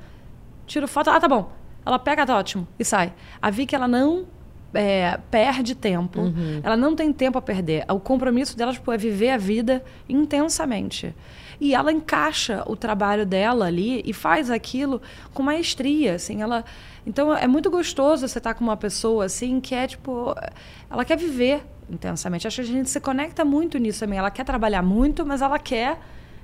[0.65, 1.51] tira foto, ah, tá bom.
[1.85, 3.13] Ela pega, tá ótimo, e sai.
[3.41, 4.25] A Vicky, ela não
[4.73, 6.59] é, perde tempo, Uhum.
[6.61, 7.85] ela não tem tempo a perder.
[7.89, 11.15] O compromisso dela tipo, é viver a vida intensamente.
[11.59, 15.01] E ela encaixa o trabalho dela ali e faz aquilo
[15.33, 16.63] com maestria, assim, ela...
[17.05, 20.33] Então, é muito gostoso você estar com uma pessoa, assim, que é, tipo...
[20.89, 22.47] Ela quer viver intensamente.
[22.47, 24.19] Acho que a gente se conecta muito nisso também.
[24.19, 25.97] Ela quer trabalhar muito, mas ela quer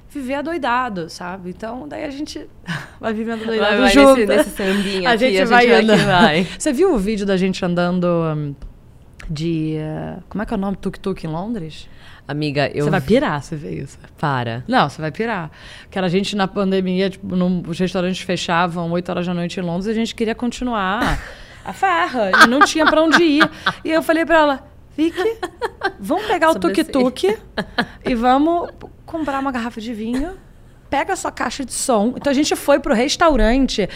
[0.10, 1.50] viver adoidado, sabe?
[1.50, 2.48] Então, daí a gente
[3.00, 4.16] vai vivendo adoidado Vai, vai junto.
[4.26, 6.06] nesse, nesse sambinha A aqui, gente a vai gente vai andando.
[6.06, 6.44] vai.
[6.58, 8.56] Você viu o vídeo da gente andando hum,
[9.30, 9.78] de...
[9.80, 10.78] uh, como é que é o nome?
[10.78, 11.90] Tuk-tuk em Londres?
[12.28, 12.86] Amiga, eu...
[12.86, 14.00] Você vai pirar se ver isso.
[14.20, 14.64] Para.
[14.68, 15.52] Não, você vai pirar.
[15.92, 19.60] Que era a gente na pandemia, tipo, num- os restaurantes fechavam 8 horas da noite
[19.60, 21.20] em Londres e a gente queria continuar
[21.64, 22.32] a farra.
[22.44, 23.50] E não tinha pra onde ir.
[23.84, 24.68] E eu falei pra ela,
[24.98, 25.38] Vicky,
[26.00, 27.38] vamos pegar o tuk-tuk
[28.06, 28.70] e vamos
[29.06, 30.38] comprar uma garrafa de vinho.
[30.96, 32.14] Pega a sua caixa de som.
[32.16, 33.90] Então a gente foi pro restaurante.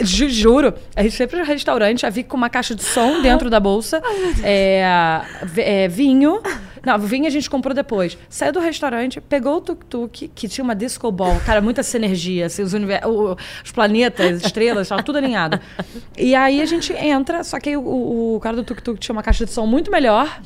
[0.00, 3.50] Ju- juro, a gente foi pro restaurante, a Vicky com uma caixa de som dentro
[3.50, 4.00] da bolsa.
[4.44, 4.84] É,
[5.56, 6.40] é, vinho.
[6.86, 8.16] Não, vinho a gente comprou depois.
[8.28, 11.40] Saiu do restaurante, pegou o tuk-tuk, que tinha uma disco ball.
[11.44, 12.46] Cara, muita sinergia.
[12.46, 12.72] Assim, os,
[13.64, 15.58] os planetas, as estrelas, tava tudo alinhado.
[16.16, 19.44] E aí a gente entra, só que o- o cara do tuk-tuk tinha uma caixa
[19.44, 20.40] de som muito melhor.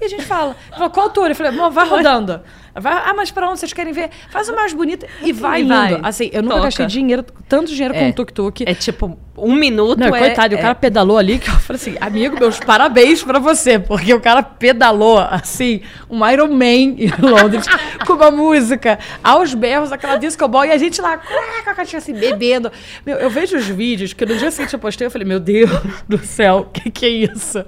[0.00, 1.30] E a gente fala, falou, qual altura?
[1.30, 2.40] Eu falei, "Bom, vai rodando.
[2.78, 4.10] Vai, ah, mas pra onde vocês querem ver?
[4.28, 5.68] Faz o mais bonito e vai E indo.
[5.74, 5.98] vai.
[6.02, 6.66] Assim, eu nunca Toca.
[6.66, 8.08] gastei dinheiro, tanto dinheiro com É.
[8.08, 8.64] um tuk-tuk.
[8.68, 10.18] É tipo, um minuto Não, é...
[10.18, 13.38] coitado, e o é- cara pedalou ali, que eu falei assim, amigo, meus parabéns pra
[13.38, 16.66] você, porque o cara pedalou, assim, um Iron Man
[16.98, 17.64] em Londres,
[18.06, 21.96] com uma música, aos berros, aquela disco ball, e a gente lá, com a caixinha
[21.98, 22.70] assim, bebendo.
[23.06, 25.70] Meu, eu vejo os vídeos, que no dia seguinte eu postei, eu falei, meu Deus
[26.06, 27.64] do céu, o que que é isso?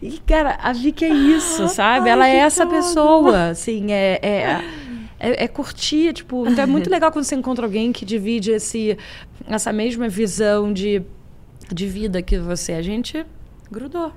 [0.00, 2.08] E, cara, a Vicky é isso, sabe?
[2.08, 2.74] Ai, Ela é essa tudo.
[2.74, 4.18] pessoa, assim, é...
[4.22, 4.84] é
[5.24, 8.98] é, é curtir, tipo, então é muito legal quando você encontra alguém que divide esse,
[9.46, 11.02] essa mesma visão de,
[11.72, 12.72] de vida que você.
[12.72, 13.24] A gente
[13.70, 14.12] grudou.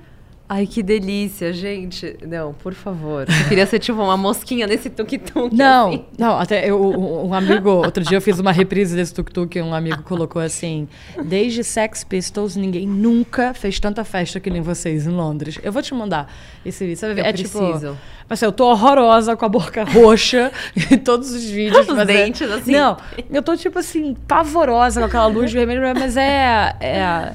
[0.50, 2.16] Ai, que delícia, gente.
[2.26, 3.26] Não, por favor.
[3.28, 5.54] Eu queria ser tipo uma mosquinha nesse tuk-tuk.
[5.54, 6.04] Não, assim.
[6.18, 10.02] não, até eu, um amigo, outro dia eu fiz uma reprise desse tuk-tuk, um amigo
[10.04, 10.88] colocou assim:
[11.22, 15.58] desde Sex Pistols, ninguém nunca fez tanta festa que nem vocês em Londres.
[15.62, 16.32] Eu vou te mandar
[16.64, 16.96] esse vídeo.
[16.98, 17.20] Você vai ver.
[17.20, 17.78] Eu é preciso.
[17.78, 17.96] tipo.
[18.30, 20.50] Assim, eu tô horrorosa com a boca roxa
[20.90, 21.86] em todos os vídeos.
[21.86, 22.72] Os mas é- dentes, assim.
[22.72, 22.96] Não,
[23.30, 26.74] eu tô tipo assim, pavorosa com aquela luz vermelha, mas é.
[26.80, 27.32] é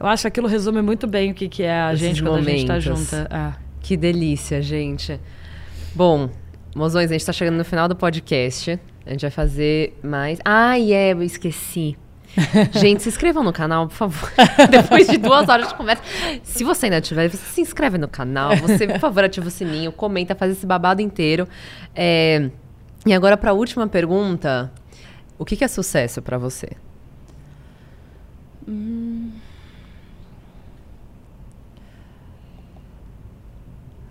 [0.00, 2.36] eu acho que aquilo resume muito bem o que, que é a Esses gente quando
[2.38, 2.84] a gente tá momentos.
[3.10, 3.28] junta.
[3.30, 3.64] É.
[3.80, 5.20] Que delícia, gente.
[5.94, 6.28] Bom,
[6.74, 8.78] mozões, a gente tá chegando no final do podcast.
[9.06, 10.38] A gente vai fazer mais.
[10.44, 11.96] Ai, é, eu esqueci.
[12.72, 14.32] Gente, se inscrevam no canal, por favor.
[14.68, 16.02] Depois de duas horas de conversa.
[16.42, 18.56] Se você ainda tiver, você se inscreve no canal.
[18.56, 21.46] Você, por favor, ativa o sininho, comenta, faz esse babado inteiro.
[21.94, 22.50] É,
[23.06, 24.72] E agora, para a última pergunta:
[25.38, 26.70] o que, que é sucesso para você?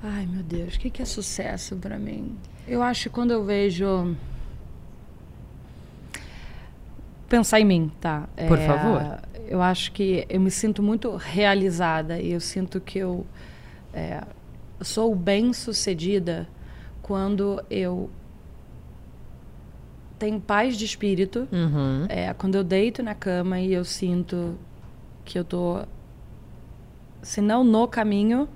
[0.05, 2.37] Ai, meu Deus, o que, que é sucesso para mim?
[2.67, 4.17] Eu acho que quando eu vejo.
[7.29, 8.27] Pensar em mim, tá?
[8.49, 9.21] Por é, favor.
[9.47, 13.25] Eu acho que eu me sinto muito realizada e eu sinto que eu
[13.93, 14.21] é,
[14.81, 16.49] sou bem sucedida
[17.01, 18.09] quando eu
[20.19, 21.47] tenho paz de espírito.
[21.49, 22.07] Uhum.
[22.09, 24.57] É, quando eu deito na cama e eu sinto
[25.23, 25.81] que eu tô,
[27.21, 28.49] se não no caminho,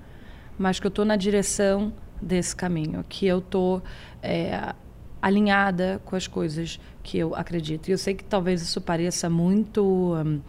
[0.58, 3.82] mas que eu estou na direção desse caminho, que eu estou
[4.22, 4.74] é,
[5.22, 7.88] alinhada com as coisas que eu acredito.
[7.88, 10.40] E eu sei que talvez isso pareça muito hum,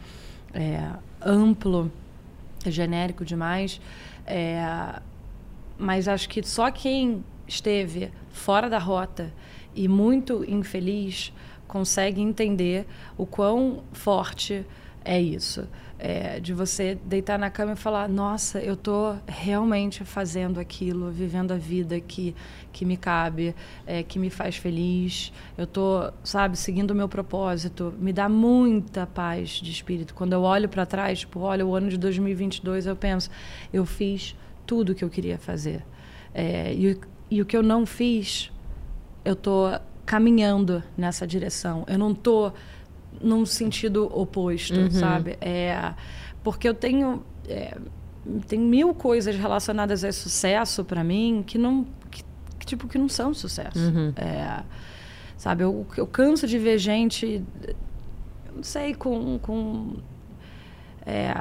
[0.54, 0.90] é,
[1.22, 1.92] amplo,
[2.66, 3.80] genérico demais,
[4.26, 5.00] é,
[5.78, 9.32] mas acho que só quem esteve fora da rota
[9.76, 11.32] e muito infeliz
[11.68, 14.66] consegue entender o quão forte
[15.06, 15.68] é isso
[16.00, 21.52] é, de você deitar na cama e falar: Nossa, eu estou realmente fazendo aquilo, vivendo
[21.52, 22.34] a vida que,
[22.72, 23.54] que me cabe,
[23.86, 25.34] é, que me faz feliz.
[25.58, 27.94] Eu estou, sabe, seguindo o meu propósito.
[28.00, 30.14] Me dá muita paz de espírito.
[30.14, 33.30] Quando eu olho para trás, tipo, olha, o ano de 2022, eu penso:
[33.74, 34.36] eu fiz
[34.66, 35.86] tudo o que eu queria fazer.
[36.34, 36.98] É, e,
[37.30, 38.52] e o que eu não fiz,
[39.26, 41.84] eu estou caminhando nessa direção.
[41.88, 42.54] Eu não estou
[43.22, 44.92] num sentido oposto, uhum.
[44.92, 45.38] sabe?
[45.42, 45.94] É,
[46.44, 47.78] porque eu tenho é,
[48.48, 52.24] tem mil coisas relacionadas a sucesso para mim que não que,
[52.60, 53.80] que, tipo que não são sucesso.
[53.80, 54.14] Uhum.
[54.16, 54.64] É,
[55.38, 55.64] sabe?
[55.64, 57.42] Eu, eu canso de ver gente,
[58.54, 59.96] não sei, com, com
[61.06, 61.34] é,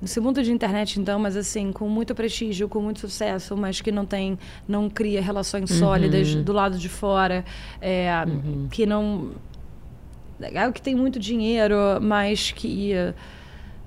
[0.00, 3.92] nesse mundo de internet então, mas assim, com muito prestígio, com muito sucesso, mas que
[3.92, 5.78] não tem, não cria relações uhum.
[5.78, 7.44] sólidas do lado de fora,
[7.80, 8.68] é, uhum.
[8.70, 9.32] que não
[10.38, 12.92] legal que tem muito dinheiro, mas que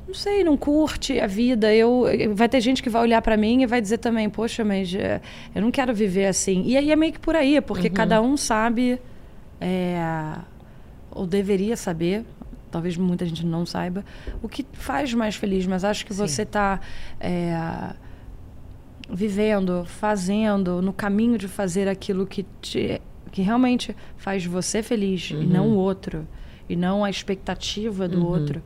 [0.09, 1.73] não sei, não curte a vida.
[1.73, 4.93] Eu vai ter gente que vai olhar para mim e vai dizer também, poxa, mas
[4.93, 5.21] é,
[5.53, 6.63] eu não quero viver assim.
[6.65, 7.93] E aí é meio que por aí, porque uhum.
[7.93, 8.99] cada um sabe
[9.61, 10.35] é,
[11.11, 12.25] ou deveria saber.
[12.71, 14.03] Talvez muita gente não saiba
[14.43, 16.27] o que faz mais feliz, mas acho que Sim.
[16.27, 16.79] você está
[17.19, 17.93] é,
[19.09, 23.01] vivendo, fazendo, no caminho de fazer aquilo que te,
[23.31, 25.41] que realmente faz você feliz uhum.
[25.41, 26.27] e não o outro
[26.69, 28.27] e não a expectativa do uhum.
[28.27, 28.61] outro.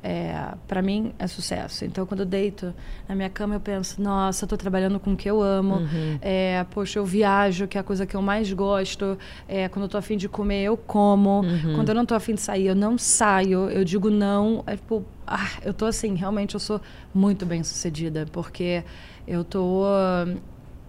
[0.00, 1.84] É, para mim é sucesso.
[1.84, 2.72] Então, quando eu deito
[3.08, 5.76] na minha cama, eu penso: nossa, estou trabalhando com o que eu amo.
[5.76, 6.18] Uhum.
[6.22, 9.18] É, poxa, eu viajo, que é a coisa que eu mais gosto.
[9.48, 11.40] É, quando eu estou afim de comer, eu como.
[11.40, 11.74] Uhum.
[11.74, 13.68] Quando eu não estou afim de sair, eu não saio.
[13.70, 14.62] Eu digo não.
[14.68, 16.80] É, tipo, ah, eu tô assim, realmente eu sou
[17.12, 18.84] muito bem sucedida, porque
[19.26, 19.84] eu tô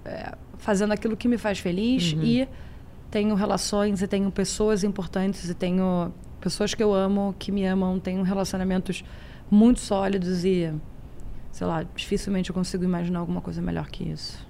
[0.05, 2.23] é, fazendo aquilo que me faz feliz uhum.
[2.23, 2.47] e
[3.09, 7.99] tenho relações e tenho pessoas importantes e tenho pessoas que eu amo, que me amam,
[7.99, 9.03] tenho relacionamentos
[9.49, 10.73] muito sólidos e,
[11.51, 14.48] sei lá, dificilmente eu consigo imaginar alguma coisa melhor que isso.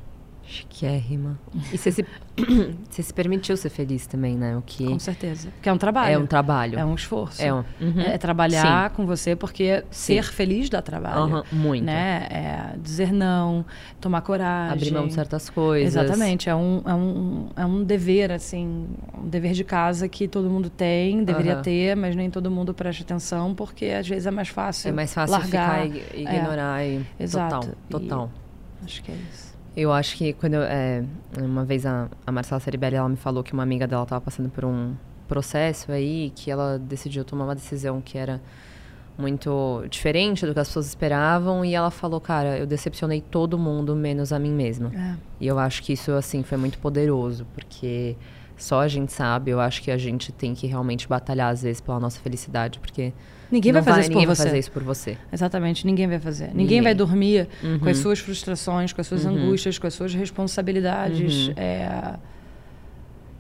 [0.50, 1.40] Chiquérrima.
[1.72, 2.04] E você se,
[2.90, 4.58] você se permitiu ser feliz também, né?
[4.58, 4.84] O que...
[4.84, 5.50] Com certeza.
[5.52, 6.14] Porque é um trabalho.
[6.16, 6.80] É um trabalho.
[6.80, 7.40] É um esforço.
[7.40, 8.02] É, um, uhum.
[8.02, 8.96] é trabalhar Sim.
[8.96, 10.16] com você, porque Sim.
[10.16, 11.36] ser feliz dá trabalho.
[11.36, 11.44] Uhum.
[11.52, 11.84] Muito.
[11.86, 12.28] Né?
[12.32, 13.64] É dizer não,
[14.02, 14.74] tomar coragem.
[14.74, 15.96] Abrir mão de certas coisas.
[15.96, 16.50] Exatamente.
[16.50, 18.88] É um, é um, é um dever, assim,
[19.22, 21.62] um dever de casa que todo mundo tem, deveria uhum.
[21.62, 25.14] ter, mas nem todo mundo presta atenção, porque às vezes é mais fácil É mais
[25.14, 25.84] fácil largar.
[25.84, 26.82] ficar e ignorar.
[26.82, 26.88] É.
[26.88, 27.06] E...
[27.20, 27.68] Exato.
[27.88, 28.32] Total, total.
[28.82, 29.49] E acho que é isso.
[29.76, 31.04] Eu acho que quando eu, é,
[31.38, 34.50] uma vez a, a Marcela Ceribelli, ela me falou que uma amiga dela estava passando
[34.50, 34.96] por um
[35.28, 38.42] processo aí, que ela decidiu tomar uma decisão que era
[39.18, 43.96] muito diferente do que as pessoas esperavam e ela falou, cara, eu decepcionei todo mundo
[43.96, 44.92] menos a mim mesma.
[44.96, 45.16] É.
[45.42, 48.16] E eu acho que isso assim foi muito poderoso, porque
[48.58, 51.82] só a gente sabe, eu acho que a gente tem que realmente batalhar às vezes
[51.82, 53.14] pela nossa felicidade, porque
[53.52, 54.44] Ninguém vai fazer isso ninguém por vai você.
[54.44, 55.18] fazer isso por você.
[55.34, 56.48] Exatamente, ninguém vai fazer.
[56.48, 56.82] Ninguém, Ninguém.
[56.82, 57.80] vai dormir Uhum.
[57.80, 59.32] com as suas frustrações, com as suas Uhum.
[59.36, 61.48] angústias, com as suas responsabilidades.
[61.48, 61.54] Uhum.
[61.58, 62.16] É...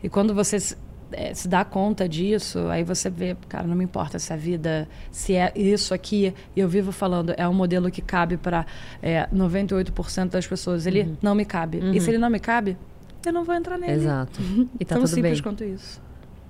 [0.04, 0.76] E quando você se,
[1.12, 4.88] é, se dá conta disso, aí você vê, cara, não me importa se a vida,
[5.12, 8.66] se é isso aqui, e eu vivo falando, é um modelo que cabe para
[9.02, 10.86] é, 98% das pessoas.
[10.88, 11.18] Ele Uhum.
[11.22, 11.80] não me cabe.
[11.80, 11.94] Uhum.
[11.94, 12.78] E se ele não me cabe,
[13.26, 13.94] eu não vou entrar nele.
[13.94, 14.40] Exato.
[14.80, 15.44] E tá Tão tudo simples bem.
[15.44, 16.02] quanto isso.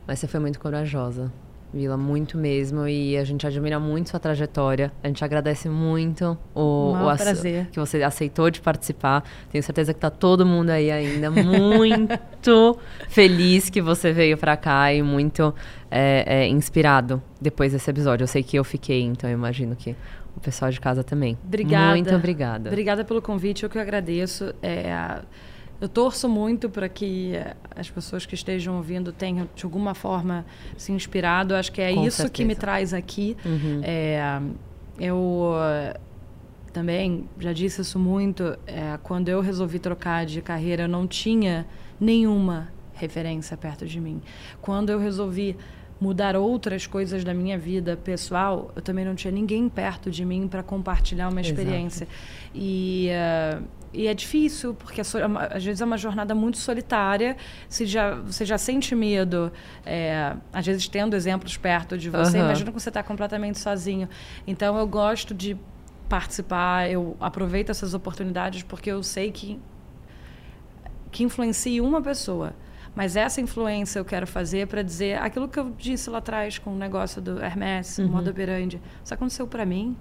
[0.07, 1.31] Mas você foi muito corajosa,
[1.73, 2.87] Vila, muito mesmo.
[2.87, 4.91] E a gente admira muito sua trajetória.
[5.03, 7.67] A gente agradece muito o, o prazer.
[7.71, 9.23] que você aceitou de participar.
[9.51, 12.77] Tenho certeza que tá todo mundo aí ainda muito
[13.07, 15.53] feliz que você veio pra cá e muito
[15.91, 18.23] é, é, inspirado depois desse episódio.
[18.23, 19.95] Eu sei que eu fiquei, então eu imagino que
[20.35, 21.37] o pessoal de casa também.
[21.45, 21.91] Obrigada.
[21.91, 22.69] Muito obrigada.
[22.69, 24.53] Obrigada pelo convite, eu que agradeço.
[24.61, 25.19] É,
[25.79, 30.45] eu torço muito para que eh, as pessoas que estejam ouvindo tenham, de alguma forma,
[30.77, 31.55] se inspirado.
[31.55, 32.59] Acho que é Com isso que me certeza.
[32.59, 33.37] traz aqui.
[33.45, 33.81] Uhum.
[33.83, 34.41] É,
[34.99, 35.53] eu
[36.73, 41.65] também, já disse isso muito, é, quando eu resolvi trocar de carreira, eu não tinha
[41.99, 44.21] nenhuma referência perto de mim.
[44.61, 45.55] Quando eu resolvi
[45.99, 50.47] mudar outras coisas da minha vida pessoal, eu também não tinha ninguém perto de mim
[50.47, 52.05] para compartilhar uma experiência.
[52.05, 52.55] Exato.
[52.55, 57.35] E, uh, e é difícil, porque é às vezes é uma jornada muito solitária.
[57.67, 59.51] Se já, você já sente medo,
[59.85, 62.45] é, às vezes tendo exemplos perto de você, uhum.
[62.45, 64.07] imagina que você está completamente sozinho.
[64.45, 65.57] Então eu gosto de
[66.07, 69.59] participar, eu aproveito essas oportunidades porque eu sei que,
[71.11, 72.53] que influencia uma pessoa.
[72.95, 76.71] Mas essa influência eu quero fazer para dizer aquilo que eu disse lá atrás com
[76.71, 78.07] o negócio do Hermès, uhum.
[78.07, 78.81] modo operandi.
[79.03, 79.95] Isso aconteceu para mim,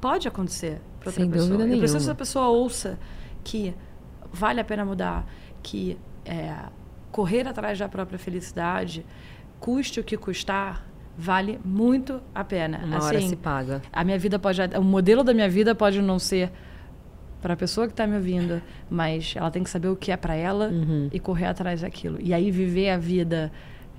[0.00, 1.48] pode acontecer para outra Sem pessoa.
[1.48, 1.80] Dúvida eu nenhuma.
[1.82, 2.98] preciso que a pessoa ouça
[3.42, 3.74] que
[4.32, 5.26] vale a pena mudar,
[5.62, 6.54] que é,
[7.10, 9.04] correr atrás da própria felicidade,
[9.58, 10.86] custe o que custar,
[11.16, 12.80] vale muito a pena.
[12.84, 13.82] Uma assim, hora se paga.
[13.92, 16.50] A minha vida pode, o modelo da minha vida pode não ser
[17.40, 20.16] para a pessoa que está me ouvindo, mas ela tem que saber o que é
[20.16, 21.08] para ela uhum.
[21.12, 22.18] e correr atrás daquilo.
[22.20, 23.50] E aí viver a vida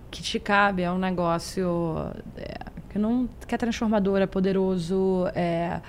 [0.10, 1.98] que te cabe é um negócio
[2.38, 2.54] é,
[2.90, 5.82] que não que é transformador, é poderoso, é,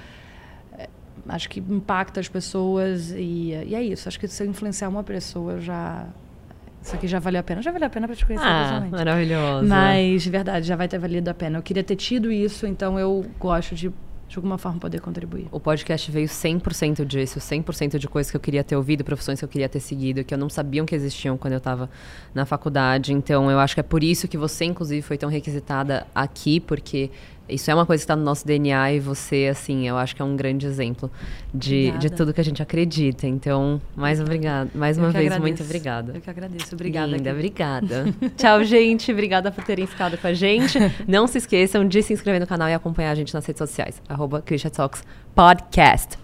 [1.28, 4.08] acho que impacta as pessoas e, e, é isso.
[4.08, 6.06] Acho que se eu influenciar uma pessoa já
[6.82, 7.62] isso aqui já valeu a pena.
[7.62, 8.96] Já valeu a pena para te conhecer ah, pessoalmente.
[8.96, 9.68] Maravilhoso.
[9.68, 11.58] Mas, de verdade, já vai ter valido a pena.
[11.58, 13.92] Eu queria ter tido isso, então eu gosto de
[14.32, 15.46] de alguma forma poder contribuir.
[15.52, 19.44] O podcast veio 100% disso, 100% de coisas que eu queria ter ouvido, profissões que
[19.44, 21.90] eu queria ter seguido, que eu não sabia que existiam quando eu estava
[22.34, 23.12] na faculdade.
[23.12, 27.10] Então, eu acho que é por isso que você, inclusive, foi tão requisitada aqui, porque
[27.48, 30.22] isso é uma coisa que está no nosso DNA e você, assim, eu acho que
[30.22, 31.10] é um grande exemplo
[31.52, 33.26] de, de tudo que a gente acredita.
[33.26, 35.40] Então, mais obrigada, mais uma vez, agradeço.
[35.40, 36.12] muito obrigada.
[36.14, 36.74] Eu que agradeço.
[36.74, 37.16] Obrigada.
[37.16, 38.14] Linda, obrigada.
[38.36, 39.12] Tchau, gente.
[39.12, 40.78] Obrigada por terem ficado com a gente.
[41.06, 44.00] Não se esqueçam de se inscrever no canal e acompanhar a gente nas redes sociais.
[44.08, 44.42] Arroba
[44.74, 45.02] Talks
[45.34, 46.18] Podcast.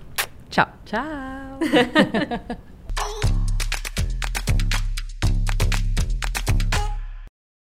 [0.50, 0.68] Tchau.
[0.84, 1.58] Tchau.